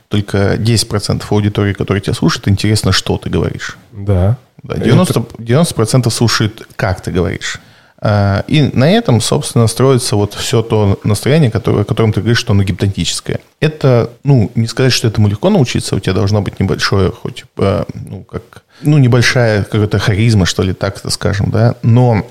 только 0.08 0.56
10% 0.56 1.22
аудитории, 1.30 1.72
которая 1.72 2.00
тебя 2.02 2.14
слушает, 2.14 2.48
интересно, 2.48 2.92
что 2.92 3.16
ты 3.16 3.30
говоришь. 3.30 3.78
Да. 3.92 4.36
да 4.62 4.74
90%, 4.74 5.36
90% 5.38 6.10
слушает, 6.10 6.66
как 6.76 7.00
ты 7.00 7.12
говоришь. 7.12 7.60
А, 8.04 8.44
и 8.48 8.62
на 8.62 8.90
этом, 8.90 9.20
собственно, 9.20 9.68
строится 9.68 10.16
вот 10.16 10.34
все 10.34 10.62
то 10.62 10.98
настроение, 11.04 11.52
которое, 11.52 11.82
о 11.82 11.84
котором 11.84 12.12
ты 12.12 12.20
говоришь, 12.20 12.38
что 12.38 12.52
оно 12.52 12.64
гипнотическое. 12.64 13.38
Это, 13.60 14.10
ну, 14.24 14.50
не 14.56 14.66
сказать, 14.66 14.92
что 14.92 15.06
этому 15.06 15.28
легко 15.28 15.50
научиться, 15.50 15.94
у 15.94 16.00
тебя 16.00 16.12
должна 16.12 16.40
быть 16.40 16.58
небольшое, 16.58 17.12
хоть, 17.12 17.44
э, 17.58 17.84
ну, 17.94 18.24
как, 18.24 18.64
ну, 18.82 18.98
небольшая 18.98 19.62
какая-то 19.62 20.00
харизма, 20.00 20.46
что 20.46 20.64
ли, 20.64 20.72
так 20.72 20.98
это 20.98 21.10
скажем, 21.10 21.52
да, 21.52 21.76
но 21.82 22.26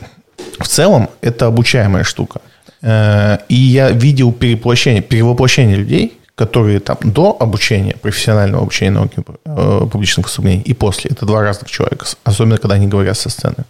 в 0.59 0.67
целом 0.67 1.09
это 1.21 1.45
обучаемая 1.45 2.03
штука. 2.03 2.41
Э, 2.81 3.37
и 3.47 3.55
я 3.55 3.91
видел 3.91 4.33
перевоплощение, 4.33 5.01
перевоплощение 5.01 5.77
людей, 5.77 6.17
которые 6.41 6.79
там 6.79 6.97
до 7.03 7.37
обучения, 7.39 7.95
профессионального 8.01 8.63
обучения 8.63 8.91
науки 8.91 9.23
э, 9.45 9.87
публичных 9.91 10.25
выступлений 10.25 10.63
и 10.63 10.73
после. 10.73 11.11
Это 11.11 11.25
два 11.25 11.41
разных 11.41 11.69
человека, 11.69 12.05
особенно 12.23 12.57
когда 12.57 12.75
они 12.75 12.87
говорят 12.87 13.15
со 13.17 13.29
сцены. 13.29 13.63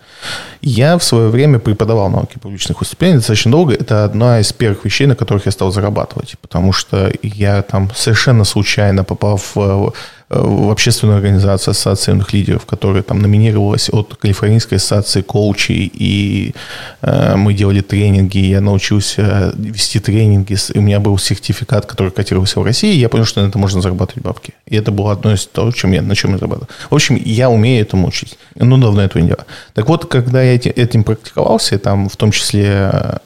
Я 0.61 0.97
в 0.97 1.03
свое 1.03 1.28
время 1.28 1.59
преподавал 1.59 2.09
науки 2.09 2.38
публичных 2.39 2.80
выступлений 2.80 3.15
достаточно 3.15 3.51
долго. 3.51 3.74
Это 3.74 4.05
одна 4.05 4.39
из 4.39 4.53
первых 4.53 4.86
вещей, 4.86 5.07
на 5.07 5.15
которых 5.15 5.45
я 5.45 5.51
стал 5.51 5.72
зарабатывать, 5.72 6.36
потому 6.41 6.74
что 6.74 7.11
я 7.22 7.61
там 7.61 7.91
совершенно 7.93 8.45
случайно 8.45 9.03
попал 9.03 9.38
в 9.38 9.93
в 10.32 10.71
общественную 10.71 11.17
организацию 11.17 11.71
Ассоциации 11.71 12.23
лидеров, 12.32 12.65
которая 12.65 13.03
там 13.03 13.21
номинировалась 13.21 13.89
от 13.89 14.15
Калифорнийской 14.15 14.77
ассоциации 14.77 15.21
коучей, 15.21 15.91
и 15.93 16.55
э, 17.01 17.36
мы 17.36 17.53
делали 17.53 17.82
тренинги, 17.82 18.38
я 18.38 18.61
научился 18.61 19.53
вести 19.57 19.99
тренинги, 19.99 20.55
у 20.73 20.82
меня 20.82 21.01
был 21.01 21.17
сертификат, 21.17 21.86
который 21.86 22.13
котировался 22.13 22.61
в 22.61 22.63
России, 22.63 22.93
и 22.93 22.99
я 22.99 23.09
понял, 23.09 23.25
что 23.25 23.41
на 23.41 23.49
это 23.49 23.59
можно 23.59 23.82
зарабатывать 23.82 24.23
бабки. 24.23 24.53
И 24.65 24.77
это 24.77 24.91
было 24.91 25.11
одно 25.11 25.34
из 25.34 25.45
того, 25.47 25.71
чем 25.71 25.91
я, 25.91 26.01
на 26.01 26.15
чем 26.15 26.32
я 26.32 26.38
зарабатывал. 26.38 26.69
В 26.89 26.95
общем, 26.95 27.21
я 27.23 27.49
умею 27.49 27.82
этому 27.82 28.07
учить, 28.07 28.38
но 28.55 28.77
давно 28.77 29.01
этого 29.01 29.21
не 29.21 29.27
делал. 29.27 29.43
Так 29.73 29.89
вот, 29.89 30.05
когда 30.05 30.41
я 30.41 30.53
этим 30.53 31.03
практиковался, 31.03 31.77
там 31.77 32.07
в 32.07 32.15
том 32.15 32.32
числе 32.32 32.89
э, 32.93 33.17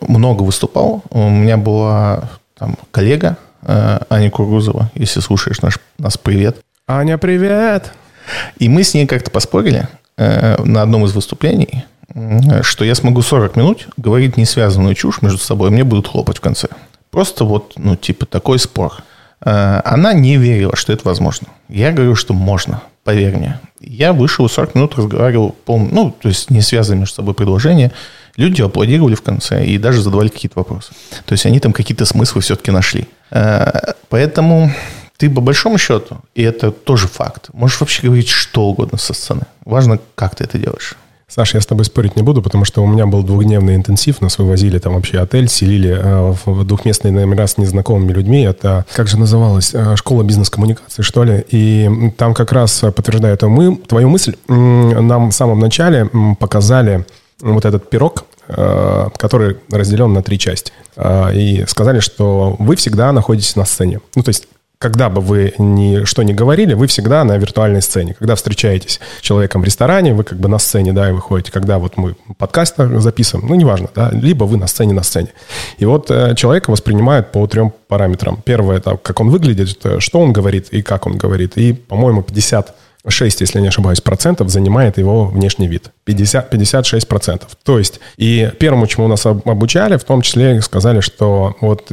много 0.00 0.42
выступал, 0.42 1.02
у 1.10 1.28
меня 1.28 1.58
была 1.58 2.30
там 2.56 2.78
коллега, 2.90 3.36
Э, 3.36 3.53
Аня 3.66 4.30
Кургузова. 4.30 4.90
Если 4.94 5.20
слушаешь 5.20 5.62
наш, 5.62 5.78
нас, 5.98 6.18
привет. 6.18 6.58
Аня, 6.86 7.18
привет! 7.18 7.92
И 8.58 8.68
мы 8.68 8.84
с 8.84 8.94
ней 8.94 9.06
как-то 9.06 9.30
поспорили 9.30 9.88
э, 10.16 10.62
на 10.62 10.82
одном 10.82 11.04
из 11.04 11.12
выступлений, 11.12 11.84
что 12.62 12.84
я 12.84 12.94
смогу 12.94 13.22
40 13.22 13.56
минут 13.56 13.88
говорить 13.96 14.36
несвязанную 14.36 14.94
чушь 14.94 15.22
между 15.22 15.38
собой, 15.38 15.70
и 15.70 15.72
мне 15.72 15.84
будут 15.84 16.08
хлопать 16.08 16.38
в 16.38 16.40
конце. 16.40 16.68
Просто 17.10 17.44
вот, 17.44 17.74
ну, 17.76 17.96
типа, 17.96 18.26
такой 18.26 18.58
спор. 18.58 19.02
Э, 19.40 19.80
она 19.84 20.12
не 20.12 20.36
верила, 20.36 20.76
что 20.76 20.92
это 20.92 21.02
возможно. 21.04 21.48
Я 21.68 21.92
говорю, 21.92 22.14
что 22.14 22.34
можно, 22.34 22.82
поверь 23.04 23.36
мне. 23.36 23.60
Я 23.80 24.12
вышел 24.12 24.48
40 24.48 24.74
минут 24.74 24.96
разговаривал, 24.96 25.54
пол, 25.64 25.78
ну, 25.78 26.10
то 26.10 26.28
есть 26.28 26.50
не 26.50 26.60
связанные 26.60 27.00
между 27.00 27.16
собой 27.16 27.34
предложения. 27.34 27.92
Люди 28.36 28.62
аплодировали 28.62 29.14
в 29.14 29.22
конце 29.22 29.64
и 29.64 29.78
даже 29.78 30.02
задавали 30.02 30.28
какие-то 30.28 30.58
вопросы. 30.58 30.92
То 31.24 31.32
есть 31.32 31.46
они 31.46 31.60
там 31.60 31.72
какие-то 31.72 32.04
смыслы 32.04 32.40
все-таки 32.40 32.72
нашли. 32.72 33.06
Э, 33.34 33.92
поэтому 34.08 34.70
ты 35.16 35.28
по 35.28 35.40
большому 35.40 35.78
счету, 35.78 36.18
и 36.34 36.42
это 36.42 36.70
тоже 36.70 37.08
факт, 37.08 37.50
можешь 37.52 37.80
вообще 37.80 38.06
говорить 38.06 38.28
что 38.28 38.66
угодно 38.66 38.96
со 38.98 39.12
сцены. 39.12 39.42
Важно, 39.64 39.98
как 40.14 40.36
ты 40.36 40.44
это 40.44 40.58
делаешь. 40.58 40.96
Саша, 41.26 41.56
я 41.56 41.60
с 41.60 41.66
тобой 41.66 41.84
спорить 41.84 42.14
не 42.14 42.22
буду, 42.22 42.42
потому 42.42 42.64
что 42.64 42.82
у 42.82 42.86
меня 42.86 43.06
был 43.06 43.24
двухдневный 43.24 43.74
интенсив, 43.74 44.20
нас 44.20 44.38
вывозили 44.38 44.78
там 44.78 44.94
вообще 44.94 45.18
отель, 45.18 45.48
селили 45.48 45.90
э, 45.90 46.34
в 46.44 46.64
двухместные 46.64 47.12
номера 47.12 47.46
с 47.46 47.58
незнакомыми 47.58 48.12
людьми. 48.12 48.42
Это, 48.42 48.84
как 48.92 49.08
же 49.08 49.18
называлось, 49.18 49.74
э, 49.74 49.96
школа 49.96 50.22
бизнес-коммуникации, 50.22 51.02
что 51.02 51.24
ли. 51.24 51.44
И 51.48 52.12
там 52.18 52.34
как 52.34 52.52
раз, 52.52 52.78
подтверждая 52.78 53.34
эту 53.34 53.48
мы, 53.48 53.76
твою 53.76 54.10
мысль, 54.10 54.36
нам 54.46 55.30
в 55.30 55.34
самом 55.34 55.58
начале 55.58 56.08
показали 56.38 57.04
вот 57.40 57.64
этот 57.64 57.90
пирог, 57.90 58.26
который 58.46 59.56
разделен 59.70 60.12
на 60.12 60.22
три 60.22 60.38
части. 60.38 60.72
Э, 60.96 61.34
и 61.34 61.64
сказали, 61.66 62.00
что 62.00 62.56
вы 62.58 62.76
всегда 62.76 63.12
находитесь 63.12 63.56
на 63.56 63.64
сцене. 63.64 64.00
Ну, 64.14 64.22
то 64.22 64.30
есть 64.30 64.48
когда 64.78 65.08
бы 65.08 65.22
вы 65.22 65.54
ни 65.56 66.04
что 66.04 66.22
ни 66.24 66.34
говорили, 66.34 66.74
вы 66.74 66.88
всегда 66.88 67.24
на 67.24 67.38
виртуальной 67.38 67.80
сцене. 67.80 68.12
Когда 68.12 68.34
встречаетесь 68.34 69.00
с 69.18 69.22
человеком 69.22 69.62
в 69.62 69.64
ресторане, 69.64 70.12
вы 70.12 70.24
как 70.24 70.38
бы 70.38 70.48
на 70.48 70.58
сцене, 70.58 70.92
да, 70.92 71.08
и 71.08 71.12
выходите. 71.12 71.50
Когда 71.52 71.78
вот 71.78 71.96
мы 71.96 72.16
подкаст 72.36 72.74
записываем, 72.76 73.48
ну, 73.48 73.54
неважно, 73.54 73.88
да, 73.94 74.10
либо 74.12 74.44
вы 74.44 74.58
на 74.58 74.66
сцене, 74.66 74.92
на 74.92 75.02
сцене. 75.02 75.28
И 75.78 75.86
вот 75.86 76.10
э, 76.10 76.34
человека 76.34 76.70
воспринимают 76.70 77.32
по 77.32 77.46
трем 77.46 77.72
параметрам. 77.88 78.42
Первое, 78.44 78.76
это 78.76 78.98
как 78.98 79.20
он 79.20 79.30
выглядит, 79.30 79.80
что 80.00 80.20
он 80.20 80.34
говорит 80.34 80.68
и 80.70 80.82
как 80.82 81.06
он 81.06 81.16
говорит. 81.16 81.56
И, 81.56 81.72
по-моему, 81.72 82.22
50 82.22 82.74
6, 83.06 83.40
если 83.40 83.60
не 83.60 83.68
ошибаюсь, 83.68 84.00
процентов 84.00 84.48
занимает 84.48 84.98
его 84.98 85.26
внешний 85.26 85.68
вид. 85.68 85.90
50, 86.04 86.50
56 86.50 87.08
процентов. 87.08 87.56
То 87.62 87.78
есть, 87.78 88.00
и 88.16 88.50
первому, 88.58 88.86
чему 88.86 89.08
нас 89.08 89.26
обучали, 89.26 89.96
в 89.96 90.04
том 90.04 90.22
числе 90.22 90.60
сказали, 90.62 91.00
что 91.00 91.56
вот 91.60 91.90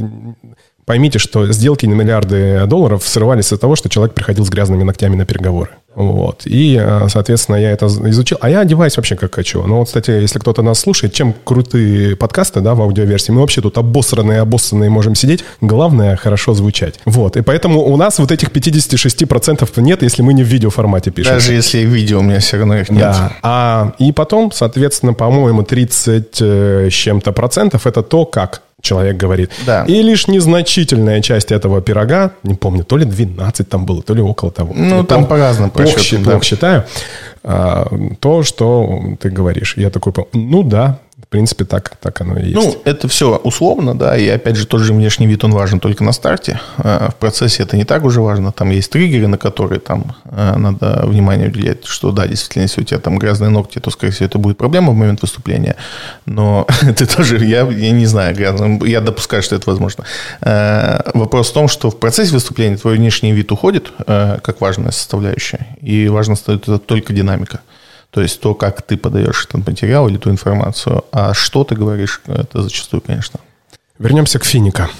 поймите, 0.84 1.18
что 1.18 1.50
сделки 1.52 1.86
на 1.86 1.94
миллиарды 1.94 2.66
долларов 2.66 3.06
срывались 3.06 3.46
из-за 3.46 3.58
того, 3.58 3.76
что 3.76 3.88
человек 3.88 4.14
приходил 4.14 4.44
с 4.44 4.50
грязными 4.50 4.82
ногтями 4.82 5.16
на 5.16 5.26
переговоры. 5.26 5.70
Вот. 5.94 6.42
И, 6.46 6.78
э, 6.80 7.08
соответственно, 7.08 7.56
я 7.56 7.70
это 7.70 7.86
изучил. 7.86 8.38
А 8.40 8.48
я 8.48 8.60
одеваюсь 8.60 8.96
вообще 8.96 9.16
как 9.16 9.34
хочу. 9.34 9.62
Ну, 9.66 9.78
вот, 9.78 9.86
кстати, 9.86 10.10
если 10.10 10.38
кто-то 10.38 10.62
нас 10.62 10.80
слушает, 10.80 11.12
чем 11.12 11.34
крутые 11.44 12.16
подкасты, 12.16 12.60
да, 12.60 12.74
в 12.74 12.80
аудиоверсии, 12.80 13.32
мы 13.32 13.40
вообще 13.40 13.60
тут 13.60 13.78
обосранные, 13.78 14.40
обоссанные 14.40 14.90
можем 14.90 15.14
сидеть. 15.14 15.44
Главное, 15.60 16.16
хорошо 16.16 16.54
звучать. 16.54 16.94
Вот. 17.04 17.36
И 17.36 17.42
поэтому 17.42 17.80
у 17.82 17.96
нас 17.96 18.18
вот 18.18 18.32
этих 18.32 18.50
56% 18.50 19.80
нет, 19.80 20.02
если 20.02 20.22
мы 20.22 20.32
не 20.32 20.44
в 20.44 20.46
видеоформате 20.46 21.10
пишем. 21.10 21.34
Даже 21.34 21.52
если 21.52 21.84
в 21.84 21.88
видео 21.88 22.20
у 22.20 22.22
меня 22.22 22.40
все 22.40 22.58
равно 22.58 22.78
их 22.78 22.90
нет. 22.90 23.00
Да. 23.00 23.32
А, 23.42 23.92
и 23.98 24.12
потом, 24.12 24.50
соответственно, 24.52 25.14
по-моему, 25.14 25.62
30 25.62 26.38
э, 26.40 26.88
с 26.90 26.92
чем-то 26.92 27.32
процентов 27.32 27.86
это 27.86 28.02
то, 28.02 28.24
как 28.24 28.62
человек 28.82 29.16
говорит. 29.16 29.50
Да. 29.64 29.84
И 29.84 30.02
лишь 30.02 30.28
незначительная 30.28 31.22
часть 31.22 31.52
этого 31.52 31.80
пирога, 31.80 32.32
не 32.42 32.54
помню, 32.54 32.84
то 32.84 32.98
ли 32.98 33.06
12 33.06 33.68
там 33.68 33.86
было, 33.86 34.02
то 34.02 34.14
ли 34.14 34.20
около 34.20 34.50
того. 34.50 34.74
Ну, 34.76 34.98
я 34.98 35.04
там 35.04 35.26
по-разному. 35.26 35.70
Плохо, 35.70 35.98
счетам, 36.00 36.24
плохо 36.24 36.38
да. 36.40 36.44
считаю. 36.44 36.84
А, 37.44 37.88
то, 38.20 38.42
что 38.42 39.02
ты 39.20 39.30
говоришь. 39.30 39.76
Я 39.76 39.90
такой, 39.90 40.12
ну 40.32 40.62
да, 40.62 40.98
принципе, 41.26 41.64
так, 41.64 41.96
так 41.96 42.20
оно 42.20 42.38
и 42.38 42.50
есть. 42.50 42.54
Ну, 42.54 42.82
это 42.84 43.08
все 43.08 43.36
условно, 43.36 43.98
да, 43.98 44.16
и 44.16 44.28
опять 44.28 44.56
же, 44.56 44.66
тот 44.66 44.80
же 44.80 44.92
внешний 44.92 45.26
вид, 45.26 45.44
он 45.44 45.52
важен 45.52 45.80
только 45.80 46.04
на 46.04 46.12
старте. 46.12 46.60
А 46.78 47.10
в 47.10 47.16
процессе 47.16 47.62
это 47.62 47.76
не 47.76 47.84
так 47.84 48.04
уже 48.04 48.20
важно. 48.20 48.52
Там 48.52 48.70
есть 48.70 48.90
триггеры, 48.90 49.26
на 49.26 49.38
которые 49.38 49.80
там 49.80 50.16
э, 50.24 50.56
надо 50.56 51.02
внимание 51.06 51.48
уделять, 51.48 51.84
что 51.84 52.12
да, 52.12 52.26
действительно, 52.26 52.62
если 52.62 52.82
у 52.82 52.84
тебя 52.84 53.00
там 53.00 53.18
грязные 53.18 53.50
ногти, 53.50 53.78
то, 53.78 53.90
скорее 53.90 54.12
всего, 54.12 54.26
это 54.26 54.38
будет 54.38 54.58
проблема 54.58 54.92
в 54.92 54.94
момент 54.94 55.22
выступления. 55.22 55.76
Но 56.26 56.66
ты 56.96 57.06
тоже, 57.06 57.44
я, 57.44 57.62
я 57.62 57.90
не 57.90 58.06
знаю, 58.06 58.36
я 58.84 59.00
допускаю, 59.00 59.42
что 59.42 59.56
это 59.56 59.68
возможно. 59.70 60.04
Э, 60.40 61.00
вопрос 61.14 61.50
в 61.50 61.52
том, 61.54 61.68
что 61.68 61.90
в 61.90 61.98
процессе 61.98 62.32
выступления 62.32 62.76
твой 62.76 62.96
внешний 62.96 63.32
вид 63.32 63.52
уходит, 63.52 63.92
э, 64.06 64.38
как 64.42 64.60
важная 64.60 64.90
составляющая, 64.90 65.66
и 65.80 66.08
важно 66.08 66.36
стоит 66.36 66.62
это 66.62 66.78
только 66.78 67.12
динамика. 67.12 67.60
То 68.12 68.20
есть 68.20 68.40
то, 68.40 68.54
как 68.54 68.82
ты 68.82 68.98
подаешь 68.98 69.46
этот 69.48 69.66
материал 69.66 70.06
или 70.06 70.18
ту 70.18 70.30
информацию. 70.30 71.02
А 71.12 71.32
что 71.32 71.64
ты 71.64 71.74
говоришь, 71.74 72.20
это 72.26 72.62
зачастую, 72.62 73.00
конечно. 73.00 73.40
Вернемся 73.98 74.38
к 74.38 74.44
Финика. 74.44 74.90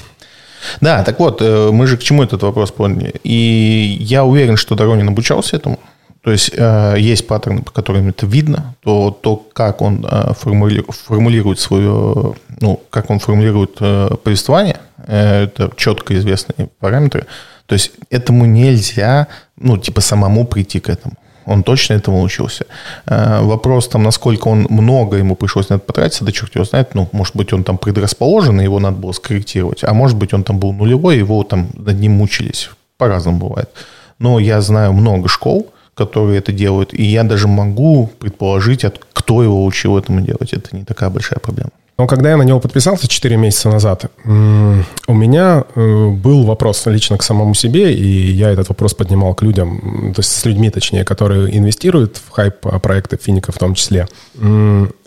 Да, 0.81 1.03
так 1.03 1.19
вот, 1.19 1.43
э, 1.43 1.71
мы 1.73 1.87
же 1.87 1.99
к 1.99 2.03
чему 2.03 2.23
этот 2.23 2.43
вопрос 2.43 2.71
поняли. 2.71 3.15
И 3.23 3.99
я 4.01 4.25
уверен, 4.25 4.57
что 4.57 4.75
Доронин 4.77 5.09
обучался 5.09 5.57
этому. 5.57 5.79
То 6.23 6.31
есть 6.31 6.53
э, 6.57 6.95
есть 6.99 7.27
паттерны, 7.27 7.63
по 7.63 7.71
которым 7.73 8.09
это 8.09 8.25
видно, 8.25 8.77
то, 8.83 9.11
то 9.11 9.37
как 9.37 9.83
он 9.83 10.07
э, 10.09 10.33
формулирует 10.35 11.59
свое, 11.59 12.35
ну, 12.61 12.81
как 12.89 13.11
он 13.11 13.19
формулирует 13.19 13.75
повествование, 14.23 14.79
это 15.07 15.71
четко 15.77 16.17
известные 16.17 16.69
параметры. 16.79 17.27
То 17.67 17.75
есть 17.75 17.93
этому 18.09 18.47
нельзя, 18.47 19.27
ну, 19.57 19.77
типа 19.77 20.01
самому 20.01 20.47
прийти 20.47 20.81
к 20.81 20.89
этому. 20.89 21.17
Он 21.47 21.63
точно 21.63 21.95
этому 21.95 22.23
учился. 22.23 22.67
Э, 23.07 23.41
вопрос 23.43 23.89
там, 23.89 24.03
насколько 24.03 24.49
он 24.49 24.67
много 24.71 25.17
ему 25.17 25.37
пришлось 25.37 25.69
на 25.69 25.75
это 25.75 25.85
потратиться, 25.85 26.25
да 26.25 26.33
черт 26.33 26.55
его 26.55 26.65
знает. 26.65 26.95
Ну, 26.95 27.09
может 27.13 27.37
быть, 27.37 27.53
он 27.53 27.65
там 27.65 27.79
предрасположен, 27.79 28.61
и 28.61 28.65
его 28.65 28.79
надо 28.79 28.97
было 28.97 29.13
скорректировать. 29.13 29.85
А 29.85 29.93
может 29.95 30.17
быть, 30.17 30.35
он 30.35 30.45
там 30.45 30.59
был 30.59 30.73
нулевой, 30.73 31.19
его 31.19 31.43
там 31.45 31.69
над 31.75 31.99
ним 31.99 32.13
мучились. 32.13 32.71
По-разному 32.97 33.49
бывает. 33.49 33.71
Но 34.19 34.39
я 34.39 34.61
знаю 34.61 34.93
много 34.93 35.29
школ, 35.29 35.73
которые 35.95 36.39
это 36.39 36.53
делают, 36.53 36.95
и 36.95 37.03
я 37.03 37.25
даже 37.25 37.49
могу 37.49 38.11
предположить, 38.19 38.85
кто 39.13 39.43
его 39.43 39.65
учил 39.65 39.99
этому 39.99 40.21
делать. 40.21 40.53
Это 40.53 40.77
не 40.77 40.85
такая 40.85 41.11
большая 41.11 41.39
проблема. 41.39 41.71
Но 41.99 42.07
когда 42.07 42.31
я 42.31 42.37
на 42.37 42.43
него 42.43 42.59
подписался 42.59 43.07
4 43.07 43.37
месяца 43.37 43.69
назад, 43.69 44.07
у 44.25 45.15
меня 45.15 45.65
э, 45.75 46.09
был 46.09 46.45
вопрос 46.45 46.87
лично 46.87 47.19
к 47.19 47.23
самому 47.23 47.55
себе, 47.55 47.93
и 47.95 48.33
я 48.33 48.51
этот 48.51 48.71
вопрос 48.71 48.95
поднимал 48.95 49.35
к 49.35 49.43
людям, 49.43 50.13
то 50.15 50.21
есть 50.21 50.33
с 50.33 50.45
людьми, 50.47 50.71
точнее, 50.71 51.05
которые 51.05 51.57
инвестируют 51.57 52.17
в 52.17 52.31
хайп 52.31 52.61
проекты 52.83 53.19
Финика 53.23 53.53
в 53.53 53.59
том 53.59 53.75
числе. 53.75 54.09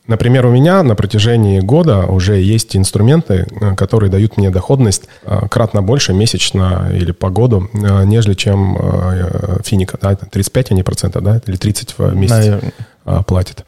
Например, 0.07 0.45
у 0.45 0.51
меня 0.51 0.83
на 0.83 0.93
протяжении 0.93 1.59
года 1.59 2.05
уже 2.05 2.39
есть 2.39 2.75
инструменты, 2.77 3.47
э, 3.49 3.75
которые 3.75 4.11
дают 4.11 4.37
мне 4.37 4.51
доходность 4.51 5.05
э, 5.23 5.47
кратно 5.49 5.81
больше 5.81 6.13
месячно 6.13 6.91
или 6.93 7.11
по 7.11 7.31
году, 7.31 7.67
нежели 7.73 8.35
чем 8.35 8.77
Финика. 9.63 9.97
Да? 9.99 10.15
35 10.15 10.71
они 10.71 10.83
процентов, 10.83 11.23
да? 11.23 11.41
Или 11.47 11.55
30 11.55 11.95
в 11.97 12.15
месяц 12.15 12.31
Наверное. 12.31 12.73
платит. 13.25 13.65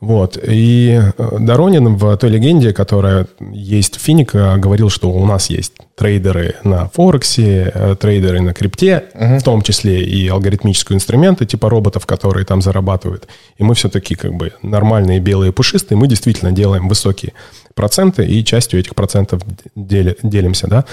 Вот. 0.00 0.38
И 0.42 1.00
э, 1.16 1.38
Доронин 1.38 1.96
в 1.96 2.16
той 2.16 2.30
легенде, 2.30 2.72
которая 2.72 3.26
есть 3.40 3.96
в 3.96 4.00
Финика, 4.00 4.56
говорил, 4.58 4.90
что 4.90 5.10
у 5.10 5.24
нас 5.24 5.48
есть 5.48 5.72
трейдеры 5.94 6.56
на 6.64 6.88
Форексе, 6.90 7.72
э, 7.74 7.96
трейдеры 7.98 8.40
на 8.40 8.52
крипте, 8.52 9.04
uh-huh. 9.14 9.38
в 9.38 9.42
том 9.42 9.62
числе 9.62 10.02
и 10.02 10.28
алгоритмические 10.28 10.96
инструменты 10.96 11.46
типа 11.46 11.70
роботов, 11.70 12.04
которые 12.04 12.44
там 12.44 12.60
зарабатывают. 12.60 13.26
И 13.56 13.64
мы 13.64 13.74
все-таки 13.74 14.14
как 14.14 14.34
бы 14.34 14.52
нормальные 14.62 15.20
белые 15.20 15.52
пушистые, 15.52 15.96
мы 15.96 16.08
действительно 16.08 16.52
делаем 16.52 16.88
высокие 16.88 17.32
проценты 17.76 18.26
и 18.26 18.42
частью 18.42 18.80
этих 18.80 18.94
процентов 18.94 19.42
дели, 19.76 20.16
делимся, 20.22 20.66
да. 20.66 20.84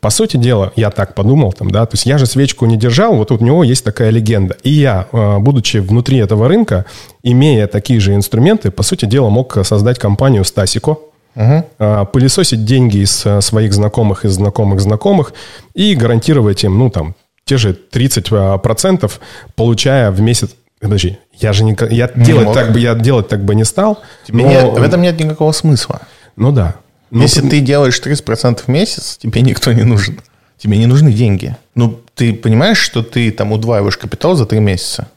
По 0.00 0.10
сути 0.10 0.36
дела, 0.36 0.72
я 0.76 0.90
так 0.90 1.14
подумал 1.14 1.52
там, 1.52 1.70
да, 1.70 1.86
то 1.86 1.94
есть 1.94 2.04
я 2.04 2.18
же 2.18 2.26
свечку 2.26 2.66
не 2.66 2.76
держал, 2.76 3.14
вот 3.14 3.30
у 3.30 3.38
него 3.38 3.64
есть 3.64 3.84
такая 3.84 4.10
легенда. 4.10 4.56
И 4.64 4.70
я, 4.70 5.06
э, 5.12 5.38
будучи 5.38 5.78
внутри 5.78 6.18
этого 6.18 6.48
рынка, 6.48 6.84
имея 7.22 7.68
такие 7.68 8.00
же 8.00 8.14
инструменты, 8.14 8.70
по 8.72 8.82
сути 8.82 9.06
дела, 9.06 9.30
мог 9.30 9.56
создать 9.64 9.98
компанию 9.98 10.44
Стасико, 10.44 10.98
Угу. 11.34 12.08
пылесосить 12.12 12.66
деньги 12.66 12.98
из 12.98 13.24
э, 13.24 13.40
своих 13.40 13.72
знакомых, 13.72 14.26
из 14.26 14.32
знакомых 14.32 14.82
знакомых 14.82 15.32
и 15.72 15.94
гарантировать 15.94 16.62
им, 16.62 16.78
ну, 16.78 16.90
там, 16.90 17.14
те 17.46 17.56
же 17.56 17.74
30%, 17.90 19.10
получая 19.54 20.10
в 20.10 20.20
месяц 20.20 20.50
Подожди, 20.82 21.16
я 21.38 21.52
же 21.52 21.62
не, 21.62 21.76
я 21.90 22.10
не 22.12 22.24
делать 22.24 22.46
мог. 22.46 22.54
так 22.54 22.72
бы 22.72 22.80
я 22.80 22.94
делать 22.96 23.28
так 23.28 23.44
бы 23.44 23.54
не 23.54 23.64
стал. 23.64 24.00
Тебе 24.26 24.42
но... 24.42 24.48
нет, 24.50 24.72
в 24.72 24.82
этом 24.82 25.00
нет 25.00 25.18
никакого 25.20 25.52
смысла. 25.52 26.00
Ну 26.36 26.52
да. 26.52 26.76
Ну, 27.10 27.22
Если 27.22 27.46
ты 27.46 27.60
делаешь 27.60 28.00
30% 28.02 28.62
в 28.66 28.68
месяц, 28.68 29.18
тебе 29.18 29.42
никто 29.42 29.72
не 29.72 29.82
нужен. 29.84 30.20
Тебе 30.58 30.78
не 30.78 30.86
нужны 30.86 31.12
деньги. 31.12 31.56
Ну, 31.74 32.00
ты 32.14 32.32
понимаешь, 32.32 32.78
что 32.78 33.02
ты 33.02 33.30
там 33.30 33.52
удваиваешь 33.52 33.98
капитал 33.98 34.34
за 34.34 34.46
3 34.46 34.60
месяца? 34.60 35.08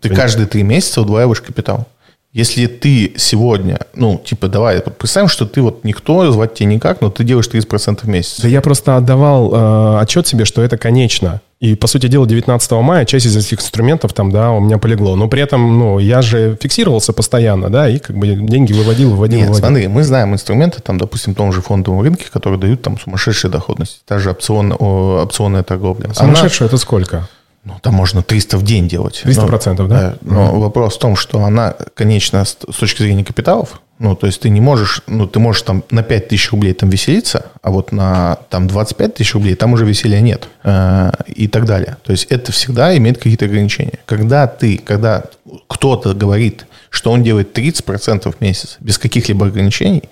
Ты 0.00 0.08
Понятно. 0.08 0.22
каждые 0.22 0.46
3 0.46 0.62
месяца 0.62 1.00
удваиваешь 1.02 1.40
капитал. 1.40 1.88
Если 2.34 2.66
ты 2.66 3.14
сегодня, 3.16 3.78
ну, 3.94 4.20
типа, 4.22 4.48
давай, 4.48 4.80
представим, 4.80 5.28
что 5.28 5.46
ты 5.46 5.62
вот 5.62 5.84
никто, 5.84 6.32
звать 6.32 6.54
тебя 6.54 6.68
никак, 6.68 7.00
но 7.00 7.08
ты 7.08 7.22
делаешь 7.22 7.48
30% 7.48 8.00
в 8.02 8.08
месяц. 8.08 8.40
Да 8.40 8.48
я 8.48 8.60
просто 8.60 8.96
отдавал 8.96 9.52
э, 9.54 10.00
отчет 10.00 10.26
себе, 10.26 10.44
что 10.44 10.60
это 10.60 10.76
конечно. 10.76 11.40
И, 11.60 11.76
по 11.76 11.86
сути 11.86 12.08
дела, 12.08 12.26
19 12.26 12.72
мая 12.72 13.04
часть 13.04 13.26
из 13.26 13.36
этих 13.36 13.60
инструментов 13.60 14.12
там, 14.12 14.32
да, 14.32 14.50
у 14.50 14.58
меня 14.58 14.78
полегло. 14.78 15.14
Но 15.14 15.28
при 15.28 15.42
этом, 15.42 15.78
ну, 15.78 16.00
я 16.00 16.22
же 16.22 16.58
фиксировался 16.60 17.12
постоянно, 17.12 17.70
да, 17.70 17.88
и 17.88 18.00
как 18.00 18.18
бы 18.18 18.26
деньги 18.26 18.72
выводил, 18.72 19.10
выводил, 19.10 19.38
Нет, 19.38 19.48
выводил. 19.50 19.68
смотри, 19.68 19.86
мы 19.86 20.02
знаем 20.02 20.34
инструменты, 20.34 20.82
там, 20.82 20.98
допустим, 20.98 21.34
в 21.34 21.36
том 21.36 21.52
же 21.52 21.62
фондовом 21.62 22.00
рынке, 22.00 22.24
которые 22.32 22.58
дают 22.58 22.82
там 22.82 22.98
сумасшедшие 22.98 23.48
доходности. 23.48 24.00
Та 24.06 24.18
же 24.18 24.32
опцион, 24.32 24.74
о, 24.76 25.22
опционная 25.22 25.62
торговля. 25.62 26.12
Сумасшедшая 26.12 26.66
это 26.66 26.78
сколько? 26.78 27.28
Ну, 27.64 27.74
там 27.80 27.94
можно 27.94 28.22
300 28.22 28.58
в 28.58 28.62
день 28.62 28.88
делать. 28.88 29.22
300 29.24 29.46
процентов, 29.46 29.88
да? 29.88 30.00
да? 30.00 30.16
Но 30.20 30.46
mm-hmm. 30.46 30.60
вопрос 30.60 30.96
в 30.96 30.98
том, 30.98 31.16
что 31.16 31.42
она, 31.42 31.74
конечно, 31.94 32.44
с 32.44 32.54
точки 32.54 33.02
зрения 33.02 33.24
капиталов, 33.24 33.80
ну, 33.98 34.16
то 34.16 34.26
есть 34.26 34.40
ты 34.40 34.50
не 34.50 34.60
можешь, 34.60 35.02
ну, 35.06 35.26
ты 35.26 35.38
можешь 35.38 35.62
там 35.62 35.82
на 35.90 36.02
5 36.02 36.28
тысяч 36.28 36.50
рублей 36.50 36.74
там 36.74 36.90
веселиться, 36.90 37.46
а 37.62 37.70
вот 37.70 37.92
на 37.92 38.36
там 38.50 38.66
25 38.66 39.14
тысяч 39.14 39.32
рублей 39.34 39.54
там 39.54 39.72
уже 39.72 39.86
веселья 39.86 40.20
нет 40.20 40.48
э, 40.64 41.12
и 41.26 41.46
так 41.48 41.64
далее. 41.64 41.96
То 42.02 42.12
есть 42.12 42.24
это 42.24 42.52
всегда 42.52 42.96
имеет 42.96 43.16
какие-то 43.18 43.44
ограничения. 43.46 44.00
Когда 44.04 44.46
ты, 44.46 44.78
когда 44.78 45.24
кто-то 45.68 46.12
говорит, 46.12 46.66
что 46.90 47.12
он 47.12 47.22
делает 47.22 47.56
30% 47.56 48.30
в 48.30 48.40
месяц 48.40 48.76
без 48.80 48.98
каких-либо 48.98 49.46
ограничений, 49.46 50.02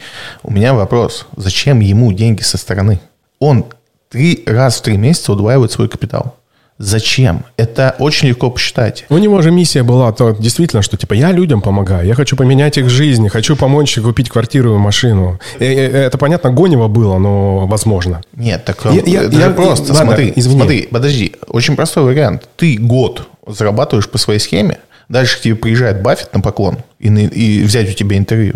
у 0.42 0.52
меня 0.52 0.74
вопрос, 0.74 1.26
зачем 1.36 1.80
ему 1.80 2.12
деньги 2.12 2.42
со 2.42 2.58
стороны? 2.58 3.00
Он 3.40 3.66
три 4.08 4.44
раз 4.46 4.78
в 4.78 4.82
три 4.82 4.96
месяца 4.96 5.32
удваивает 5.32 5.72
свой 5.72 5.88
капитал. 5.88 6.36
Зачем? 6.82 7.44
Это 7.56 7.94
очень 8.00 8.26
легко 8.26 8.50
посчитать. 8.50 9.04
У 9.08 9.16
него 9.16 9.40
же 9.40 9.52
миссия 9.52 9.84
была 9.84 10.10
то, 10.10 10.32
действительно, 10.32 10.82
что 10.82 10.96
типа 10.96 11.14
я 11.14 11.30
людям 11.30 11.60
помогаю, 11.60 12.04
я 12.04 12.14
хочу 12.14 12.34
поменять 12.36 12.76
их 12.76 12.90
жизнь, 12.90 13.28
хочу 13.28 13.54
помочь 13.54 13.96
купить 14.00 14.28
квартиру 14.28 14.74
и 14.74 14.78
машину. 14.78 15.38
И, 15.60 15.64
и, 15.64 15.68
это 15.68 16.18
понятно, 16.18 16.50
гонево 16.50 16.88
было, 16.88 17.18
но 17.18 17.68
возможно. 17.68 18.20
Нет, 18.34 18.64
так 18.64 18.84
я, 18.86 19.00
я, 19.06 19.22
я 19.22 19.50
просто, 19.50 19.92
ладно, 19.92 20.06
смотри, 20.06 20.32
извини. 20.34 20.58
смотри, 20.58 20.88
подожди, 20.90 21.36
очень 21.46 21.76
простой 21.76 22.02
вариант. 22.02 22.48
Ты 22.56 22.76
год 22.78 23.28
зарабатываешь 23.46 24.08
по 24.08 24.18
своей 24.18 24.40
схеме, 24.40 24.78
дальше 25.08 25.38
к 25.38 25.42
тебе 25.42 25.54
приезжает 25.54 26.02
Баффет 26.02 26.34
на 26.34 26.40
поклон 26.40 26.78
и, 26.98 27.06
и 27.06 27.62
взять 27.62 27.90
у 27.90 27.92
тебя 27.92 28.18
интервью. 28.18 28.54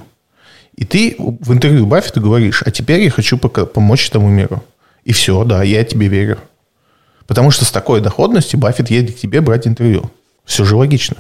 И 0.74 0.84
ты 0.84 1.14
в 1.18 1.52
интервью 1.52 1.86
Баффета 1.86 2.18
говоришь, 2.18 2.64
а 2.66 2.72
теперь 2.72 3.02
я 3.02 3.10
хочу 3.10 3.38
помочь 3.38 4.08
этому 4.08 4.26
миру. 4.26 4.64
И 5.04 5.12
все, 5.12 5.44
да, 5.44 5.62
я 5.62 5.84
тебе 5.84 6.08
верю. 6.08 6.38
Потому 7.26 7.50
что 7.50 7.64
с 7.64 7.70
такой 7.70 8.00
доходностью 8.00 8.58
Баффет 8.58 8.90
едет 8.90 9.16
к 9.16 9.18
тебе 9.18 9.40
брать 9.40 9.66
интервью. 9.66 10.10
Все 10.44 10.64
же 10.64 10.76
логично. 10.76 11.16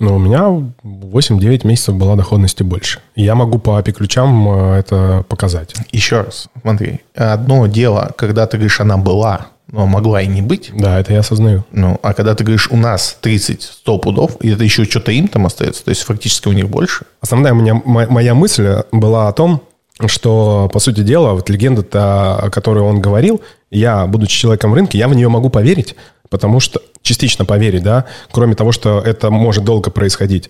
Но 0.00 0.16
у 0.16 0.18
меня 0.18 0.48
8-9 0.82 1.66
месяцев 1.66 1.94
была 1.94 2.16
доходности 2.16 2.62
больше. 2.62 3.00
Я 3.14 3.34
могу 3.34 3.58
по 3.58 3.78
API 3.78 3.92
ключам 3.92 4.48
э, 4.48 4.78
это 4.78 5.24
показать. 5.28 5.74
Еще 5.92 6.22
раз, 6.22 6.48
смотри. 6.60 7.00
Одно 7.14 7.66
дело, 7.66 8.12
когда 8.16 8.46
ты 8.46 8.56
говоришь, 8.56 8.80
она 8.80 8.96
была, 8.96 9.48
но 9.70 9.86
могла 9.86 10.20
и 10.22 10.26
не 10.26 10.42
быть. 10.42 10.72
Да, 10.74 10.98
это 10.98 11.12
я 11.12 11.20
осознаю. 11.20 11.64
Ну, 11.70 12.00
а 12.02 12.14
когда 12.14 12.34
ты 12.34 12.42
говоришь, 12.42 12.68
у 12.70 12.76
нас 12.76 13.16
30-100 13.22 13.98
пудов, 14.00 14.36
и 14.40 14.50
это 14.50 14.64
еще 14.64 14.84
что-то 14.84 15.12
им 15.12 15.28
там 15.28 15.46
остается, 15.46 15.84
то 15.84 15.90
есть 15.90 16.02
фактически 16.02 16.48
у 16.48 16.52
них 16.52 16.68
больше. 16.68 17.04
Основная 17.20 17.52
у 17.52 17.56
меня, 17.56 17.80
моя 17.84 18.34
мысль 18.34 18.82
была 18.90 19.28
о 19.28 19.32
том, 19.32 19.62
что, 20.06 20.70
по 20.72 20.78
сути 20.78 21.02
дела, 21.02 21.32
вот 21.32 21.48
легенда, 21.50 22.36
о 22.36 22.50
которой 22.50 22.80
он 22.80 23.00
говорил, 23.00 23.42
я, 23.70 24.06
будучи 24.06 24.38
человеком 24.38 24.74
рынка, 24.74 24.96
я 24.96 25.08
в 25.08 25.14
нее 25.14 25.28
могу 25.28 25.50
поверить, 25.50 25.94
потому 26.28 26.60
что 26.60 26.80
частично 27.02 27.44
поверить, 27.44 27.82
да, 27.82 28.06
кроме 28.30 28.54
того, 28.54 28.72
что 28.72 29.00
это 29.00 29.30
может 29.30 29.64
долго 29.64 29.90
происходить, 29.90 30.48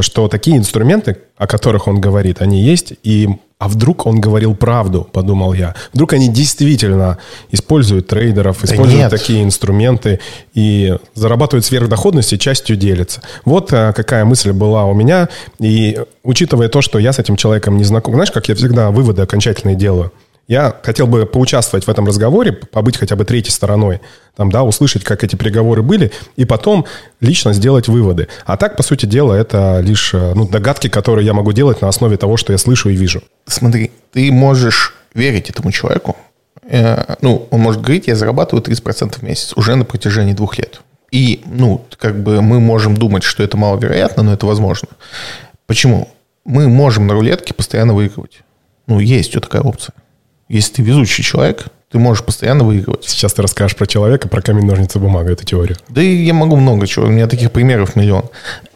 что 0.00 0.28
такие 0.28 0.56
инструменты, 0.56 1.18
о 1.36 1.46
которых 1.46 1.86
он 1.86 2.00
говорит, 2.00 2.42
они 2.42 2.60
есть, 2.60 2.94
и 3.02 3.28
а 3.62 3.68
вдруг 3.68 4.06
он 4.06 4.20
говорил 4.20 4.56
правду, 4.56 5.06
подумал 5.12 5.52
я. 5.52 5.76
Вдруг 5.92 6.14
они 6.14 6.28
действительно 6.28 7.18
используют 7.52 8.08
трейдеров, 8.08 8.58
да 8.60 8.66
используют 8.66 9.02
нет. 9.02 9.10
такие 9.12 9.44
инструменты 9.44 10.18
и 10.52 10.96
зарабатывают 11.14 11.64
сверхдоходность 11.64 12.32
и 12.32 12.40
частью 12.40 12.74
делятся. 12.74 13.22
Вот 13.44 13.72
а, 13.72 13.92
какая 13.92 14.24
мысль 14.24 14.50
была 14.50 14.86
у 14.86 14.94
меня. 14.94 15.28
И 15.60 15.96
учитывая 16.24 16.68
то, 16.68 16.82
что 16.82 16.98
я 16.98 17.12
с 17.12 17.20
этим 17.20 17.36
человеком 17.36 17.76
не 17.76 17.84
знаком, 17.84 18.14
знаешь, 18.14 18.32
как 18.32 18.48
я 18.48 18.56
всегда 18.56 18.90
выводы 18.90 19.22
окончательные 19.22 19.76
делаю– 19.76 20.12
я 20.48 20.74
хотел 20.82 21.06
бы 21.06 21.24
поучаствовать 21.24 21.86
в 21.86 21.88
этом 21.88 22.06
разговоре, 22.06 22.52
побыть 22.52 22.96
хотя 22.96 23.16
бы 23.16 23.24
третьей 23.24 23.52
стороной, 23.52 24.00
там, 24.36 24.50
да, 24.50 24.64
услышать, 24.64 25.04
как 25.04 25.24
эти 25.24 25.36
переговоры 25.36 25.82
были, 25.82 26.12
и 26.36 26.44
потом 26.44 26.86
лично 27.20 27.52
сделать 27.52 27.88
выводы. 27.88 28.28
А 28.44 28.56
так, 28.56 28.76
по 28.76 28.82
сути 28.82 29.06
дела, 29.06 29.34
это 29.34 29.80
лишь 29.80 30.14
э, 30.14 30.32
ну, 30.34 30.48
догадки, 30.48 30.88
которые 30.88 31.26
я 31.26 31.32
могу 31.32 31.52
делать 31.52 31.80
на 31.80 31.88
основе 31.88 32.16
того, 32.16 32.36
что 32.36 32.52
я 32.52 32.58
слышу 32.58 32.90
и 32.90 32.96
вижу. 32.96 33.22
Смотри, 33.46 33.92
ты 34.12 34.32
можешь 34.32 34.94
верить 35.14 35.50
этому 35.50 35.70
человеку. 35.70 36.16
Э, 36.68 37.16
ну, 37.20 37.46
он 37.50 37.60
может 37.60 37.80
говорить, 37.80 38.06
я 38.08 38.16
зарабатываю 38.16 38.64
30% 38.64 39.20
в 39.20 39.22
месяц 39.22 39.52
уже 39.56 39.74
на 39.76 39.84
протяжении 39.84 40.32
двух 40.32 40.58
лет. 40.58 40.80
И, 41.12 41.42
ну, 41.44 41.84
как 41.98 42.22
бы 42.22 42.40
мы 42.40 42.58
можем 42.58 42.96
думать, 42.96 43.22
что 43.22 43.42
это 43.42 43.56
маловероятно, 43.56 44.22
но 44.22 44.32
это 44.32 44.46
возможно. 44.46 44.88
Почему? 45.66 46.08
Мы 46.44 46.68
можем 46.68 47.06
на 47.06 47.14
рулетке 47.14 47.54
постоянно 47.54 47.94
выигрывать. 47.94 48.40
Ну, 48.86 48.98
есть 48.98 49.34
вот 49.34 49.44
такая 49.44 49.62
опция. 49.62 49.94
Если 50.52 50.74
ты 50.74 50.82
везучий 50.82 51.24
человек, 51.24 51.68
ты 51.90 51.98
можешь 51.98 52.22
постоянно 52.22 52.62
выигрывать. 52.64 53.06
Сейчас 53.06 53.32
ты 53.32 53.40
расскажешь 53.40 53.74
про 53.74 53.86
человека, 53.86 54.28
про 54.28 54.42
камень, 54.42 54.66
ножницы, 54.66 54.98
бумага, 54.98 55.32
эту 55.32 55.46
теорию. 55.46 55.78
Да 55.88 56.02
и 56.02 56.14
я 56.14 56.34
могу 56.34 56.56
много 56.56 56.86
чего, 56.86 57.06
у 57.06 57.08
меня 57.08 57.26
таких 57.26 57.50
примеров 57.52 57.96
миллион. 57.96 58.24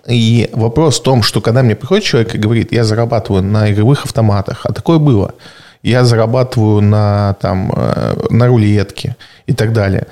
И 0.09 0.49
вопрос 0.55 0.99
в 0.99 1.03
том, 1.03 1.22
что 1.22 1.43
когда 1.43 1.62
мне 1.62 1.77
приходит 1.77 2.05
человек 2.05 2.35
и 2.35 2.39
говорит, 2.39 2.72
я 2.72 2.83
зарабатываю 2.83 3.43
на 3.43 3.70
игровых 3.70 4.07
автоматах, 4.07 4.64
а 4.64 4.72
такое 4.72 4.97
было, 4.99 5.35
я 5.83 6.07
зарабатываю 6.07 6.81
на, 6.81 7.37
там, 7.43 7.70
э, 7.77 8.27
на 8.31 8.47
рулетке 8.47 9.14
и 9.47 9.53
так 9.53 9.74
далее. 9.74 10.07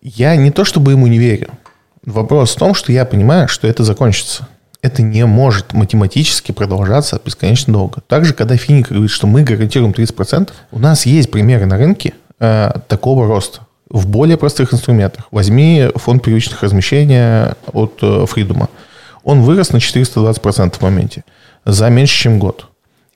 Я 0.00 0.36
не 0.36 0.50
то 0.50 0.64
чтобы 0.64 0.92
ему 0.92 1.06
не 1.06 1.18
верю. 1.18 1.48
Вопрос 2.06 2.54
в 2.54 2.58
том, 2.58 2.72
что 2.72 2.92
я 2.92 3.04
понимаю, 3.04 3.46
что 3.46 3.68
это 3.68 3.84
закончится 3.84 4.48
это 4.82 5.02
не 5.02 5.26
может 5.26 5.72
математически 5.72 6.52
продолжаться 6.52 7.20
бесконечно 7.24 7.72
долго. 7.72 8.00
Также, 8.06 8.32
когда 8.34 8.56
Финика 8.56 8.94
говорит, 8.94 9.10
что 9.10 9.26
мы 9.26 9.42
гарантируем 9.42 9.92
30%, 9.92 10.50
у 10.72 10.78
нас 10.78 11.06
есть 11.06 11.30
примеры 11.30 11.66
на 11.66 11.76
рынке 11.76 12.14
э, 12.38 12.70
такого 12.88 13.26
роста 13.26 13.60
в 13.90 14.08
более 14.08 14.36
простых 14.36 14.72
инструментах. 14.72 15.26
Возьми 15.30 15.88
фонд 15.96 16.22
привычных 16.22 16.62
размещения 16.62 17.56
от 17.72 17.98
э. 18.02 18.24
Он 19.22 19.42
вырос 19.42 19.70
на 19.70 19.78
420% 19.78 20.74
в 20.78 20.82
моменте 20.82 21.24
за 21.66 21.90
меньше, 21.90 22.22
чем 22.22 22.38
год. 22.38 22.66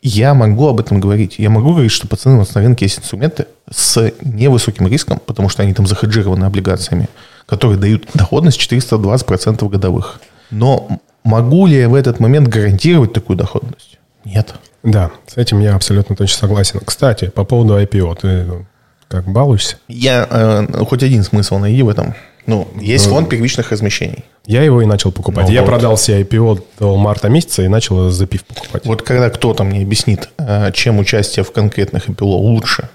Я 0.03 0.35
могу 0.35 0.69
об 0.69 0.81
этом 0.81 1.01
говорить. 1.01 1.37
Я 1.39 1.49
могу 1.49 1.71
говорить, 1.71 1.93
что, 1.93 2.07
пацаны, 2.07 2.35
у 2.35 2.39
нас 2.41 2.55
на 2.55 2.61
рынке 2.61 2.85
есть 2.85 2.99
инструменты 2.99 3.47
с 3.71 4.13
невысоким 4.21 4.87
риском, 4.87 5.19
потому 5.25 5.49
что 5.49 5.63
они 5.63 5.73
там 5.73 5.87
захеджированы 5.87 6.45
облигациями, 6.45 7.09
которые 7.47 7.79
дают 7.79 8.09
доходность 8.13 8.61
420% 8.61 9.67
годовых. 9.71 10.21
Но 10.51 11.01
Могу 11.25 11.67
ли 11.67 11.79
я 11.79 11.89
в 11.89 11.95
этот 11.95 12.21
момент 12.21 12.49
гарантировать 12.49 13.13
такую 13.13 13.37
доходность? 13.37 13.99
Нет. 14.25 14.55
Да, 14.83 15.11
с 15.27 15.39
этим 15.39 15.61
я 15.61 15.75
абсолютно 15.75 16.15
точно 16.15 16.39
согласен. 16.39 16.81
Кстати, 16.85 17.29
по 17.29 17.45
поводу 17.45 17.79
IPO, 17.81 18.19
ты 18.21 18.67
как 19.09 19.27
балуешься? 19.27 19.77
Я 19.89 20.27
э, 20.29 20.85
хоть 20.85 21.03
один 21.03 21.23
смысл 21.23 21.59
найди 21.59 21.83
в 21.83 21.89
этом. 21.89 22.15
Ну, 22.47 22.69
есть 22.79 23.07
ну, 23.07 23.15
фонд 23.15 23.31
первичных 23.31 23.71
размещений. 23.71 24.25
Я 24.45 24.63
его 24.63 24.83
и 24.83 24.87
начал 24.87 25.13
покупать. 25.13 25.47
Ну, 25.47 25.53
я 25.53 25.63
вот. 25.63 25.69
продал 25.69 25.97
себе 25.97 26.21
IPO 26.23 26.63
до 26.79 26.97
марта 26.97 27.31
месяца 27.31 27.63
и 27.63 27.69
начал 27.69 28.11
запив 28.11 28.45
покупать. 28.45 28.85
Вот 28.85 29.01
когда 29.01 29.31
кто-то 29.31 29.65
мне 29.65 29.83
объяснит, 29.83 30.29
э, 30.37 30.71
чем 30.73 30.99
участие 30.99 31.45
в 31.45 31.53
конкретных 31.53 32.09
IPO 32.09 32.25
лучше, 32.25 32.91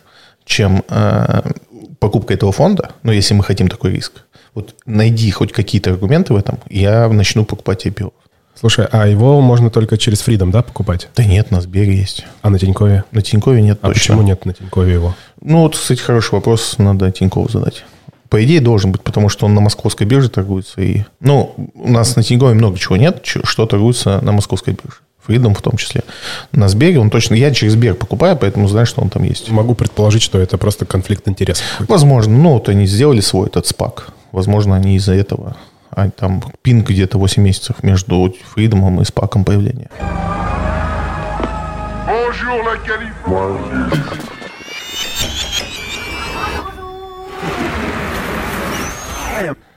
чем 0.45 0.83
э, 0.87 1.41
покупка 1.99 2.35
этого 2.35 2.51
фонда, 2.51 2.91
ну, 3.01 3.11
если 3.11 3.33
мы 3.33 3.43
хотим 3.43 3.67
такой 3.67 3.91
риск, 3.91 4.23
вот 4.53 4.75
найди 4.85 5.31
хоть 5.31 5.51
какие-то 5.51 5.91
аргументы 5.91 6.33
в 6.33 6.37
этом, 6.37 6.59
я 6.69 7.07
начну 7.07 7.45
покупать 7.45 7.85
IPO. 7.85 8.11
Слушай, 8.59 8.87
а 8.91 9.07
его 9.07 9.39
можно 9.39 9.69
только 9.69 9.97
через 9.97 10.19
Freedom, 10.27 10.51
да, 10.51 10.61
покупать? 10.61 11.07
Да 11.15 11.23
нет, 11.23 11.49
на 11.49 11.61
Сбере 11.61 11.95
есть. 11.95 12.25
А 12.41 12.49
на 12.49 12.59
Тинькове? 12.59 13.05
На 13.11 13.21
Тинькове 13.21 13.61
нет 13.61 13.79
А 13.81 13.87
точно. 13.87 13.93
почему 13.99 14.21
нет 14.21 14.43
на 14.45 14.53
Тинькове 14.53 14.93
его? 14.93 15.15
Ну, 15.41 15.61
вот, 15.61 15.77
кстати, 15.77 16.01
хороший 16.01 16.33
вопрос, 16.33 16.75
надо 16.77 17.09
Тинькову 17.09 17.47
задать. 17.49 17.85
По 18.27 18.43
идее, 18.43 18.59
должен 18.59 18.91
быть, 18.91 19.01
потому 19.01 19.29
что 19.29 19.45
он 19.45 19.53
на 19.53 19.61
московской 19.61 20.05
бирже 20.05 20.29
торгуется. 20.29 20.81
И, 20.81 21.03
ну, 21.21 21.55
у 21.73 21.89
нас 21.89 22.17
на 22.17 22.23
Тинькове 22.23 22.53
много 22.53 22.77
чего 22.77 22.97
нет, 22.97 23.21
что 23.23 23.65
торгуется 23.65 24.19
на 24.21 24.33
московской 24.33 24.73
бирже. 24.73 24.97
Freedom 25.25 25.53
в 25.53 25.61
том 25.61 25.77
числе. 25.77 26.03
На 26.51 26.67
Сбере 26.67 26.99
он 26.99 27.09
точно... 27.09 27.35
Я 27.35 27.51
через 27.53 27.73
Сбер 27.73 27.95
покупаю, 27.95 28.35
поэтому 28.35 28.67
знаю, 28.67 28.85
что 28.87 29.01
он 29.01 29.09
там 29.09 29.23
есть. 29.23 29.49
Могу 29.51 29.73
предположить, 29.73 30.21
что 30.23 30.37
это 30.39 30.57
просто 30.57 30.85
конфликт 30.85 31.27
интересов. 31.29 31.63
Возможно. 31.87 32.35
Ну, 32.37 32.53
вот 32.53 32.67
они 32.67 32.87
сделали 32.87 33.21
свой 33.21 33.47
этот 33.47 33.67
спак. 33.67 34.09
Возможно, 34.31 34.75
они 34.75 34.95
из-за 34.95 35.13
этого 35.13 35.55
а 35.91 36.09
там 36.09 36.41
пинг 36.61 36.89
где-то 36.89 37.17
8 37.17 37.41
месяцев 37.41 37.83
между 37.83 38.33
Фридомом 38.53 39.01
и 39.01 39.05
Спаком 39.05 39.43
появления. 39.43 39.89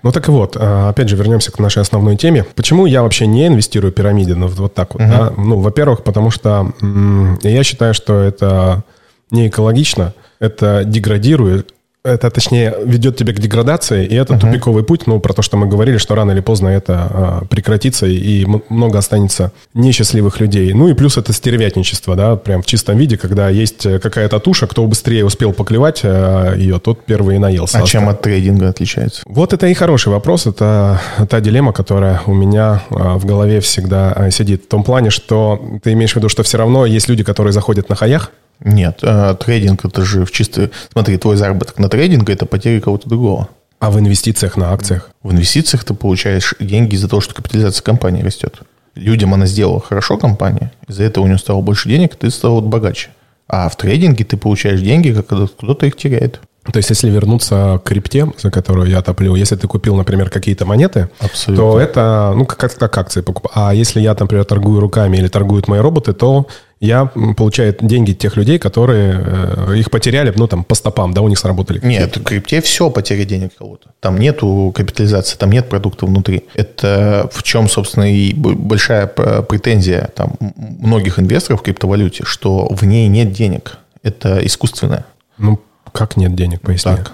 Ну 0.02 0.10
так 0.10 0.28
и 0.28 0.30
вот, 0.32 0.56
а, 0.58 0.88
опять 0.88 1.08
же, 1.08 1.16
вернемся 1.16 1.52
к 1.52 1.58
нашей 1.60 1.82
основной 1.82 2.16
теме. 2.16 2.44
Почему 2.56 2.86
я 2.86 3.02
вообще 3.02 3.26
не 3.26 3.46
инвестирую 3.46 3.92
в 3.92 3.94
пирамиды? 3.94 4.34
Ну, 4.34 4.48
вот 4.48 4.74
так 4.74 4.94
вот. 4.94 5.02
Uh-huh. 5.02 5.08
Да? 5.08 5.32
Ну, 5.36 5.60
во-первых, 5.60 6.02
потому 6.02 6.30
что 6.30 6.72
м- 6.80 7.38
я 7.42 7.62
считаю, 7.62 7.94
что 7.94 8.18
это 8.20 8.82
не 9.30 9.46
экологично, 9.46 10.12
это 10.40 10.82
деградирует 10.84 11.72
это, 12.04 12.30
точнее, 12.30 12.74
ведет 12.84 13.16
тебя 13.16 13.32
к 13.32 13.38
деградации, 13.38 14.04
и 14.04 14.14
это 14.14 14.34
uh-huh. 14.34 14.40
тупиковый 14.40 14.82
путь, 14.82 15.06
ну, 15.06 15.20
про 15.20 15.32
то, 15.32 15.42
что 15.42 15.56
мы 15.56 15.68
говорили, 15.68 15.98
что 15.98 16.16
рано 16.16 16.32
или 16.32 16.40
поздно 16.40 16.68
это 16.68 17.08
а, 17.10 17.44
прекратится, 17.48 18.06
и 18.06 18.44
много 18.68 18.98
останется 18.98 19.52
несчастливых 19.72 20.40
людей. 20.40 20.72
Ну, 20.72 20.88
и 20.88 20.94
плюс 20.94 21.16
это 21.16 21.32
стервятничество, 21.32 22.16
да, 22.16 22.34
прям 22.34 22.62
в 22.62 22.66
чистом 22.66 22.96
виде, 22.98 23.16
когда 23.16 23.48
есть 23.50 23.82
какая-то 24.00 24.40
туша, 24.40 24.66
кто 24.66 24.84
быстрее 24.86 25.24
успел 25.24 25.52
поклевать 25.52 26.00
а, 26.02 26.54
ее, 26.56 26.80
тот 26.80 27.04
первый 27.04 27.36
и 27.36 27.38
наелся. 27.38 27.78
А 27.78 27.82
чем 27.82 28.08
от 28.08 28.20
трейдинга 28.20 28.68
отличается? 28.68 29.22
Вот 29.26 29.52
это 29.52 29.68
и 29.68 29.74
хороший 29.74 30.08
вопрос, 30.08 30.46
это 30.46 31.00
та 31.28 31.40
дилемма, 31.40 31.72
которая 31.72 32.20
у 32.26 32.34
меня 32.34 32.82
а, 32.90 33.16
в 33.16 33.26
голове 33.26 33.60
всегда 33.60 34.12
а, 34.12 34.30
сидит, 34.32 34.64
в 34.64 34.68
том 34.68 34.82
плане, 34.82 35.10
что 35.10 35.78
ты 35.84 35.92
имеешь 35.92 36.14
в 36.14 36.16
виду, 36.16 36.28
что 36.28 36.42
все 36.42 36.58
равно 36.58 36.84
есть 36.84 37.08
люди, 37.08 37.22
которые 37.22 37.52
заходят 37.52 37.88
на 37.88 37.94
хаях, 37.94 38.32
нет, 38.64 39.00
э, 39.02 39.36
трейдинг 39.38 39.84
это 39.84 40.04
же 40.04 40.24
в 40.24 40.30
чистой... 40.30 40.70
Смотри, 40.92 41.16
твой 41.16 41.36
заработок 41.36 41.78
на 41.78 41.88
трейдинге– 41.88 42.32
это 42.34 42.46
потеря 42.46 42.80
кого-то 42.80 43.08
другого. 43.08 43.48
А 43.80 43.90
в 43.90 43.98
инвестициях 43.98 44.56
на 44.56 44.72
акциях? 44.72 45.10
В 45.22 45.32
инвестициях 45.32 45.84
ты 45.84 45.94
получаешь 45.94 46.54
деньги 46.60 46.94
из-за 46.94 47.08
того, 47.08 47.20
что 47.20 47.34
капитализация 47.34 47.82
компании 47.82 48.22
растет. 48.22 48.60
Людям 48.94 49.34
она 49.34 49.46
сделала 49.46 49.80
хорошо 49.80 50.18
компания, 50.18 50.70
из-за 50.86 51.04
этого 51.04 51.24
у 51.24 51.26
нее 51.26 51.38
стало 51.38 51.62
больше 51.62 51.88
денег, 51.88 52.14
ты 52.14 52.30
стал 52.30 52.60
богаче. 52.60 53.10
А 53.48 53.68
в 53.68 53.76
трейдинге 53.76 54.24
ты 54.24 54.36
получаешь 54.36 54.80
деньги, 54.80 55.12
когда 55.28 55.46
кто-то 55.46 55.86
их 55.86 55.96
теряет. 55.96 56.40
То 56.70 56.76
есть, 56.76 56.90
если 56.90 57.10
вернуться 57.10 57.80
к 57.82 57.88
крипте, 57.88 58.28
за 58.38 58.52
которую 58.52 58.88
я 58.88 59.02
топлю, 59.02 59.34
если 59.34 59.56
ты 59.56 59.66
купил, 59.66 59.96
например, 59.96 60.30
какие-то 60.30 60.64
монеты, 60.64 61.10
Абсолютно. 61.18 61.56
то 61.56 61.80
это, 61.80 62.32
ну, 62.36 62.46
как, 62.46 62.76
как 62.76 62.98
акции 62.98 63.20
покупать. 63.20 63.50
А 63.56 63.74
если 63.74 64.00
я, 64.00 64.14
например, 64.18 64.44
торгую 64.44 64.78
руками 64.78 65.16
или 65.16 65.26
торгуют 65.26 65.66
мои 65.66 65.80
роботы, 65.80 66.12
то 66.12 66.46
я 66.82 67.06
получаю 67.06 67.76
деньги 67.80 68.12
тех 68.12 68.36
людей, 68.36 68.58
которые 68.58 69.14
э, 69.24 69.76
их 69.76 69.88
потеряли, 69.88 70.32
ну, 70.34 70.48
там, 70.48 70.64
по 70.64 70.74
стопам, 70.74 71.14
да, 71.14 71.20
у 71.20 71.28
них 71.28 71.38
сработали. 71.38 71.80
Нет, 71.80 72.16
в 72.16 72.24
крипте 72.24 72.60
все 72.60 72.90
потеря 72.90 73.24
денег 73.24 73.52
кого-то. 73.56 73.90
Там 74.00 74.18
нету 74.18 74.72
капитализации, 74.74 75.36
там 75.36 75.52
нет 75.52 75.68
продукта 75.68 76.06
внутри. 76.06 76.42
Это 76.54 77.30
в 77.32 77.44
чем, 77.44 77.68
собственно, 77.68 78.12
и 78.12 78.34
большая 78.34 79.06
претензия 79.06 80.10
там 80.16 80.34
многих 80.56 81.20
инвесторов 81.20 81.60
в 81.60 81.62
криптовалюте, 81.62 82.24
что 82.24 82.66
в 82.68 82.84
ней 82.84 83.06
нет 83.06 83.32
денег. 83.32 83.78
Это 84.02 84.44
искусственное. 84.44 85.04
Ну, 85.38 85.60
как 85.92 86.16
нет 86.16 86.34
денег, 86.34 86.62
поясни. 86.62 86.96
Так. 86.96 87.12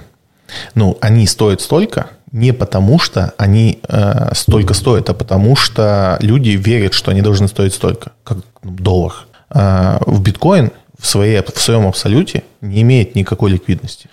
Ну, 0.75 0.97
они 1.03 1.27
стоят 1.27 1.61
столько, 1.61 2.07
не 2.33 2.53
потому, 2.53 2.99
что 2.99 3.35
они 3.37 3.81
э, 3.87 4.31
столько 4.35 4.73
стоят, 4.73 5.11
а 5.11 5.15
потому 5.15 5.57
что 5.57 6.17
люди 6.23 6.51
верят, 6.51 6.95
что 6.95 7.11
они 7.11 7.21
должны 7.21 7.49
стоить 7.49 7.75
столько, 7.75 8.13
как 8.25 8.39
ну, 8.63 8.71
доллар. 8.71 9.28
Э, 9.51 9.99
в 10.07 10.21
биткоин 10.23 10.73
в, 10.99 11.07
своей, 11.07 11.43
в 11.43 11.61
своем 11.61 11.87
абсолюте 11.87 12.43
не 12.61 12.83
имеет 12.83 13.15
никакой 13.15 13.53
ликвидности. 13.53 14.09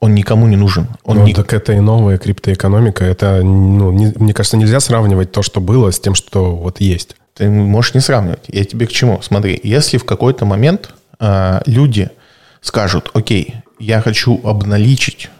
Он 0.00 0.14
никому 0.14 0.48
не 0.48 0.56
нужен. 0.56 0.88
Он 1.04 1.18
ну, 1.18 1.26
ни... 1.26 1.32
так 1.32 1.52
это 1.52 1.74
и 1.74 1.80
новая 1.80 2.18
криптоэкономика. 2.18 3.04
Это, 3.04 3.42
ну, 3.42 3.92
не, 3.92 4.12
мне 4.16 4.34
кажется, 4.34 4.56
нельзя 4.56 4.80
сравнивать 4.80 5.30
то, 5.30 5.42
что 5.42 5.60
было, 5.60 5.92
с 5.92 6.00
тем, 6.00 6.14
что 6.14 6.56
вот 6.56 6.80
есть. 6.80 7.16
Ты 7.34 7.48
можешь 7.48 7.94
не 7.94 8.00
сравнивать. 8.00 8.44
Я 8.48 8.64
тебе 8.64 8.86
к 8.86 8.90
чему? 8.90 9.22
Смотри, 9.22 9.58
если 9.62 9.98
в 9.98 10.04
какой-то 10.04 10.44
момент 10.44 10.92
э, 11.20 11.60
люди 11.66 12.10
скажут, 12.60 13.10
окей, 13.14 13.54
я 13.78 14.00
хочу 14.00 14.40
обналичить 14.42 15.30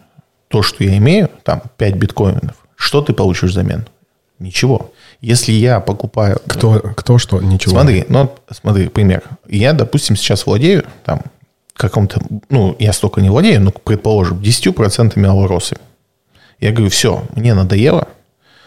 то, 0.49 0.63
что 0.63 0.85
я 0.85 0.97
имею, 0.99 1.29
там 1.43 1.63
5 1.77 1.95
биткоинов, 1.97 2.55
что 2.77 3.01
ты 3.03 3.13
получишь 3.13 3.51
взамен? 3.51 3.87
Ничего. 4.43 4.91
Если 5.21 5.53
я 5.53 5.79
покупаю... 5.79 6.41
Кто, 6.49 6.81
кто 6.97 7.17
что? 7.19 7.41
Ничего. 7.41 7.73
Смотри, 7.73 8.05
ну, 8.09 8.33
смотри, 8.51 8.89
пример. 8.89 9.23
Я, 9.49 9.73
допустим, 9.73 10.17
сейчас 10.17 10.47
владею 10.47 10.85
там 11.05 11.23
каком-то... 11.75 12.21
Ну, 12.51 12.75
я 12.81 12.93
столько 12.93 13.21
не 13.21 13.31
владею, 13.31 13.61
но, 13.61 13.71
предположим, 13.71 14.41
10% 14.41 15.25
алоросы. 15.25 15.77
Я 16.59 16.73
говорю, 16.73 16.91
все, 16.91 17.25
мне 17.37 17.55
надоело. 17.55 18.09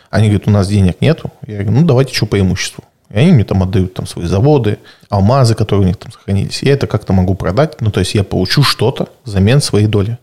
Они 0.09 0.29
говорят, 0.29 0.47
у 0.47 0.51
нас 0.51 0.69
денег 0.69 1.01
нету. 1.01 1.29
Я 1.45 1.63
говорю, 1.63 1.81
ну, 1.81 1.85
давайте 1.85 2.13
что 2.13 2.25
по 2.25 2.39
имуществу. 2.39 2.85
И 3.09 3.17
они 3.17 3.33
мне 3.33 3.43
там 3.43 3.61
отдают 3.61 3.93
там 3.93 4.07
свои 4.07 4.25
заводы, 4.25 4.79
алмазы, 5.09 5.55
которые 5.55 5.83
у 5.83 5.87
них 5.87 5.97
там 5.97 6.13
сохранились. 6.13 6.63
Я 6.63 6.73
это 6.73 6.87
как-то 6.87 7.11
могу 7.11 7.35
продать. 7.35 7.81
Ну, 7.81 7.91
то 7.91 7.99
есть 7.99 8.15
я 8.15 8.23
получу 8.23 8.63
что-то 8.63 9.09
взамен 9.25 9.61
своей 9.61 9.87
доли. 9.87 10.17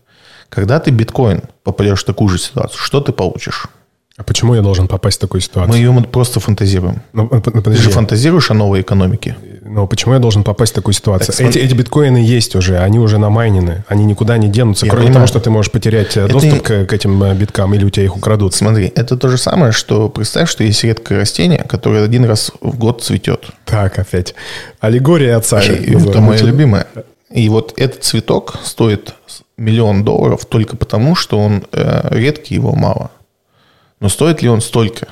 Когда 0.49 0.79
ты 0.79 0.89
биткоин 0.89 1.43
попадешь 1.63 2.01
в 2.01 2.05
такую 2.05 2.29
же 2.29 2.39
ситуацию, 2.39 2.79
что 2.79 3.01
ты 3.01 3.11
получишь? 3.11 3.67
А 4.15 4.23
почему 4.23 4.53
я 4.53 4.61
должен 4.61 4.87
попасть 4.87 5.17
в 5.17 5.21
такую 5.21 5.41
ситуацию? 5.41 5.73
Мы 5.73 5.77
ее 5.77 6.07
просто 6.11 6.39
фантазируем. 6.39 7.01
Ну, 7.13 7.27
подожди. 7.27 7.77
Ты 7.77 7.83
же 7.83 7.89
фантазируешь 7.89 8.51
о 8.51 8.53
новой 8.53 8.81
экономике. 8.81 9.35
Но 9.65 9.87
почему 9.87 10.13
я 10.13 10.19
должен 10.19 10.43
попасть 10.43 10.73
в 10.73 10.75
такую 10.75 10.93
ситуацию? 10.93 11.35
Так, 11.35 11.47
эти, 11.47 11.57
эти 11.57 11.73
биткоины 11.73 12.17
есть 12.17 12.55
уже, 12.55 12.77
они 12.77 12.99
уже 12.99 13.17
намайнены, 13.17 13.83
они 13.87 14.05
никуда 14.05 14.37
не 14.37 14.49
денутся, 14.49 14.85
я 14.85 14.91
кроме 14.91 15.07
понимаю. 15.07 15.25
того, 15.25 15.27
что 15.27 15.39
ты 15.39 15.49
можешь 15.49 15.71
потерять 15.71 16.15
э, 16.15 16.25
это 16.25 16.33
доступ 16.33 16.61
к, 16.61 16.85
к 16.85 16.93
этим 16.93 17.23
э, 17.23 17.33
биткам, 17.33 17.73
или 17.73 17.83
у 17.83 17.89
тебя 17.89 18.05
их 18.05 18.15
украдут. 18.15 18.53
Смотри, 18.53 18.91
это 18.95 19.17
то 19.17 19.29
же 19.29 19.37
самое, 19.37 19.71
что 19.71 20.09
представь, 20.09 20.47
что 20.47 20.63
есть 20.63 20.83
редкое 20.83 21.21
растение, 21.21 21.65
которое 21.67 22.03
один 22.03 22.25
раз 22.25 22.51
в 22.61 22.77
год 22.77 23.01
цветет. 23.01 23.47
Так, 23.65 23.97
опять. 23.97 24.35
Аллегория 24.79 25.37
отца. 25.37 25.59
Это 25.59 26.21
моя 26.21 26.39
любимая. 26.43 26.85
И 27.31 27.49
вот 27.49 27.73
этот 27.77 28.03
цветок 28.03 28.59
стоит 28.63 29.15
миллион 29.57 30.03
долларов 30.03 30.45
только 30.45 30.77
потому, 30.77 31.15
что 31.15 31.39
он 31.39 31.63
э, 31.71 32.09
редкий, 32.11 32.53
его 32.53 32.73
мало. 32.73 33.09
Но 34.03 34.09
стоит 34.09 34.41
ли 34.41 34.49
он 34.49 34.59
столько? 34.59 35.07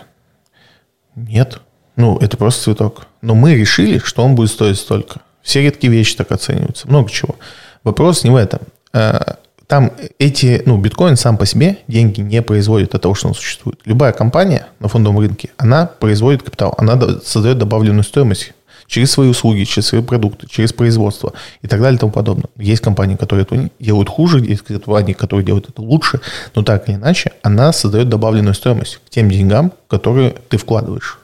Нет. 1.15 1.61
Ну, 1.95 2.17
это 2.17 2.35
просто 2.35 2.65
цветок. 2.65 3.07
Но 3.21 3.35
мы 3.35 3.55
решили, 3.55 3.99
что 3.99 4.21
он 4.21 4.35
будет 4.35 4.49
стоить 4.49 4.77
столько. 4.77 5.21
Все 5.41 5.61
редкие 5.61 5.93
вещи 5.93 6.17
так 6.17 6.29
оцениваются. 6.33 6.89
Много 6.89 7.09
чего. 7.09 7.37
Вопрос 7.85 8.25
не 8.25 8.31
в 8.31 8.35
этом. 8.35 8.59
Э, 8.91 9.35
там 9.67 9.93
эти, 10.19 10.61
ну, 10.65 10.77
биткоин 10.77 11.15
сам 11.15 11.37
по 11.37 11.45
себе 11.45 11.77
деньги 11.87 12.19
не 12.19 12.41
производит 12.41 12.93
от 12.93 13.01
того, 13.03 13.15
что 13.15 13.29
он 13.29 13.33
существует. 13.33 13.79
Любая 13.85 14.11
компания 14.11 14.67
на 14.81 14.89
фондовом 14.89 15.19
рынке, 15.19 15.51
она 15.55 15.85
производит 15.85 16.43
капитал, 16.43 16.75
она 16.77 16.99
создает 17.23 17.59
добавленную 17.59 18.03
стоимость 18.03 18.51
через 18.91 19.11
свои 19.11 19.29
услуги, 19.29 19.63
через 19.63 19.87
свои 19.87 20.01
продукты, 20.01 20.47
через 20.47 20.73
производство 20.73 21.31
и 21.61 21.67
так 21.67 21.79
далее 21.79 21.95
и 21.95 21.99
тому 21.99 22.11
подобное. 22.11 22.49
Есть 22.57 22.81
компании, 22.81 23.15
которые 23.15 23.43
это 23.43 23.69
делают 23.79 24.09
хуже, 24.09 24.39
есть 24.39 24.63
компании, 24.63 25.13
которые 25.13 25.45
делают 25.45 25.69
это 25.69 25.81
лучше, 25.81 26.19
но 26.55 26.61
так 26.61 26.89
или 26.89 26.97
иначе 26.97 27.31
она 27.41 27.71
создает 27.71 28.09
добавленную 28.09 28.53
стоимость 28.53 28.99
к 29.05 29.09
тем 29.09 29.29
деньгам, 29.29 29.71
которые 29.87 30.35
ты 30.49 30.57
вкладываешь. 30.57 31.19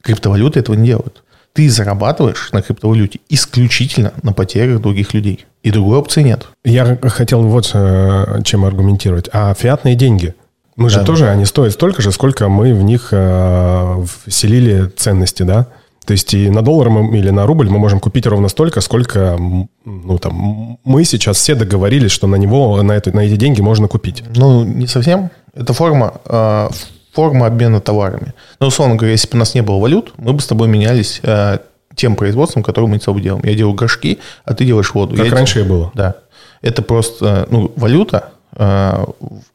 Криптовалюты 0.00 0.60
этого 0.60 0.76
не 0.76 0.86
делают. 0.86 1.24
Ты 1.52 1.68
зарабатываешь 1.68 2.52
на 2.52 2.62
криптовалюте 2.62 3.18
исключительно 3.28 4.12
на 4.22 4.32
потерях 4.32 4.80
других 4.80 5.12
людей. 5.12 5.44
И 5.64 5.72
другой 5.72 5.98
опции 5.98 6.22
нет. 6.22 6.46
Я 6.64 6.96
хотел 7.02 7.42
вот 7.42 7.70
э, 7.74 8.42
чем 8.44 8.64
аргументировать. 8.64 9.28
А 9.32 9.52
фиатные 9.54 9.96
деньги– 9.96 10.34
мы 10.76 10.88
же 10.88 11.00
да. 11.00 11.04
тоже, 11.04 11.28
они 11.28 11.44
стоят 11.44 11.74
столько 11.74 12.00
же, 12.00 12.12
сколько 12.12 12.48
мы 12.48 12.72
в 12.72 12.82
них 12.82 13.08
э, 13.10 14.04
вселили 14.26 14.86
ценности, 14.96 15.42
да? 15.42 15.66
То 16.04 16.12
есть 16.12 16.34
и 16.34 16.50
на 16.50 16.62
доллар 16.62 16.90
мы, 16.90 17.16
или 17.16 17.30
на 17.30 17.46
рубль 17.46 17.68
мы 17.68 17.78
можем 17.78 18.00
купить 18.00 18.26
ровно 18.26 18.48
столько, 18.48 18.80
сколько 18.80 19.38
ну, 19.84 20.18
там, 20.18 20.78
мы 20.84 21.04
сейчас 21.04 21.36
все 21.36 21.54
договорились, 21.54 22.10
что 22.10 22.26
на 22.26 22.36
него, 22.36 22.82
на, 22.82 22.92
это, 22.92 23.14
на 23.14 23.20
эти 23.20 23.36
деньги 23.36 23.60
можно 23.60 23.88
купить. 23.88 24.24
Ну, 24.34 24.64
не 24.64 24.86
совсем. 24.86 25.30
Это 25.54 25.72
форма, 25.72 26.14
э, 26.24 26.68
форма 27.12 27.46
обмена 27.46 27.80
товарами. 27.80 28.34
Ну, 28.60 28.66
условно 28.66 28.96
говоря, 28.96 29.12
если 29.12 29.28
бы 29.28 29.36
у 29.36 29.38
нас 29.38 29.54
не 29.54 29.62
было 29.62 29.78
валют, 29.78 30.12
мы 30.16 30.32
бы 30.32 30.40
с 30.40 30.46
тобой 30.46 30.68
менялись 30.68 31.20
э, 31.22 31.58
тем 31.94 32.16
производством, 32.16 32.62
которое 32.62 32.86
мы 32.88 32.98
с 32.98 33.04
тобой 33.04 33.22
делаем. 33.22 33.44
Я 33.44 33.54
делаю 33.54 33.74
горшки, 33.74 34.18
а 34.44 34.54
ты 34.54 34.64
делаешь 34.64 34.92
воду. 34.94 35.16
Как 35.16 35.26
я 35.26 35.32
раньше 35.32 35.60
и 35.60 35.62
было. 35.62 35.92
Да. 35.94 36.16
Это 36.62 36.82
просто, 36.82 37.46
ну, 37.50 37.72
валюта, 37.76 38.30
э, 38.56 39.04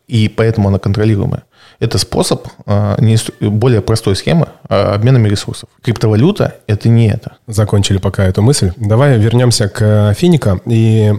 и 0.08 0.30
поэтому 0.30 0.70
она 0.70 0.80
контролируемая. 0.80 1.44
Это 1.80 2.00
способ 2.00 2.48
а, 2.66 2.98
более 3.40 3.82
простой 3.82 4.16
схемы 4.16 4.48
а, 4.68 4.96
обменами 4.96 5.30
ресурсов. 5.30 5.70
Криптовалюта– 5.84 6.56
это 6.68 6.90
не 6.90 7.08
это. 7.10 7.38
Закончили 7.46 7.98
пока 8.00 8.26
эту 8.26 8.42
мысль. 8.42 8.72
Давай 8.78 9.18
вернемся 9.20 9.70
к 9.70 10.14
Финика. 10.18 10.60
И 10.66 11.14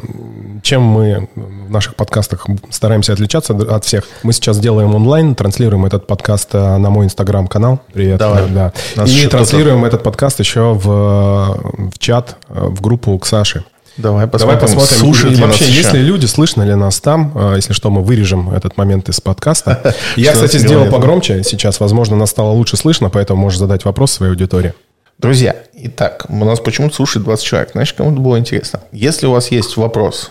чем 0.63 0.83
мы 0.83 1.29
в 1.37 1.71
наших 1.71 1.95
подкастах 1.95 2.47
стараемся 2.71 3.13
отличаться 3.13 3.55
от 3.55 3.85
всех. 3.85 4.05
Мы 4.25 4.33
сейчас 4.33 4.59
делаем 4.59 4.95
онлайн, 4.95 5.37
транслируем 5.37 5.87
этот 5.87 6.09
подкаст 6.09 6.51
а, 6.55 6.77
на 6.79 6.91
мой 6.91 7.07
инстаграм-канал. 7.07 7.81
Привет. 7.93 8.19
Давай. 8.19 8.49
Да. 8.51 8.73
И 9.07 9.27
транслируем 9.29 9.85
этот 9.85 10.03
подкаст 10.03 10.41
еще 10.41 10.75
в, 10.75 11.91
в 11.93 11.99
чат, 11.99 12.37
в 12.49 12.81
группу 12.81 13.17
к 13.19 13.27
Саше. 13.27 13.65
Давай 13.97 14.27
посмотрим, 14.27 14.59
Давай 14.59 14.77
посмотрим. 14.77 14.99
Слушают 14.99 15.39
и, 15.39 15.43
вообще, 15.43 15.65
есть 15.71 15.93
ли 15.93 16.01
люди, 16.01 16.27
слышно 16.27 16.63
ли 16.63 16.75
нас 16.75 17.01
там? 17.01 17.33
А, 17.35 17.57
если 17.57 17.73
что, 17.73 17.91
мы 17.91 18.03
вырежем 18.03 18.51
этот 18.51 18.77
момент 18.77 19.09
из 19.09 19.21
подкаста. 19.21 19.95
Я, 20.17 20.33
кстати, 20.33 20.59
сделал 20.59 20.91
погромче 20.91 21.43
сейчас. 21.43 21.81
Возможно, 21.81 22.17
нас 22.17 22.31
стало 22.31 22.51
лучше 22.51 22.77
слышно, 22.77 23.11
поэтому 23.11 23.43
можешь 23.43 23.59
задать 23.59 23.85
вопрос 23.85 24.13
своей 24.13 24.33
аудитории. 24.33 24.75
Друзья, 25.19 25.57
итак, 25.75 26.27
у 26.29 26.45
нас 26.45 26.61
почему-то 26.61 26.95
слушает 26.95 27.25
20 27.25 27.45
человек. 27.45 27.71
Значит, 27.73 27.97
кому-то 27.97 28.21
было 28.21 28.39
интересно. 28.39 28.81
Если 28.93 29.27
у 29.27 29.33
вас 29.33 29.51
есть 29.51 29.77
вопрос, 29.77 30.31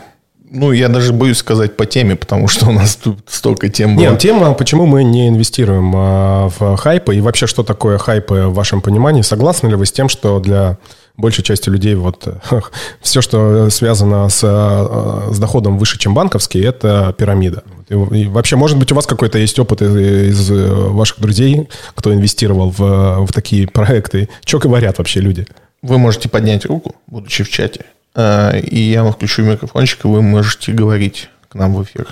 ну, 0.49 0.71
я 0.71 0.87
даже 0.87 1.13
боюсь 1.13 1.37
сказать 1.37 1.75
по 1.75 1.85
теме, 1.85 2.15
потому 2.15 2.47
что 2.47 2.67
у 2.67 2.71
нас 2.71 2.95
тут 2.95 3.19
столько 3.27 3.69
тем 3.69 3.95
было. 3.95 4.05
Нет, 4.05 4.19
тема, 4.19 4.53
почему 4.53 4.85
мы 4.85 5.03
не 5.03 5.27
инвестируем 5.27 5.91
а, 5.95 6.49
в 6.57 6.77
хайпы 6.77 7.15
и 7.15 7.21
вообще, 7.21 7.47
что 7.47 7.63
такое 7.63 7.97
хайпы 7.97 8.45
в 8.47 8.53
вашем 8.53 8.81
понимании? 8.81 9.21
Согласны 9.23 9.67
ли 9.67 9.75
вы 9.75 9.85
с 9.85 9.91
тем, 9.91 10.07
что 10.07 10.39
для 10.39 10.77
большей 11.17 11.43
части 11.43 11.69
людей 11.69 11.95
вот 11.95 12.27
все, 13.01 13.21
что 13.21 13.69
связано 13.69 14.29
с, 14.29 14.41
э, 14.43 15.33
с 15.33 15.39
доходом 15.39 15.77
выше, 15.77 15.97
чем 15.97 16.13
банковский, 16.13 16.61
это 16.61 17.13
пирамида. 17.17 17.63
И, 17.89 17.93
и 17.93 18.27
вообще, 18.27 18.55
может 18.55 18.77
быть, 18.77 18.91
у 18.91 18.95
вас 18.95 19.05
какой-то 19.05 19.37
есть 19.39 19.57
опыт 19.59 19.81
из, 19.81 19.95
из 19.95 20.51
э, 20.51 20.73
ваших 20.73 21.19
друзей, 21.19 21.67
кто 21.95 22.13
инвестировал 22.13 22.69
в, 22.69 23.25
в 23.25 23.33
такие 23.33 23.67
проекты? 23.67 24.29
Что 24.45 24.59
говорят 24.59 24.99
вообще 24.99 25.19
люди? 25.19 25.45
Вы 25.81 25.97
можете 25.97 26.29
поднять 26.29 26.65
руку, 26.65 26.95
будучи 27.07 27.43
в 27.43 27.49
чате, 27.49 27.85
и 28.17 28.79
я 28.79 29.03
вам 29.03 29.13
включу 29.13 29.43
микрофончик, 29.43 30.05
и 30.05 30.07
вы 30.07 30.21
можете 30.21 30.71
говорить 30.71 31.29
к 31.49 31.55
нам 31.55 31.75
в 31.75 31.83
эфир. 31.83 32.07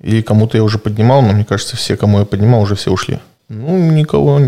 Или 0.00 0.20
кому-то 0.20 0.56
я 0.56 0.64
уже 0.64 0.78
поднимал, 0.78 1.22
но 1.22 1.32
мне 1.32 1.44
кажется, 1.44 1.76
все, 1.76 1.96
кому 1.96 2.18
я 2.18 2.24
поднимал, 2.24 2.62
уже 2.62 2.74
все 2.74 2.90
ушли. 2.90 3.18
Ну, 3.48 3.78
никого, 3.92 4.40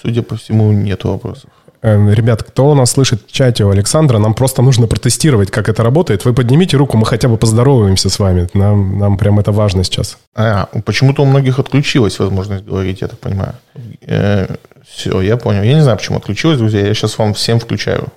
судя 0.00 0.22
по 0.22 0.36
всему, 0.36 0.72
нет 0.72 1.04
вопросов. 1.04 1.50
Эм, 1.82 2.10
ребят, 2.10 2.44
кто 2.44 2.70
у 2.70 2.74
нас 2.74 2.92
слышит 2.92 3.22
в 3.26 3.32
чате 3.32 3.64
у 3.64 3.70
Александра, 3.70 4.18
нам 4.18 4.34
просто 4.34 4.62
нужно 4.62 4.86
протестировать, 4.86 5.50
как 5.50 5.68
это 5.68 5.82
работает. 5.82 6.24
Вы 6.24 6.32
поднимите 6.32 6.76
руку, 6.76 6.96
мы 6.96 7.04
хотя 7.04 7.28
бы 7.28 7.36
поздороваемся 7.36 8.08
с 8.08 8.20
вами. 8.20 8.48
Нам, 8.54 8.98
нам 9.00 9.18
прям 9.18 9.40
это 9.40 9.50
важно 9.50 9.82
сейчас. 9.82 10.18
А, 10.36 10.68
почему-то 10.84 11.22
у 11.22 11.26
многих 11.26 11.58
отключилась 11.58 12.20
возможность 12.20 12.64
говорить, 12.64 13.00
я 13.00 13.08
так 13.08 13.18
понимаю. 13.18 13.54
Э, 14.02 14.54
все, 14.86 15.20
я 15.22 15.36
понял. 15.36 15.62
Я 15.62 15.74
не 15.74 15.82
знаю, 15.82 15.96
почему 15.96 16.18
отключилась, 16.18 16.58
друзья. 16.58 16.86
Я 16.86 16.94
сейчас 16.94 17.18
вам 17.18 17.34
всем 17.34 17.58
включаю 17.58 18.08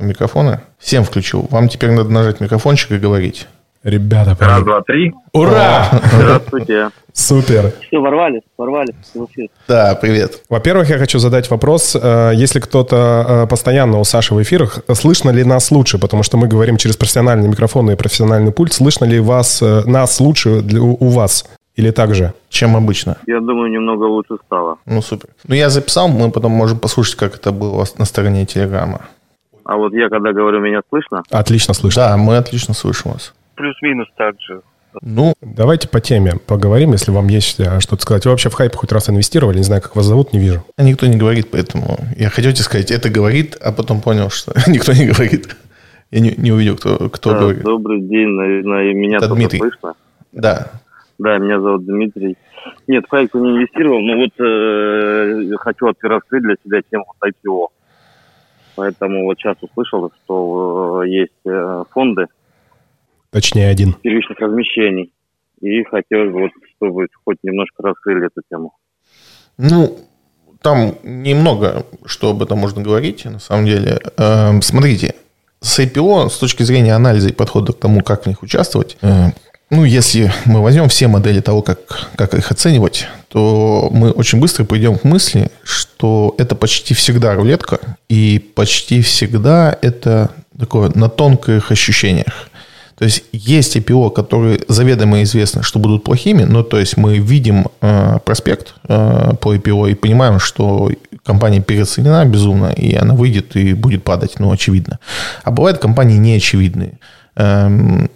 микрофоны. 0.00 0.60
Всем 0.78 1.04
включу. 1.04 1.46
Вам 1.50 1.70
теперь 1.70 1.92
надо 1.92 2.10
нажать 2.10 2.40
микрофончик 2.40 2.90
и 2.90 2.98
говорить. 2.98 3.46
Ребята, 3.84 4.34
Раз, 4.40 4.62
два, 4.62 4.80
три. 4.80 5.12
Ура! 5.34 5.84
Здравствуйте. 6.14 6.88
Супер. 7.12 7.70
Все, 7.86 7.98
ворвались, 7.98 8.40
ворвались 8.56 8.94
Да, 9.68 9.94
привет. 10.00 10.42
Во-первых, 10.48 10.88
я 10.88 10.96
хочу 10.96 11.18
задать 11.18 11.50
вопрос. 11.50 11.94
Э, 11.94 12.32
если 12.34 12.60
кто-то 12.60 13.44
э, 13.44 13.46
постоянно 13.46 14.00
у 14.00 14.04
Саши 14.04 14.34
в 14.34 14.42
эфирах, 14.42 14.78
слышно 14.94 15.28
ли 15.28 15.44
нас 15.44 15.70
лучше? 15.70 15.98
Потому 15.98 16.22
что 16.22 16.38
мы 16.38 16.48
говорим 16.48 16.78
через 16.78 16.96
профессиональный 16.96 17.46
микрофон 17.46 17.90
и 17.90 17.94
профессиональный 17.94 18.52
пульт. 18.52 18.72
Слышно 18.72 19.04
ли 19.04 19.20
вас, 19.20 19.60
э, 19.60 19.82
нас 19.84 20.18
лучше 20.18 20.62
для, 20.62 20.80
у 20.80 21.08
вас? 21.08 21.44
Или 21.76 21.90
так 21.90 22.14
же? 22.14 22.32
Чем 22.48 22.76
обычно? 22.76 23.18
Я 23.26 23.40
думаю, 23.40 23.70
немного 23.70 24.04
лучше 24.04 24.36
стало. 24.46 24.78
Ну, 24.86 25.02
супер. 25.02 25.28
Ну, 25.46 25.54
я 25.54 25.68
записал, 25.68 26.08
мы 26.08 26.30
потом 26.30 26.52
можем 26.52 26.78
послушать, 26.78 27.16
как 27.16 27.34
это 27.34 27.52
было 27.52 27.84
на 27.98 28.06
стороне 28.06 28.46
Телеграма. 28.46 29.02
А 29.64 29.76
вот 29.76 29.92
я, 29.92 30.08
когда 30.08 30.32
говорю, 30.32 30.60
меня 30.60 30.80
слышно? 30.88 31.22
Отлично 31.30 31.74
слышно. 31.74 32.08
Да, 32.08 32.16
мы 32.16 32.38
отлично 32.38 32.72
слышим 32.72 33.12
вас 33.12 33.34
плюс-минус 33.54 34.08
так 34.16 34.40
же. 34.40 34.60
Ну, 35.02 35.34
Давайте 35.40 35.88
по 35.88 36.00
теме 36.00 36.34
поговорим, 36.46 36.92
если 36.92 37.10
вам 37.10 37.26
есть 37.28 37.58
э, 37.58 37.80
что-то 37.80 38.02
сказать. 38.02 38.24
Вы 38.26 38.30
вообще 38.30 38.48
в 38.48 38.54
хайп 38.54 38.76
хоть 38.76 38.92
раз 38.92 39.10
инвестировали? 39.10 39.56
Не 39.58 39.64
знаю, 39.64 39.82
как 39.82 39.96
вас 39.96 40.06
зовут, 40.06 40.32
не 40.32 40.38
вижу. 40.38 40.64
никто 40.78 41.06
не 41.06 41.16
говорит, 41.16 41.50
поэтому 41.50 41.98
я 42.16 42.28
хотел 42.30 42.52
тебе 42.52 42.62
сказать, 42.62 42.90
это 42.92 43.08
говорит, 43.10 43.56
а 43.60 43.72
потом 43.72 44.00
понял, 44.00 44.30
что 44.30 44.52
никто 44.68 44.92
не 44.92 45.06
говорит. 45.06 45.56
Я 46.12 46.20
не, 46.20 46.34
не 46.36 46.52
увидел, 46.52 46.76
кто, 46.76 47.08
кто 47.08 47.32
Да, 47.32 47.38
говорит. 47.40 47.62
добрый 47.64 48.00
день, 48.02 48.28
наверное, 48.28 48.90
и 48.90 48.94
меня 48.94 49.16
Это 49.18 49.34
Дмитрий. 49.34 49.58
слышно. 49.58 49.94
Да. 50.30 50.70
Да, 51.18 51.38
меня 51.38 51.60
зовут 51.60 51.84
Дмитрий. 51.86 52.36
Нет, 52.86 53.04
в 53.06 53.10
Хайку 53.10 53.38
не 53.40 53.50
инвестировал, 53.50 54.00
но 54.00 54.16
вот 54.16 54.30
э, 54.40 55.56
хочу 55.58 55.88
от- 55.88 56.02
раскрыть 56.02 56.42
для 56.44 56.54
себя 56.64 56.82
тему 56.88 57.04
IPO. 57.20 57.66
Поэтому 58.76 59.24
вот 59.24 59.38
сейчас 59.38 59.56
услышал, 59.60 60.10
что 60.24 61.02
э, 61.04 61.08
есть 61.08 61.32
э, 61.46 61.84
фонды 61.90 62.26
Точнее, 63.34 63.68
один. 63.68 63.94
первичных 63.94 64.38
размещений. 64.38 65.12
И 65.60 65.82
хотелось 65.82 66.32
бы, 66.32 66.42
вот, 66.42 66.50
чтобы 66.76 67.08
хоть 67.24 67.38
немножко 67.42 67.82
раскрыли 67.82 68.26
эту 68.26 68.42
тему. 68.48 68.74
Ну, 69.58 69.98
там 70.62 70.94
немного, 71.02 71.84
что 72.06 72.30
об 72.30 72.44
этом 72.44 72.58
можно 72.58 72.80
говорить, 72.80 73.24
на 73.24 73.40
самом 73.40 73.66
деле. 73.66 73.98
Эм, 74.18 74.62
Смотрите, 74.62 75.16
с 75.60 75.80
IPO, 75.80 76.28
с 76.28 76.38
точки 76.38 76.62
зрения 76.62 76.94
анализа 76.94 77.28
и 77.28 77.32
подхода 77.32 77.72
к 77.72 77.80
тому, 77.80 78.02
как 78.02 78.22
в 78.22 78.26
них 78.28 78.40
участвовать, 78.44 78.98
э, 79.02 79.30
ну, 79.68 79.84
если 79.84 80.30
мы 80.44 80.62
возьмем 80.62 80.88
все 80.88 81.08
модели 81.08 81.40
того, 81.40 81.60
как, 81.62 82.10
как 82.14 82.34
их 82.34 82.52
оценивать, 82.52 83.08
то 83.26 83.88
мы 83.90 84.12
очень 84.12 84.38
быстро 84.38 84.64
придем 84.64 84.96
к 84.96 85.02
мысли, 85.02 85.48
что 85.64 86.36
это 86.38 86.54
почти 86.54 86.94
всегда 86.94 87.34
рулетка, 87.34 87.80
и 88.08 88.38
почти 88.54 89.02
всегда 89.02 89.76
это 89.82 90.30
такое 90.56 90.92
на 90.94 91.08
тонких 91.08 91.72
ощущениях. 91.72 92.48
То 92.96 93.04
есть 93.04 93.24
есть 93.32 93.76
IPO, 93.76 94.10
которые 94.12 94.60
заведомо 94.68 95.22
известно, 95.22 95.62
что 95.62 95.78
будут 95.78 96.04
плохими, 96.04 96.44
но 96.44 96.62
то 96.62 96.78
есть 96.78 96.96
мы 96.96 97.18
видим 97.18 97.66
э, 97.80 98.18
проспект 98.24 98.74
э, 98.88 99.32
по 99.40 99.54
IPO 99.54 99.90
и 99.90 99.94
понимаем, 99.94 100.38
что 100.38 100.90
компания 101.24 101.60
переоценена 101.60 102.24
безумно, 102.24 102.72
и 102.72 102.94
она 102.94 103.14
выйдет 103.14 103.56
и 103.56 103.74
будет 103.74 104.04
падать, 104.04 104.38
ну, 104.38 104.52
очевидно. 104.52 104.98
А 105.42 105.50
бывают 105.50 105.78
компании 105.78 106.18
неочевидные. 106.18 106.98
Эм, 107.36 108.10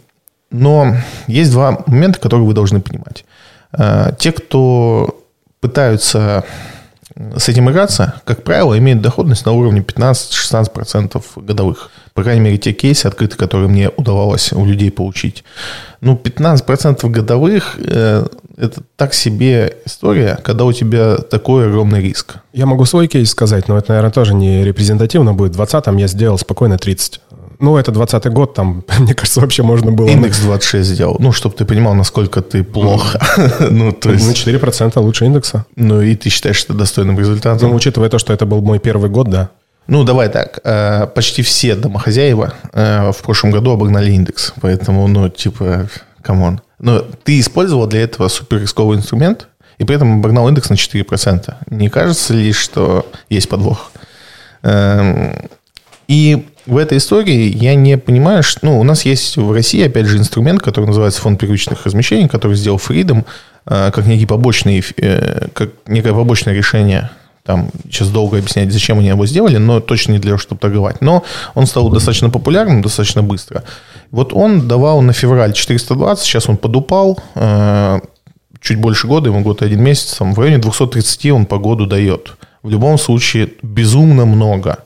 но 0.50 0.94
есть 1.26 1.50
два 1.50 1.82
момента, 1.86 2.20
которые 2.20 2.46
вы 2.46 2.54
должны 2.54 2.80
понимать. 2.80 3.24
Э, 3.72 4.12
те, 4.18 4.32
кто 4.32 5.24
пытаются 5.60 6.44
с 7.36 7.48
этим 7.48 7.70
играться, 7.70 8.20
как 8.24 8.44
правило, 8.44 8.78
имеют 8.78 9.00
доходность 9.00 9.46
на 9.46 9.52
уровне 9.52 9.80
15-16% 9.80 11.22
годовых. 11.36 11.90
По 12.14 12.22
крайней 12.22 12.42
мере, 12.42 12.58
те 12.58 12.72
кейсы 12.72 13.06
открыты, 13.06 13.36
которые 13.36 13.68
мне 13.68 13.90
удавалось 13.96 14.52
у 14.52 14.64
людей 14.64 14.90
получить. 14.90 15.44
Ну, 16.00 16.20
15% 16.22 17.08
годовых 17.08 17.76
э, 17.78 18.26
это 18.56 18.82
так 18.96 19.14
себе 19.14 19.76
история, 19.86 20.38
когда 20.42 20.64
у 20.64 20.72
тебя 20.72 21.16
такой 21.16 21.68
огромный 21.68 22.02
риск. 22.02 22.36
Я 22.52 22.66
могу 22.66 22.84
свой 22.84 23.06
кейс 23.06 23.30
сказать, 23.30 23.68
но 23.68 23.78
это, 23.78 23.92
наверное, 23.92 24.10
тоже 24.10 24.34
не 24.34 24.64
репрезентативно 24.64 25.32
будет. 25.32 25.56
В 25.56 25.60
20-м 25.60 25.96
я 25.96 26.08
сделал 26.08 26.38
спокойно 26.38 26.76
30. 26.76 27.20
Ну, 27.60 27.76
это 27.76 27.90
20-й 27.90 28.30
год, 28.30 28.54
там, 28.54 28.84
мне 29.00 29.14
кажется, 29.14 29.40
вообще 29.40 29.62
можно 29.62 29.90
было... 29.90 30.08
Индекс 30.08 30.40
26 30.40 30.88
сделал. 30.88 31.16
Ну, 31.18 31.32
чтобы 31.32 31.54
ты 31.56 31.64
понимал, 31.64 31.94
насколько 31.94 32.40
ты 32.42 32.62
плохо. 32.62 33.18
Ну, 33.70 33.92
то 33.92 34.08
На 34.10 34.12
есть, 34.14 34.46
4% 34.46 34.98
лучше 35.00 35.24
индекса. 35.24 35.64
ну, 35.76 36.00
и 36.00 36.14
ты 36.14 36.28
считаешь 36.30 36.62
это 36.64 36.74
достойным 36.74 37.14
Ну, 37.16 37.20
результатом. 37.20 37.74
учитывая 37.74 38.08
то, 38.08 38.18
что 38.18 38.32
это 38.32 38.46
был 38.46 38.60
мой 38.62 38.78
первый 38.78 39.10
год, 39.10 39.28
да. 39.28 39.50
Ну, 39.88 40.04
давай 40.04 40.28
так. 40.28 40.60
э, 40.64 41.06
Почти 41.14 41.42
все 41.42 41.74
домохозяева 41.74 42.52
э, 42.74 43.10
в 43.10 43.22
прошлом 43.22 43.50
году 43.52 43.70
обогнали 43.72 44.10
индекс. 44.12 44.52
Поэтому, 44.60 45.08
ну, 45.08 45.28
типа, 45.28 45.88
come 46.22 46.44
on. 46.44 46.60
Но 46.78 47.00
ты 47.00 47.40
использовал 47.40 47.86
для 47.86 48.02
этого 48.02 48.28
супер 48.28 48.60
рисковый 48.60 48.98
инструмент, 48.98 49.48
и 49.78 49.84
при 49.84 49.96
этом 49.96 50.18
обогнал 50.20 50.48
индекс 50.48 50.68
на 50.70 50.74
4%. 50.74 51.54
Не 51.70 51.88
кажется 51.88 52.34
ли, 52.34 52.52
что 52.52 53.06
есть 53.30 53.48
подвох? 53.48 53.90
Эм, 54.62 55.34
И 56.06 56.46
в 56.68 56.76
этой 56.76 56.98
истории 56.98 57.56
я 57.56 57.74
не 57.74 57.96
понимаю, 57.96 58.42
что... 58.42 58.60
Ну, 58.62 58.78
у 58.78 58.84
нас 58.84 59.04
есть 59.04 59.36
в 59.36 59.52
России, 59.52 59.82
опять 59.82 60.06
же, 60.06 60.18
инструмент, 60.18 60.60
который 60.60 60.84
называется 60.84 61.20
фонд 61.20 61.40
первичных 61.40 61.86
размещений, 61.86 62.28
который 62.28 62.56
сделал 62.56 62.78
Freedom 62.78 63.24
э, 63.66 63.90
как 63.90 64.06
некий 64.06 64.26
побочный, 64.26 64.84
э, 64.98 65.48
как 65.54 65.70
некое 65.86 66.12
побочное 66.12 66.54
решение 66.54 67.10
там 67.44 67.70
сейчас 67.90 68.10
долго 68.10 68.36
объяснять, 68.36 68.70
зачем 68.70 68.98
они 68.98 69.08
его 69.08 69.24
сделали, 69.24 69.56
но 69.56 69.80
точно 69.80 70.12
не 70.12 70.18
для 70.18 70.32
того, 70.32 70.38
чтобы 70.38 70.60
торговать. 70.60 71.00
Но 71.00 71.24
он 71.54 71.66
стал 71.66 71.88
достаточно 71.88 72.28
популярным, 72.28 72.82
достаточно 72.82 73.22
быстро. 73.22 73.64
Вот 74.10 74.34
он 74.34 74.68
давал 74.68 75.00
на 75.00 75.14
февраль 75.14 75.54
420, 75.54 76.22
сейчас 76.22 76.50
он 76.50 76.58
подупал, 76.58 77.18
э, 77.34 78.00
чуть 78.60 78.78
больше 78.78 79.06
года, 79.06 79.30
ему 79.30 79.40
год 79.40 79.62
и 79.62 79.64
один 79.64 79.82
месяц, 79.82 80.16
там, 80.18 80.34
в 80.34 80.38
районе 80.38 80.58
230 80.58 81.32
он 81.32 81.46
по 81.46 81.58
году 81.58 81.86
дает. 81.86 82.36
В 82.62 82.68
любом 82.68 82.98
случае 82.98 83.48
безумно 83.62 84.26
много. 84.26 84.84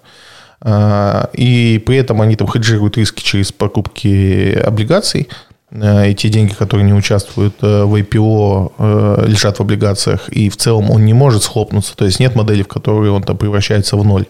Э, 0.65 1.27
И 1.33 1.83
при 1.85 1.97
этом 1.97 2.21
они 2.21 2.37
там 2.37 2.49
хеджируют 2.49 2.97
риски 2.97 3.23
через 3.23 3.53
покупки 3.53 4.55
облигаций. 4.55 5.29
Э, 5.71 6.09
И 6.11 6.15
те 6.15 6.29
деньги, 6.29 6.53
которые 6.53 6.87
не 6.87 6.95
участвуют 6.95 7.55
э, 7.63 7.85
в 7.85 7.95
IPO, 7.95 8.73
э, 8.79 9.25
лежат 9.27 9.59
в 9.59 9.61
облигациях. 9.61 10.29
И 10.29 10.49
в 10.49 10.57
целом 10.57 10.91
он 10.91 11.05
не 11.05 11.15
может 11.15 11.43
схлопнуться. 11.43 11.97
То 11.97 12.05
есть 12.05 12.21
нет 12.21 12.35
модели, 12.37 12.63
в 12.63 12.69
которой 12.69 13.11
он 13.11 13.23
там 13.23 13.37
превращается 13.37 13.97
в 13.97 14.05
ноль. 14.05 14.27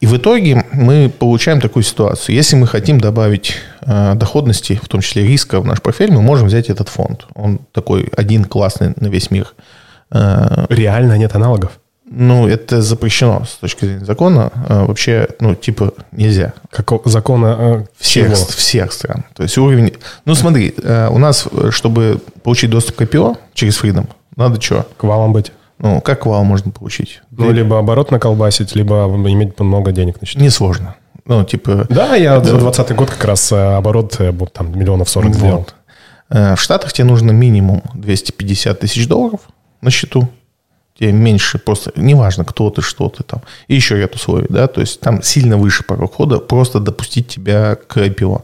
И 0.00 0.06
в 0.06 0.16
итоге 0.16 0.64
мы 0.72 1.10
получаем 1.10 1.60
такую 1.60 1.82
ситуацию. 1.82 2.34
Если 2.34 2.56
мы 2.56 2.66
хотим 2.66 2.98
добавить 3.00 3.56
э, 3.82 4.14
доходности, 4.14 4.80
в 4.82 4.88
том 4.88 5.02
числе 5.02 5.26
риска 5.26 5.60
в 5.60 5.66
наш 5.66 5.82
портфель, 5.82 6.10
мы 6.10 6.22
можем 6.22 6.46
взять 6.46 6.70
этот 6.70 6.88
фонд. 6.88 7.26
Он 7.34 7.58
такой 7.72 8.08
один 8.16 8.44
классный 8.44 8.94
на 8.96 9.08
весь 9.08 9.30
мир. 9.30 9.52
Реально 10.10 11.18
нет 11.18 11.36
аналогов. 11.36 11.79
Ну, 12.10 12.48
это 12.48 12.82
запрещено 12.82 13.44
с 13.44 13.54
точки 13.56 13.84
зрения 13.84 14.04
закона. 14.04 14.50
Э, 14.68 14.84
Вообще, 14.84 15.28
ну, 15.38 15.54
типа, 15.54 15.92
нельзя. 16.12 16.52
Как 16.70 16.90
закона 17.04 17.56
э, 17.58 17.84
Всех, 17.98 18.32
всего. 18.34 18.46
всех 18.48 18.92
стран. 18.92 19.24
То 19.34 19.44
есть 19.44 19.56
уровень... 19.58 19.92
Ну, 20.24 20.34
смотри, 20.34 20.74
э, 20.82 21.08
у 21.08 21.18
нас, 21.18 21.46
э, 21.52 21.70
чтобы 21.70 22.20
получить 22.42 22.70
доступ 22.70 22.96
к 22.96 23.02
IPO 23.02 23.36
через 23.54 23.80
Freedom, 23.80 24.06
надо 24.36 24.60
что? 24.60 24.86
К 24.96 25.04
валам 25.04 25.32
быть. 25.32 25.52
Ну, 25.78 26.00
как 26.00 26.26
вал 26.26 26.44
можно 26.44 26.70
получить? 26.72 27.22
Ну, 27.30 27.50
либо 27.52 27.78
оборот 27.78 28.10
наколбасить, 28.10 28.74
либо 28.76 29.06
иметь 29.06 29.58
много 29.58 29.92
денег 29.92 30.20
на 30.20 30.26
счету. 30.26 30.40
Несложно. 30.44 30.96
Ну, 31.24 31.44
типа... 31.44 31.86
Да, 31.88 32.16
я 32.16 32.42
за 32.42 32.58
20 32.58 32.94
год 32.96 33.08
как 33.10 33.24
раз 33.24 33.52
э, 33.52 33.56
оборот 33.56 34.18
там 34.52 34.78
миллионов 34.78 35.08
40 35.08 35.34
сделал. 35.34 35.58
Вот. 35.58 35.74
Э, 36.28 36.54
В 36.56 36.60
Штатах 36.60 36.92
тебе 36.92 37.04
нужно 37.06 37.30
минимум 37.30 37.82
250 37.94 38.80
тысяч 38.80 39.06
долларов 39.06 39.40
на 39.80 39.90
счету. 39.90 40.28
Тебе 40.98 41.12
меньше 41.12 41.58
просто, 41.58 41.92
неважно, 41.96 42.44
кто 42.44 42.70
ты, 42.70 42.82
что 42.82 43.08
ты 43.08 43.22
там. 43.22 43.40
И 43.68 43.74
еще 43.74 43.96
ряд 43.96 44.14
условий, 44.14 44.46
да, 44.48 44.66
то 44.66 44.80
есть 44.80 45.00
там 45.00 45.22
сильно 45.22 45.56
выше 45.56 45.82
порог 45.84 46.12
входа, 46.12 46.38
просто 46.38 46.80
допустить 46.80 47.28
тебя 47.28 47.76
к 47.76 47.96
IPO. 47.96 48.42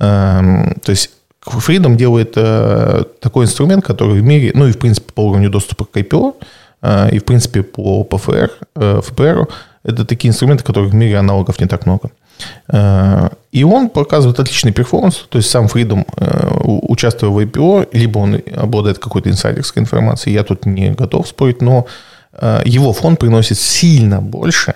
Эм, 0.00 0.74
То 0.82 0.90
есть 0.90 1.10
Freedom 1.46 1.96
делает 1.96 2.32
э, 2.36 3.04
такой 3.20 3.44
инструмент, 3.44 3.84
который 3.84 4.20
в 4.20 4.22
мире, 4.22 4.52
ну 4.54 4.66
и 4.66 4.72
в 4.72 4.78
принципе 4.78 5.12
по 5.12 5.20
уровню 5.20 5.50
доступа 5.50 5.84
к 5.84 5.96
IPO, 5.96 6.34
э, 6.82 7.10
и 7.12 7.18
в 7.18 7.24
принципе 7.24 7.62
по 7.62 8.02
ПФР, 8.04 8.50
э, 8.76 9.00
ФПР, 9.02 9.46
это 9.84 10.04
такие 10.04 10.30
инструменты, 10.30 10.64
которых 10.64 10.92
в 10.92 10.94
мире 10.94 11.18
аналогов 11.18 11.60
не 11.60 11.66
так 11.66 11.86
много. 11.86 12.10
И 13.54 13.62
он 13.62 13.88
показывает 13.88 14.40
отличный 14.40 14.72
перформанс, 14.72 15.26
то 15.28 15.38
есть 15.38 15.48
сам 15.48 15.66
Freedom, 15.66 16.04
э, 16.16 16.58
участвуя 16.64 17.30
в 17.30 17.38
IPO, 17.38 17.88
либо 17.92 18.18
он 18.18 18.42
обладает 18.56 18.98
какой-то 18.98 19.30
инсайдерской 19.30 19.80
информацией, 19.80 20.34
я 20.34 20.42
тут 20.42 20.66
не 20.66 20.90
готов 20.90 21.28
спорить, 21.28 21.62
но 21.62 21.86
э, 22.32 22.62
его 22.64 22.92
фонд 22.92 23.20
приносит 23.20 23.56
сильно 23.56 24.20
больше, 24.20 24.74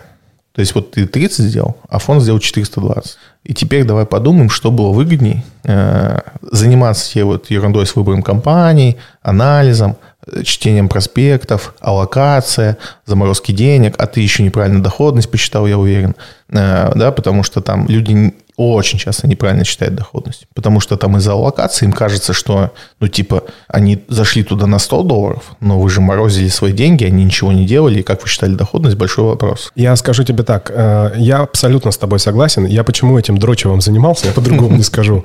то 0.54 0.60
есть 0.60 0.76
вот 0.76 0.92
ты 0.92 1.08
30 1.08 1.46
сделал, 1.46 1.76
а 1.88 1.98
фонд 1.98 2.22
сделал 2.22 2.38
420. 2.38 3.18
И 3.42 3.52
теперь 3.52 3.82
давай 3.82 4.06
подумаем, 4.06 4.48
что 4.48 4.70
было 4.70 4.90
выгодней. 4.90 5.44
Э, 5.64 6.20
заниматься 6.40 7.10
тебе 7.10 7.24
вот 7.24 7.50
ерундой 7.50 7.84
с 7.84 7.96
выбором 7.96 8.22
компаний, 8.22 8.96
анализом, 9.22 9.96
чтением 10.44 10.88
проспектов, 10.88 11.74
аллокация, 11.80 12.78
заморозки 13.06 13.50
денег, 13.50 13.96
а 13.98 14.06
ты 14.06 14.20
еще 14.20 14.44
неправильно 14.44 14.80
доходность 14.80 15.32
посчитал, 15.32 15.66
я 15.66 15.78
уверен. 15.78 16.14
Да, 16.48 17.12
потому 17.16 17.42
что 17.42 17.60
там 17.60 17.88
люди 17.88 18.34
очень 18.59 18.98
часто 18.98 19.28
неправильно 19.28 19.64
считают 19.64 19.94
доходность. 19.94 20.46
Потому 20.52 20.80
что 20.80 20.96
там 20.96 21.16
из-за 21.16 21.32
аллокации 21.32 21.86
им 21.86 21.92
кажется, 21.92 22.32
что, 22.32 22.72
ну, 22.98 23.06
типа, 23.06 23.44
они 23.68 24.04
зашли 24.09 24.42
туда 24.42 24.66
на 24.66 24.80
100 24.80 25.04
долларов, 25.04 25.52
но 25.61 25.78
вы 25.78 25.88
же 25.88 26.00
морозили 26.00 26.48
свои 26.48 26.72
деньги, 26.72 27.04
они 27.04 27.24
ничего 27.24 27.52
не 27.52 27.64
делали, 27.64 28.00
и 28.00 28.02
как 28.02 28.22
вы 28.22 28.28
считали 28.28 28.54
доходность, 28.54 28.96
большой 28.96 29.26
вопрос. 29.26 29.70
Я 29.76 29.94
скажу 29.94 30.24
тебе 30.24 30.42
так, 30.42 30.72
э, 30.74 31.12
я 31.18 31.42
абсолютно 31.42 31.92
с 31.92 31.98
тобой 31.98 32.18
согласен. 32.18 32.66
Я 32.66 32.82
почему 32.82 33.16
этим 33.16 33.38
дрочевым 33.38 33.80
занимался, 33.80 34.26
я 34.26 34.32
по-другому 34.32 34.76
не 34.76 34.82
скажу. 34.82 35.24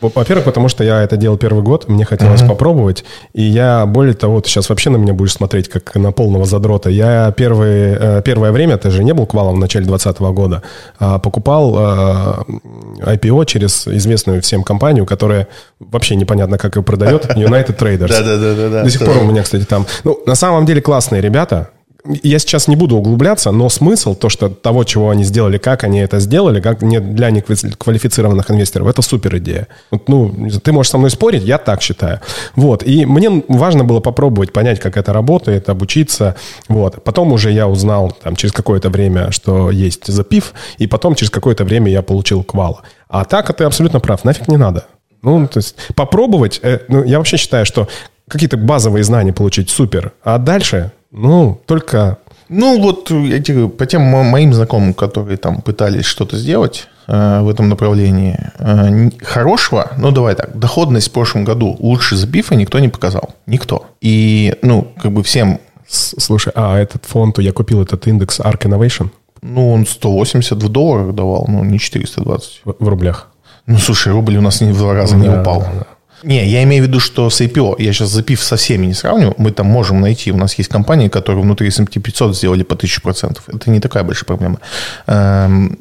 Во-первых, 0.00 0.44
потому 0.44 0.68
что 0.68 0.82
я 0.82 1.00
это 1.00 1.16
делал 1.16 1.38
первый 1.38 1.62
год, 1.62 1.88
мне 1.88 2.04
хотелось 2.04 2.42
попробовать. 2.42 3.04
И 3.34 3.42
я, 3.42 3.86
более 3.86 4.14
того, 4.14 4.40
ты 4.40 4.48
сейчас 4.48 4.68
вообще 4.68 4.90
на 4.90 4.96
меня 4.96 5.14
будешь 5.14 5.32
смотреть, 5.32 5.68
как 5.68 5.94
на 5.94 6.10
полного 6.10 6.44
задрота. 6.44 6.90
Я 6.90 7.28
э, 7.28 8.22
первое 8.24 8.50
время, 8.50 8.78
ты 8.78 8.90
же 8.90 9.04
не 9.04 9.14
был 9.14 9.26
квалом 9.26 9.54
в 9.54 9.58
начале 9.58 9.86
2020 9.86 10.20
года, 10.34 10.62
а 10.98 11.20
покупал 11.20 11.76
э, 11.78 12.34
IPO 12.64 13.44
через 13.46 13.86
известную 13.86 14.40
всем 14.40 14.62
компанию, 14.62 15.04
которая 15.04 15.48
вообще 15.80 16.16
непонятно, 16.16 16.58
как 16.58 16.76
ее 16.76 16.82
продает, 16.82 17.26
United 17.36 17.76
Traders. 17.76 18.08
Да-да-да. 18.08 18.82
До 18.82 18.90
сих 18.90 19.04
пор 19.04 19.18
у 19.18 19.24
меня, 19.24 19.42
кстати, 19.42 19.64
там... 19.64 19.86
Ну, 20.04 20.20
на 20.26 20.34
самом 20.34 20.64
деле 20.64 20.80
классные 20.80 21.20
ребята, 21.20 21.70
я 22.06 22.38
сейчас 22.38 22.68
не 22.68 22.76
буду 22.76 22.96
углубляться, 22.96 23.50
но 23.50 23.70
смысл, 23.70 24.14
то, 24.14 24.28
что 24.28 24.50
того, 24.50 24.84
чего 24.84 25.08
они 25.08 25.24
сделали, 25.24 25.56
как 25.56 25.84
они 25.84 26.00
это 26.00 26.20
сделали, 26.20 26.60
как 26.60 26.82
не 26.82 27.00
для 27.00 27.30
неквалифицированных 27.30 28.50
инвесторов, 28.50 28.88
это 28.88 29.00
супер 29.00 29.38
идея. 29.38 29.68
Вот, 29.90 30.08
ну, 30.08 30.50
ты 30.62 30.72
можешь 30.72 30.90
со 30.90 30.98
мной 30.98 31.10
спорить, 31.10 31.42
я 31.42 31.56
так 31.56 31.80
считаю. 31.80 32.20
Вот. 32.56 32.82
И 32.82 33.06
мне 33.06 33.42
важно 33.48 33.84
было 33.84 34.00
попробовать 34.00 34.52
понять, 34.52 34.80
как 34.80 34.98
это 34.98 35.14
работает, 35.14 35.70
обучиться. 35.70 36.36
Вот. 36.68 37.02
Потом 37.02 37.32
уже 37.32 37.50
я 37.50 37.66
узнал 37.68 38.14
там, 38.22 38.36
через 38.36 38.52
какое-то 38.52 38.90
время, 38.90 39.30
что 39.30 39.70
есть 39.70 40.06
запив, 40.06 40.52
и 40.76 40.86
потом 40.86 41.14
через 41.14 41.30
какое-то 41.30 41.64
время 41.64 41.90
я 41.90 42.02
получил 42.02 42.44
квала. 42.44 42.82
А 43.08 43.24
так, 43.24 43.54
ты 43.56 43.64
абсолютно 43.64 44.00
прав, 44.00 44.24
нафиг 44.24 44.48
не 44.48 44.58
надо. 44.58 44.86
Ну, 45.22 45.46
то 45.48 45.58
есть 45.58 45.74
попробовать, 45.94 46.60
э, 46.62 46.80
ну, 46.88 47.02
я 47.02 47.16
вообще 47.16 47.38
считаю, 47.38 47.64
что 47.64 47.88
какие-то 48.28 48.58
базовые 48.58 49.04
знания 49.04 49.32
получить 49.32 49.70
супер, 49.70 50.12
а 50.22 50.36
дальше 50.36 50.92
ну, 51.14 51.60
только... 51.66 52.18
Ну, 52.48 52.80
вот 52.80 53.10
я 53.10 53.40
тебе 53.40 53.68
по 53.68 53.86
тем 53.86 54.02
моим 54.02 54.52
знакомым, 54.52 54.92
которые 54.92 55.38
там 55.38 55.62
пытались 55.62 56.04
что-то 56.04 56.36
сделать 56.36 56.88
э, 57.06 57.40
в 57.40 57.48
этом 57.48 57.68
направлении, 57.68 58.38
э, 58.58 59.10
хорошего, 59.24 59.92
ну, 59.96 60.10
давай 60.10 60.34
так, 60.34 60.58
доходность 60.58 61.08
в 61.08 61.12
прошлом 61.12 61.44
году 61.44 61.76
лучше 61.78 62.16
за 62.16 62.26
бифа 62.26 62.54
никто 62.54 62.78
не 62.80 62.88
показал. 62.88 63.30
Никто. 63.46 63.86
И, 64.00 64.56
ну, 64.62 64.88
как 65.00 65.12
бы 65.12 65.22
всем... 65.22 65.60
Слушай, 65.86 66.52
а 66.56 66.78
этот 66.78 67.04
фонд, 67.04 67.38
я 67.38 67.52
купил 67.52 67.80
этот 67.80 68.06
индекс 68.06 68.40
ARK 68.40 68.66
Innovation? 68.66 69.10
Ну, 69.40 69.72
он 69.72 69.86
180 69.86 70.62
в 70.62 70.68
долларах 70.68 71.14
давал, 71.14 71.46
ну, 71.48 71.64
не 71.64 71.78
420. 71.78 72.62
В, 72.64 72.74
в 72.78 72.88
рублях? 72.88 73.28
Ну, 73.66 73.78
слушай, 73.78 74.12
рубль 74.12 74.36
у 74.36 74.42
нас 74.42 74.60
ни 74.60 74.72
в 74.72 74.78
два 74.78 74.94
раза 74.94 75.16
да, 75.16 75.20
не 75.20 75.28
упал. 75.28 75.60
Да, 75.60 75.70
да. 75.78 75.86
Не, 76.24 76.46
я 76.46 76.62
имею 76.62 76.84
в 76.84 76.86
виду, 76.86 77.00
что 77.00 77.28
с 77.28 77.40
IPO, 77.40 77.76
я 77.78 77.92
сейчас 77.92 78.08
запив 78.08 78.42
со 78.42 78.56
всеми 78.56 78.86
не 78.86 78.94
сравниваю, 78.94 79.34
мы 79.38 79.50
там 79.50 79.66
можем 79.66 80.00
найти, 80.00 80.32
у 80.32 80.36
нас 80.36 80.54
есть 80.54 80.70
компании, 80.70 81.08
которые 81.08 81.42
внутри 81.42 81.68
S&P 81.68 82.00
500 82.00 82.36
сделали 82.36 82.62
по 82.62 82.74
1000%. 82.74 83.38
Это 83.48 83.70
не 83.70 83.80
такая 83.80 84.04
большая 84.04 84.24
проблема. 84.24 84.58
Эм, 85.06 85.78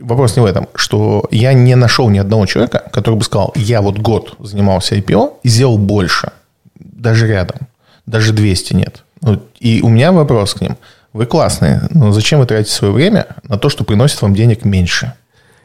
вопрос 0.00 0.36
не 0.36 0.42
в 0.42 0.46
этом, 0.46 0.68
что 0.74 1.26
я 1.30 1.52
не 1.52 1.76
нашел 1.76 2.08
ни 2.08 2.18
одного 2.18 2.46
человека, 2.46 2.82
который 2.92 3.16
бы 3.16 3.24
сказал, 3.24 3.52
я 3.56 3.80
вот 3.82 3.98
год 3.98 4.36
занимался 4.38 4.96
IPO 4.96 5.34
и 5.42 5.48
сделал 5.48 5.78
больше. 5.78 6.32
Даже 6.78 7.26
рядом. 7.26 7.56
Даже 8.06 8.32
200 8.32 8.74
нет. 8.74 9.04
И 9.60 9.82
у 9.82 9.88
меня 9.88 10.12
вопрос 10.12 10.54
к 10.54 10.60
ним. 10.60 10.76
Вы 11.12 11.26
классные, 11.26 11.82
но 11.90 12.12
зачем 12.12 12.40
вы 12.40 12.46
тратите 12.46 12.74
свое 12.74 12.92
время 12.92 13.26
на 13.44 13.56
то, 13.56 13.68
что 13.68 13.84
приносит 13.84 14.20
вам 14.22 14.34
денег 14.34 14.64
меньше? 14.64 15.12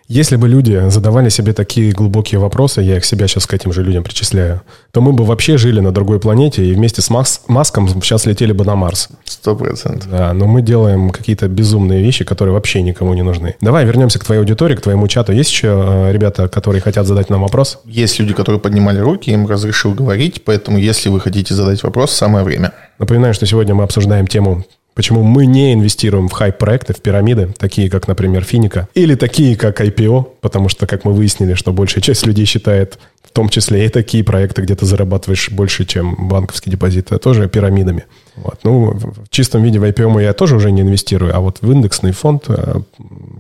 Если 0.10 0.38
бы 0.38 0.50
люди 0.50 0.90
задавали 0.90 1.30
себе 1.30 1.54
такие 1.54 1.92
глубокие 1.92 2.40
вопросы, 2.40 2.82
я 2.82 2.98
их 2.98 3.06
себя 3.06 3.28
сейчас 3.28 3.46
к 3.46 3.54
этим 3.54 3.72
же 3.72 3.84
людям 3.84 4.04
причисляю, 4.04 4.64
то 4.90 5.02
мы 5.02 5.14
бы 5.14 5.24
вообще 5.24 5.60
жили 5.60 5.82
на 5.82 5.92
другой 5.92 6.20
планете 6.20 6.66
и 6.66 6.74
вместе 6.74 7.04
с 7.04 7.12
Макс, 7.12 7.42
Маском 7.48 7.88
сейчас 7.88 8.26
летели 8.26 8.52
бы 8.52 8.66
на 8.66 8.76
Марс. 8.76 9.10
Сто 9.24 9.56
процентов. 9.56 10.10
Да, 10.10 10.34
но 10.34 10.48
мы 10.48 10.64
делаем 10.64 11.12
какие-то 11.12 11.48
безумные 11.48 12.02
вещи, 12.02 12.26
которые 12.26 12.54
вообще 12.54 12.82
никому 12.82 13.14
не 13.14 13.22
нужны. 13.22 13.56
Давай 13.62 13.86
вернемся 13.86 14.18
к 14.18 14.24
твоей 14.24 14.42
аудитории, 14.42 14.76
к 14.76 14.82
твоему 14.82 15.08
чату. 15.08 15.32
Есть 15.32 15.52
еще 15.52 15.68
э, 15.68 16.12
ребята, 16.12 16.48
которые 16.48 16.82
хотят 16.82 17.06
задать 17.06 17.30
нам 17.30 17.44
вопрос? 17.44 17.78
Есть 17.86 18.18
люди, 18.18 18.34
которые 18.34 18.60
поднимали 18.60 18.98
руки, 18.98 19.30
им 19.30 19.46
разрешил 19.46 19.94
говорить, 19.94 20.44
поэтому 20.44 20.80
если 20.80 21.10
вы 21.10 21.20
хотите 21.20 21.54
задать 21.54 21.84
вопрос, 21.84 22.14
самое 22.14 22.44
время. 22.44 22.74
Напоминаю, 22.98 23.36
что 23.36 23.46
сегодня 23.46 23.76
мы 23.76 23.84
обсуждаем 23.84 24.26
тему 24.26 24.66
Почему 25.00 25.24
мы 25.24 25.46
не 25.46 25.72
инвестируем 25.72 26.28
в 26.28 26.34
хайп-проекты, 26.34 26.94
в 26.94 27.00
пирамиды, 27.00 27.54
такие 27.58 27.90
как, 27.90 28.10
например, 28.10 28.44
Финика, 28.44 28.90
или 28.96 29.16
такие 29.16 29.56
как 29.56 29.80
IPO, 29.80 30.28
потому 30.42 30.68
что, 30.68 30.88
как 30.88 31.06
мы 31.06 31.14
выяснили, 31.14 31.54
что 31.54 31.72
большая 31.72 32.02
часть 32.02 32.26
людей 32.26 32.44
считает, 32.44 33.00
в 33.24 33.32
том 33.32 33.48
числе 33.48 33.86
и 33.86 33.88
такие 33.88 34.26
проекты, 34.26 34.62
где 34.62 34.76
ты 34.76 34.86
зарабатываешь 34.86 35.52
больше, 35.52 35.86
чем 35.86 36.28
банковский 36.28 36.70
депозит, 36.70 37.06
это 37.14 37.18
тоже 37.18 37.48
пирамидами. 37.48 38.08
Вот. 38.36 38.60
Ну, 38.66 38.92
в 38.92 39.30
чистом 39.30 39.64
виде 39.64 39.80
в 39.80 39.86
IPO 39.86 40.22
я 40.22 40.34
тоже 40.34 40.58
уже 40.58 40.70
не 40.70 40.82
инвестирую, 40.82 41.34
а 41.34 41.40
вот 41.40 41.60
в 41.62 41.72
индексный 41.72 42.12
фонд, 42.12 42.50
э, 42.50 42.82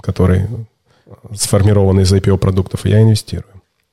который 0.01 0.47
сформирован 1.36 1.99
из 1.99 2.14
IPO-продуктов, 2.14 2.86
я 2.86 3.01
инвестирую. 3.01 3.43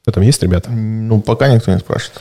Что 0.03 0.12
там 0.12 0.23
есть, 0.23 0.41
ребята? 0.41 0.71
Ну, 0.71 1.21
пока 1.21 1.53
никто 1.53 1.73
не 1.73 1.81
спрашивает. 1.81 2.21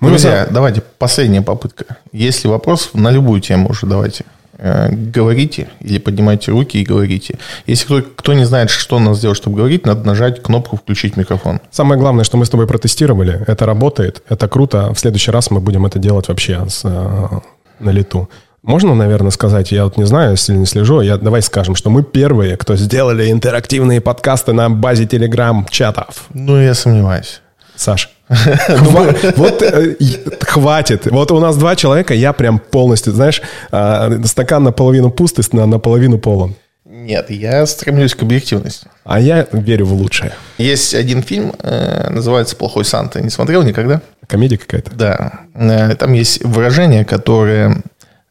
Ну, 0.00 0.08
Друзья, 0.08 0.46
за... 0.46 0.52
давайте, 0.52 0.82
последняя 0.98 1.42
попытка. 1.42 1.98
Если 2.10 2.48
вопрос 2.48 2.90
на 2.92 3.12
любую 3.12 3.40
тему 3.40 3.68
уже 3.68 3.86
давайте. 3.86 4.24
Э, 4.62 4.90
говорите 4.90 5.68
или 5.80 5.98
поднимайте 5.98 6.50
руки 6.50 6.78
и 6.78 6.84
говорите. 6.84 7.38
Если 7.66 7.86
кто, 7.86 8.02
кто 8.02 8.34
не 8.34 8.44
знает, 8.44 8.68
что 8.68 8.98
надо 8.98 9.14
сделать, 9.14 9.38
чтобы 9.38 9.56
говорить, 9.56 9.86
надо 9.86 10.06
нажать 10.06 10.42
кнопку 10.42 10.76
«Включить 10.76 11.16
микрофон». 11.16 11.60
Самое 11.70 11.98
главное, 11.98 12.24
что 12.24 12.36
мы 12.36 12.44
с 12.44 12.50
тобой 12.50 12.66
протестировали, 12.66 13.42
это 13.46 13.64
работает, 13.64 14.22
это 14.28 14.48
круто. 14.48 14.92
В 14.92 14.98
следующий 14.98 15.30
раз 15.30 15.50
мы 15.50 15.60
будем 15.60 15.86
это 15.86 15.98
делать 15.98 16.28
вообще 16.28 16.66
с, 16.68 16.82
э, 16.84 17.40
на 17.78 17.90
лету. 17.90 18.28
Можно, 18.62 18.94
наверное, 18.94 19.30
сказать, 19.30 19.72
я 19.72 19.84
вот 19.84 19.96
не 19.96 20.04
знаю, 20.04 20.32
если 20.32 20.54
не 20.54 20.66
слежу, 20.66 21.00
я, 21.00 21.16
давай 21.16 21.40
скажем, 21.40 21.74
что 21.74 21.88
мы 21.88 22.02
первые, 22.02 22.58
кто 22.58 22.76
сделали 22.76 23.30
интерактивные 23.30 24.02
подкасты 24.02 24.52
на 24.52 24.68
базе 24.68 25.06
телеграм-чатов. 25.06 26.26
Ну, 26.34 26.60
я 26.60 26.74
сомневаюсь. 26.74 27.40
Саш, 27.76 28.10
вот 28.30 29.62
э, 29.62 29.96
хватит. 30.40 31.06
Вот 31.10 31.32
у 31.32 31.40
нас 31.40 31.56
два 31.56 31.76
человека, 31.76 32.14
я 32.14 32.32
прям 32.32 32.58
полностью, 32.58 33.12
знаешь, 33.12 33.42
а, 33.72 34.10
стакан 34.24 34.62
наполовину 34.62 35.10
пустый, 35.10 35.44
наполовину 35.52 36.18
полон. 36.18 36.54
Нет, 36.84 37.30
я 37.30 37.64
стремлюсь 37.66 38.14
к 38.14 38.22
объективности. 38.22 38.88
А 39.04 39.20
я 39.20 39.46
верю 39.52 39.86
в 39.86 39.92
лучшее. 39.92 40.32
Есть 40.58 40.94
один 40.94 41.22
фильм, 41.22 41.54
э, 41.62 42.10
называется 42.10 42.56
«Плохой 42.56 42.84
Санта». 42.84 43.20
Не 43.20 43.30
смотрел 43.30 43.62
никогда? 43.62 44.00
Комедия 44.26 44.58
какая-то? 44.58 44.90
Да. 44.94 45.32
Э, 45.54 45.94
там 45.94 46.12
есть 46.12 46.44
выражение, 46.44 47.04
которое, 47.04 47.82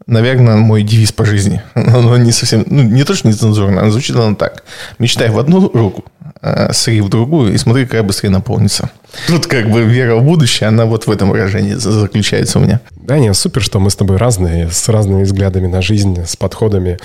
наверное, 0.07 0.57
мой 0.57 0.83
девиз 0.83 1.11
по 1.11 1.25
жизни. 1.25 1.61
Оно 1.73 2.17
не 2.17 2.31
совсем, 2.31 2.63
ну, 2.67 2.83
не 2.83 3.03
то, 3.03 3.15
что 3.15 3.27
нецензурно, 3.27 3.81
оно 3.81 3.91
звучит 3.91 4.15
оно 4.15 4.35
так. 4.35 4.63
Мечтай 4.99 5.29
в 5.29 5.39
одну 5.39 5.69
руку, 5.73 6.03
э, 6.18 6.18
сри 6.71 7.01
в 7.01 7.09
другую 7.09 7.53
и 7.53 7.57
смотри, 7.57 7.85
какая 7.85 8.03
быстрее 8.03 8.29
наполнится. 8.29 8.89
Тут 9.27 9.47
как 9.47 9.69
бы 9.69 9.83
вера 9.83 10.15
в 10.15 10.23
будущее, 10.23 10.67
она 10.69 10.85
вот 10.85 11.07
в 11.07 11.11
этом 11.11 11.29
выражении 11.29 11.73
заключается 11.73 12.59
у 12.59 12.61
меня. 12.61 12.81
Да, 12.91 13.17
не, 13.19 13.33
супер, 13.33 13.61
что 13.61 13.79
мы 13.79 13.89
с 13.89 13.95
тобой 13.95 14.17
разные, 14.17 14.69
с 14.69 14.87
разными 14.89 15.23
взглядами 15.23 15.67
на 15.67 15.81
жизнь, 15.81 16.23
с 16.25 16.35
подходами. 16.35 16.99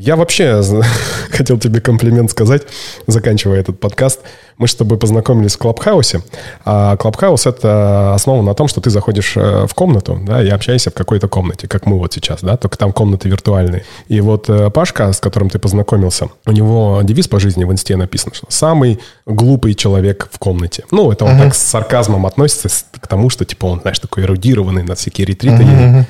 Я 0.00 0.16
вообще 0.16 0.62
хотел 1.30 1.58
тебе 1.58 1.80
комплимент 1.80 2.30
сказать, 2.30 2.62
заканчивая 3.06 3.60
этот 3.60 3.78
подкаст. 3.78 4.20
Мы 4.56 4.66
с 4.66 4.74
тобой 4.74 4.98
познакомились 4.98 5.54
в 5.54 5.58
Клабхаусе. 5.58 6.22
А 6.64 6.96
Клабхаус— 6.96 7.46
это 7.46 8.14
основан 8.14 8.44
на 8.44 8.54
том, 8.54 8.68
что 8.68 8.80
ты 8.80 8.90
заходишь 8.90 9.34
э, 9.36 9.66
в 9.66 9.74
комнату, 9.74 10.18
да, 10.22 10.42
и 10.42 10.48
общаешься 10.48 10.90
в 10.90 10.94
какой-то 10.94 11.28
комнате, 11.28 11.66
как 11.68 11.86
мы 11.86 11.98
вот 11.98 12.12
сейчас, 12.12 12.40
да, 12.42 12.56
только 12.56 12.76
там 12.76 12.92
комнаты 12.92 13.28
виртуальные. 13.28 13.84
И 14.08 14.20
вот 14.20 14.48
э, 14.48 14.70
Пашка, 14.70 15.12
с 15.12 15.20
которым 15.20 15.48
ты 15.48 15.58
познакомился, 15.58 16.28
у 16.46 16.52
него 16.52 17.00
девиз 17.02 17.28
по 17.28 17.40
жизни 17.40 17.64
в 17.64 17.72
инсте 17.72 17.96
написан, 17.96 18.32
что 18.34 18.46
«самый 18.48 19.00
глупый 19.26 19.74
человек 19.74 20.28
в 20.30 20.38
комнате». 20.38 20.84
Ну, 20.90 21.10
это 21.10 21.24
он 21.24 21.32
uh-huh. 21.32 21.44
так 21.44 21.54
с 21.54 21.58
сарказмом 21.58 22.26
относится 22.26 22.68
к 23.00 23.06
тому, 23.06 23.30
что, 23.30 23.44
типа, 23.46 23.66
он, 23.66 23.80
знаешь, 23.80 23.98
такой 23.98 24.24
эрудированный, 24.24 24.82
на 24.82 24.94
всякие 24.94 25.26
ретриты 25.26 25.62
uh-huh. 25.62 26.04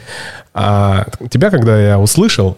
А 0.53 1.07
тебя, 1.31 1.51
когда 1.51 1.81
я 1.81 1.99
услышал 1.99 2.57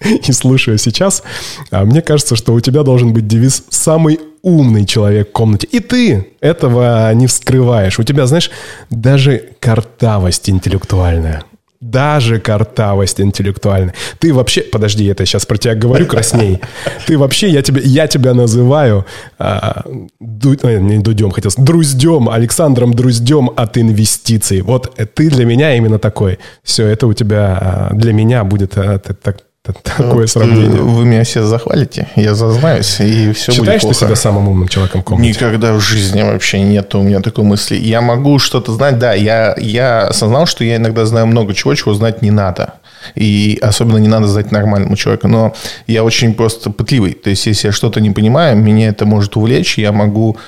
и 0.00 0.32
слушаю 0.32 0.78
сейчас, 0.78 1.22
а, 1.70 1.84
мне 1.84 2.02
кажется, 2.02 2.36
что 2.36 2.52
у 2.52 2.60
тебя 2.60 2.82
должен 2.82 3.12
быть 3.12 3.26
девиз 3.26 3.64
«самый 3.70 4.20
умный 4.42 4.86
человек 4.86 5.30
в 5.30 5.32
комнате». 5.32 5.66
И 5.70 5.80
ты 5.80 6.32
этого 6.40 7.12
не 7.14 7.26
вскрываешь. 7.26 7.98
У 7.98 8.02
тебя, 8.02 8.26
знаешь, 8.26 8.50
даже 8.90 9.50
картавость 9.60 10.50
интеллектуальная 10.50 11.44
даже 11.80 12.38
картавость 12.40 13.20
интеллектуальная. 13.20 13.94
Ты 14.18 14.34
вообще, 14.34 14.60
подожди, 14.60 15.06
это 15.06 15.22
я 15.22 15.26
сейчас 15.26 15.46
про 15.46 15.56
тебя 15.56 15.74
говорю 15.74 16.06
красней. 16.06 16.60
Ты 17.06 17.16
вообще, 17.16 17.48
я 17.48 17.62
тебя, 17.62 17.80
я 17.82 18.06
тебя 18.06 18.34
называю 18.34 19.06
а, 19.38 19.84
ду, 20.20 20.54
э, 20.62 20.78
не 20.78 20.98
Дудем, 20.98 21.30
хотел 21.30 21.50
сказать, 21.50 21.66
Друздем, 21.66 22.28
Александром 22.28 22.92
Друздем 22.92 23.50
от 23.56 23.78
инвестиций. 23.78 24.60
Вот 24.60 24.94
ты 25.14 25.30
для 25.30 25.46
меня 25.46 25.74
именно 25.74 25.98
такой. 25.98 26.38
Все, 26.62 26.86
это 26.86 27.06
у 27.06 27.14
тебя 27.14 27.58
а, 27.60 27.94
для 27.94 28.12
меня 28.12 28.44
будет 28.44 28.76
а, 28.76 28.98
так, 28.98 29.40
Такое 29.62 30.26
сравнение. 30.26 30.80
Вы 30.80 31.04
меня 31.04 31.22
все 31.22 31.44
захвалите, 31.44 32.08
я 32.16 32.34
зазнаюсь, 32.34 32.98
и 33.00 33.32
все 33.32 33.52
Считаешь 33.52 33.82
будет 33.82 33.82
плохо. 33.82 33.98
ты 33.98 34.06
себя 34.06 34.16
самым 34.16 34.48
умным 34.48 34.68
человеком 34.68 35.02
в 35.02 35.04
комнате? 35.04 35.28
Никогда 35.28 35.74
в 35.74 35.80
жизни 35.80 36.22
вообще 36.22 36.60
нет 36.60 36.94
у 36.94 37.02
меня 37.02 37.20
такой 37.20 37.44
мысли. 37.44 37.76
Я 37.76 38.00
могу 38.00 38.38
что-то 38.38 38.72
знать, 38.72 38.98
да, 38.98 39.12
я, 39.12 39.54
я 39.58 40.08
осознал, 40.08 40.46
что 40.46 40.64
я 40.64 40.76
иногда 40.76 41.04
знаю 41.04 41.26
много 41.26 41.52
чего, 41.52 41.74
чего 41.74 41.92
знать 41.92 42.22
не 42.22 42.30
надо. 42.30 42.74
И 43.14 43.58
особенно 43.60 43.98
не 43.98 44.08
надо 44.08 44.28
знать 44.28 44.50
нормальному 44.50 44.96
человеку. 44.96 45.28
Но 45.28 45.54
я 45.86 46.04
очень 46.04 46.34
просто 46.34 46.70
пытливый. 46.70 47.12
То 47.12 47.30
есть, 47.30 47.46
если 47.46 47.68
я 47.68 47.72
что-то 47.72 48.00
не 48.00 48.10
понимаю, 48.10 48.56
меня 48.56 48.88
это 48.88 49.04
может 49.04 49.36
увлечь, 49.36 49.78
я 49.78 49.92
могу 49.92 50.38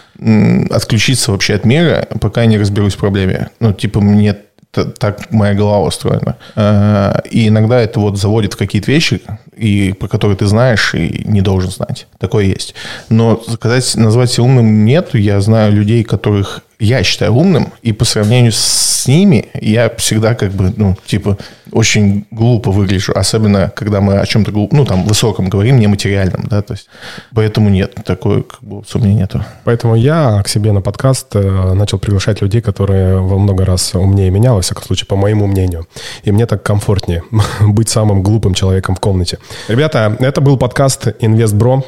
отключиться 0.70 1.32
вообще 1.32 1.54
от 1.54 1.64
мира, 1.64 2.08
пока 2.20 2.42
я 2.42 2.46
не 2.46 2.58
разберусь 2.58 2.94
в 2.94 2.98
проблеме. 2.98 3.50
Ну, 3.60 3.72
типа, 3.72 4.00
мне 4.00 4.36
так 4.72 5.30
моя 5.30 5.54
голова 5.54 5.86
устроена. 5.86 6.36
Э, 6.56 7.20
и 7.30 7.48
иногда 7.48 7.80
это 7.80 8.00
вот 8.00 8.18
заводит 8.18 8.54
в 8.54 8.56
какие-то 8.56 8.90
вещи, 8.90 9.22
и 9.54 9.92
про 9.92 10.08
которые 10.08 10.36
ты 10.36 10.46
знаешь 10.46 10.94
и 10.94 11.22
не 11.26 11.42
должен 11.42 11.70
знать. 11.70 12.06
Такое 12.18 12.44
есть. 12.46 12.74
Но 13.10 13.40
сказать, 13.46 13.94
назвать 13.96 14.38
умным 14.38 14.84
нет. 14.84 15.10
Я 15.12 15.40
знаю 15.40 15.72
людей, 15.72 16.04
которых 16.04 16.62
я 16.82 17.02
считаю 17.04 17.32
умным, 17.34 17.72
и 17.82 17.92
по 17.92 18.04
сравнению 18.04 18.52
с 18.52 19.06
ними 19.06 19.48
я 19.54 19.88
всегда 19.96 20.34
как 20.34 20.50
бы, 20.52 20.72
ну, 20.76 20.96
типа, 21.06 21.38
очень 21.70 22.26
глупо 22.30 22.70
выгляжу, 22.70 23.12
особенно 23.14 23.72
когда 23.74 24.00
мы 24.00 24.18
о 24.18 24.26
чем-то, 24.26 24.50
ну, 24.50 24.84
там, 24.84 25.04
высоком 25.04 25.48
говорим, 25.48 25.78
нематериальном, 25.78 26.46
да, 26.48 26.60
то 26.60 26.74
есть, 26.74 26.88
поэтому 27.34 27.70
нет, 27.70 27.94
такой, 28.04 28.42
как 28.42 28.62
бы, 28.62 28.82
у 28.94 28.98
меня 28.98 29.14
нету. 29.14 29.44
Поэтому 29.64 29.94
я 29.94 30.42
к 30.42 30.48
себе 30.48 30.72
на 30.72 30.80
подкаст 30.80 31.34
э, 31.34 31.72
начал 31.74 31.98
приглашать 31.98 32.42
людей, 32.42 32.60
которые 32.60 33.18
во 33.18 33.38
много 33.38 33.64
раз 33.64 33.94
умнее 33.94 34.30
меня, 34.30 34.52
во 34.52 34.60
всяком 34.60 34.82
случае, 34.82 35.06
по 35.06 35.16
моему 35.16 35.46
мнению, 35.46 35.86
и 36.24 36.32
мне 36.32 36.46
так 36.46 36.62
комфортнее 36.62 37.22
быть 37.60 37.88
самым 37.88 38.22
глупым 38.22 38.54
человеком 38.54 38.96
в 38.96 39.00
комнате. 39.00 39.38
Ребята, 39.68 40.16
это 40.18 40.40
был 40.40 40.56
подкаст 40.56 41.08
«Инвестбро». 41.20 41.84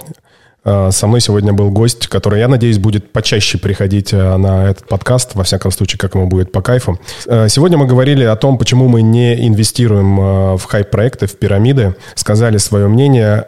Э, 0.65 0.91
со 0.91 1.07
мной 1.07 1.21
сегодня 1.21 1.53
был 1.53 1.71
гость, 1.71 2.07
который, 2.09 2.41
я 2.41 2.49
надеюсь, 2.49 2.79
будет 2.79 3.13
почаще 3.13 3.59
приходить 3.59 4.13
э, 4.13 4.37
на 4.37 4.71
этот 4.71 4.89
подкаст, 4.89 5.35
во 5.35 5.45
всяком 5.45 5.71
случае, 5.71 5.99
как 5.99 6.15
ему 6.15 6.27
будет 6.27 6.53
по 6.53 6.63
кайфу. 6.63 6.99
Э, 7.27 7.49
сегодня 7.49 7.77
мы 7.77 7.87
говорили 7.87 8.25
о 8.25 8.37
том, 8.37 8.59
почему 8.59 8.89
мы 8.89 9.03
не 9.03 9.47
инвестируем 9.47 10.57
в 10.57 10.65
хайп-проекты, 10.65 11.27
в 11.27 11.37
пирамиды, 11.37 11.95
сказали 12.15 12.59
свое 12.59 12.89
мнение. 12.89 13.47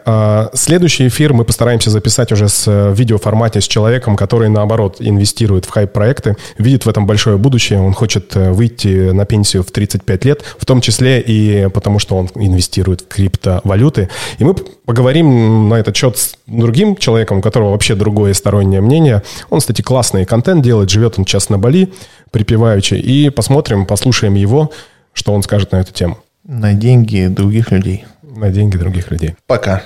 Следующий 0.53 1.07
эфир 1.07 1.33
мы 1.33 1.43
постараемся 1.45 1.89
записать 1.89 2.31
уже 2.31 2.49
с 2.49 2.91
видеоформате 2.93 3.61
с 3.61 3.67
человеком, 3.67 4.15
который, 4.15 4.49
наоборот, 4.49 4.97
инвестирует 4.99 5.65
в 5.65 5.69
хайп-проекты, 5.69 6.35
видит 6.57 6.85
в 6.85 6.89
этом 6.89 7.05
большое 7.05 7.37
будущее, 7.37 7.79
он 7.79 7.93
хочет 7.93 8.35
выйти 8.35 9.11
на 9.11 9.25
пенсию 9.25 9.63
в 9.63 9.71
35 9.71 10.25
лет, 10.25 10.43
в 10.57 10.65
том 10.65 10.81
числе 10.81 11.21
и 11.21 11.67
потому, 11.69 11.99
что 11.99 12.17
он 12.17 12.29
инвестирует 12.35 13.01
в 13.01 13.07
криптовалюты. 13.07 14.09
И 14.37 14.43
мы 14.43 14.53
поговорим 14.53 15.69
на 15.69 15.75
этот 15.75 15.95
счет 15.95 16.17
с 16.17 16.35
другим 16.45 16.95
человеком, 16.95 17.06
человеком, 17.07 17.37
у 17.37 17.41
которого 17.41 17.71
вообще 17.71 17.95
другое 17.95 18.33
стороннее 18.33 18.81
мнение. 18.81 19.23
Он, 19.49 19.59
кстати, 19.59 19.81
классный 19.81 20.25
контент 20.25 20.61
делает, 20.61 20.89
живет 20.89 21.17
он 21.17 21.25
сейчас 21.25 21.49
на 21.49 21.57
Бали, 21.57 21.93
припеваючи, 22.31 22.95
и 22.95 23.29
посмотрим, 23.29 23.85
послушаем 23.85 24.35
его, 24.35 24.71
что 25.13 25.33
он 25.33 25.41
скажет 25.41 25.71
на 25.71 25.77
эту 25.77 25.93
тему. 25.93 26.17
На 26.43 26.73
деньги 26.73 27.27
других 27.27 27.71
людей. 27.71 28.03
На 28.21 28.49
деньги 28.49 28.75
других 28.75 29.09
людей. 29.09 29.35
Пока. 29.47 29.83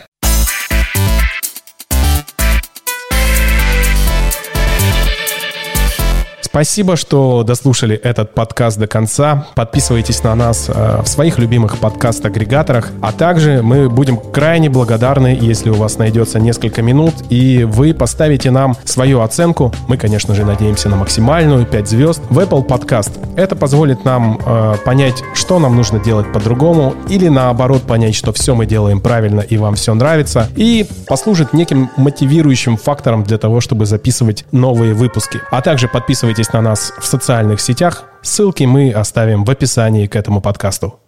Спасибо, 6.52 6.98
что 6.98 7.44
дослушали 7.44 7.96
этот 7.96 8.34
подкаст 8.34 8.78
до 8.78 8.86
конца. 8.86 9.48
Подписывайтесь 9.56 10.22
на 10.22 10.36
нас 10.36 10.68
э, 10.68 11.02
в 11.02 11.08
своих 11.08 11.40
любимых 11.40 11.78
подкаст-агрегаторах. 11.78 12.90
А 13.02 13.14
также 13.14 13.62
мы 13.64 13.90
будем 13.90 14.18
крайне 14.18 14.70
благодарны, 14.70 15.38
если 15.40 15.70
у 15.70 15.76
вас 15.76 15.98
найдется 15.98 16.42
несколько 16.42 16.82
минут, 16.82 17.14
и 17.30 17.64
вы 17.64 17.94
поставите 17.94 18.52
нам 18.52 18.76
свою 18.84 19.22
оценку. 19.22 19.74
Мы, 19.88 19.96
конечно 19.96 20.36
же, 20.36 20.44
надеемся 20.44 20.90
на 20.90 20.98
максимальную 20.98 21.66
5 21.66 21.88
звезд 21.88 22.22
в 22.30 22.38
Apple 22.38 22.68
Podcast. 22.68 23.12
Это 23.38 23.56
позволит 23.56 24.04
нам 24.04 24.38
э, 24.46 24.76
понять, 24.84 25.24
что 25.34 25.58
нам 25.58 25.78
нужно 25.78 26.00
делать 26.00 26.34
по-другому, 26.34 26.96
или 27.08 27.30
наоборот 27.30 27.84
понять, 27.84 28.14
что 28.14 28.34
все 28.34 28.56
мы 28.56 28.66
делаем 28.66 29.00
правильно 29.00 29.40
и 29.40 29.56
вам 29.56 29.76
все 29.76 29.94
нравится, 29.94 30.50
и 30.58 30.86
послужит 31.08 31.54
неким 31.54 31.90
мотивирующим 31.96 32.76
фактором 32.76 33.24
для 33.24 33.38
того, 33.38 33.62
чтобы 33.62 33.86
записывать 33.86 34.44
новые 34.52 34.94
выпуски. 34.94 35.40
А 35.50 35.62
также 35.62 35.88
подписывайтесь 35.88 36.41
Подписывайтесь 36.42 36.54
на 36.54 36.62
нас 36.62 36.94
в 36.98 37.06
социальных 37.06 37.62
сетях. 37.62 38.06
Ссылки 38.24 38.64
мы 38.64 38.92
оставим 38.92 39.44
в 39.44 39.52
описании 39.52 40.08
к 40.08 40.16
этому 40.16 40.42
подкасту. 40.42 41.01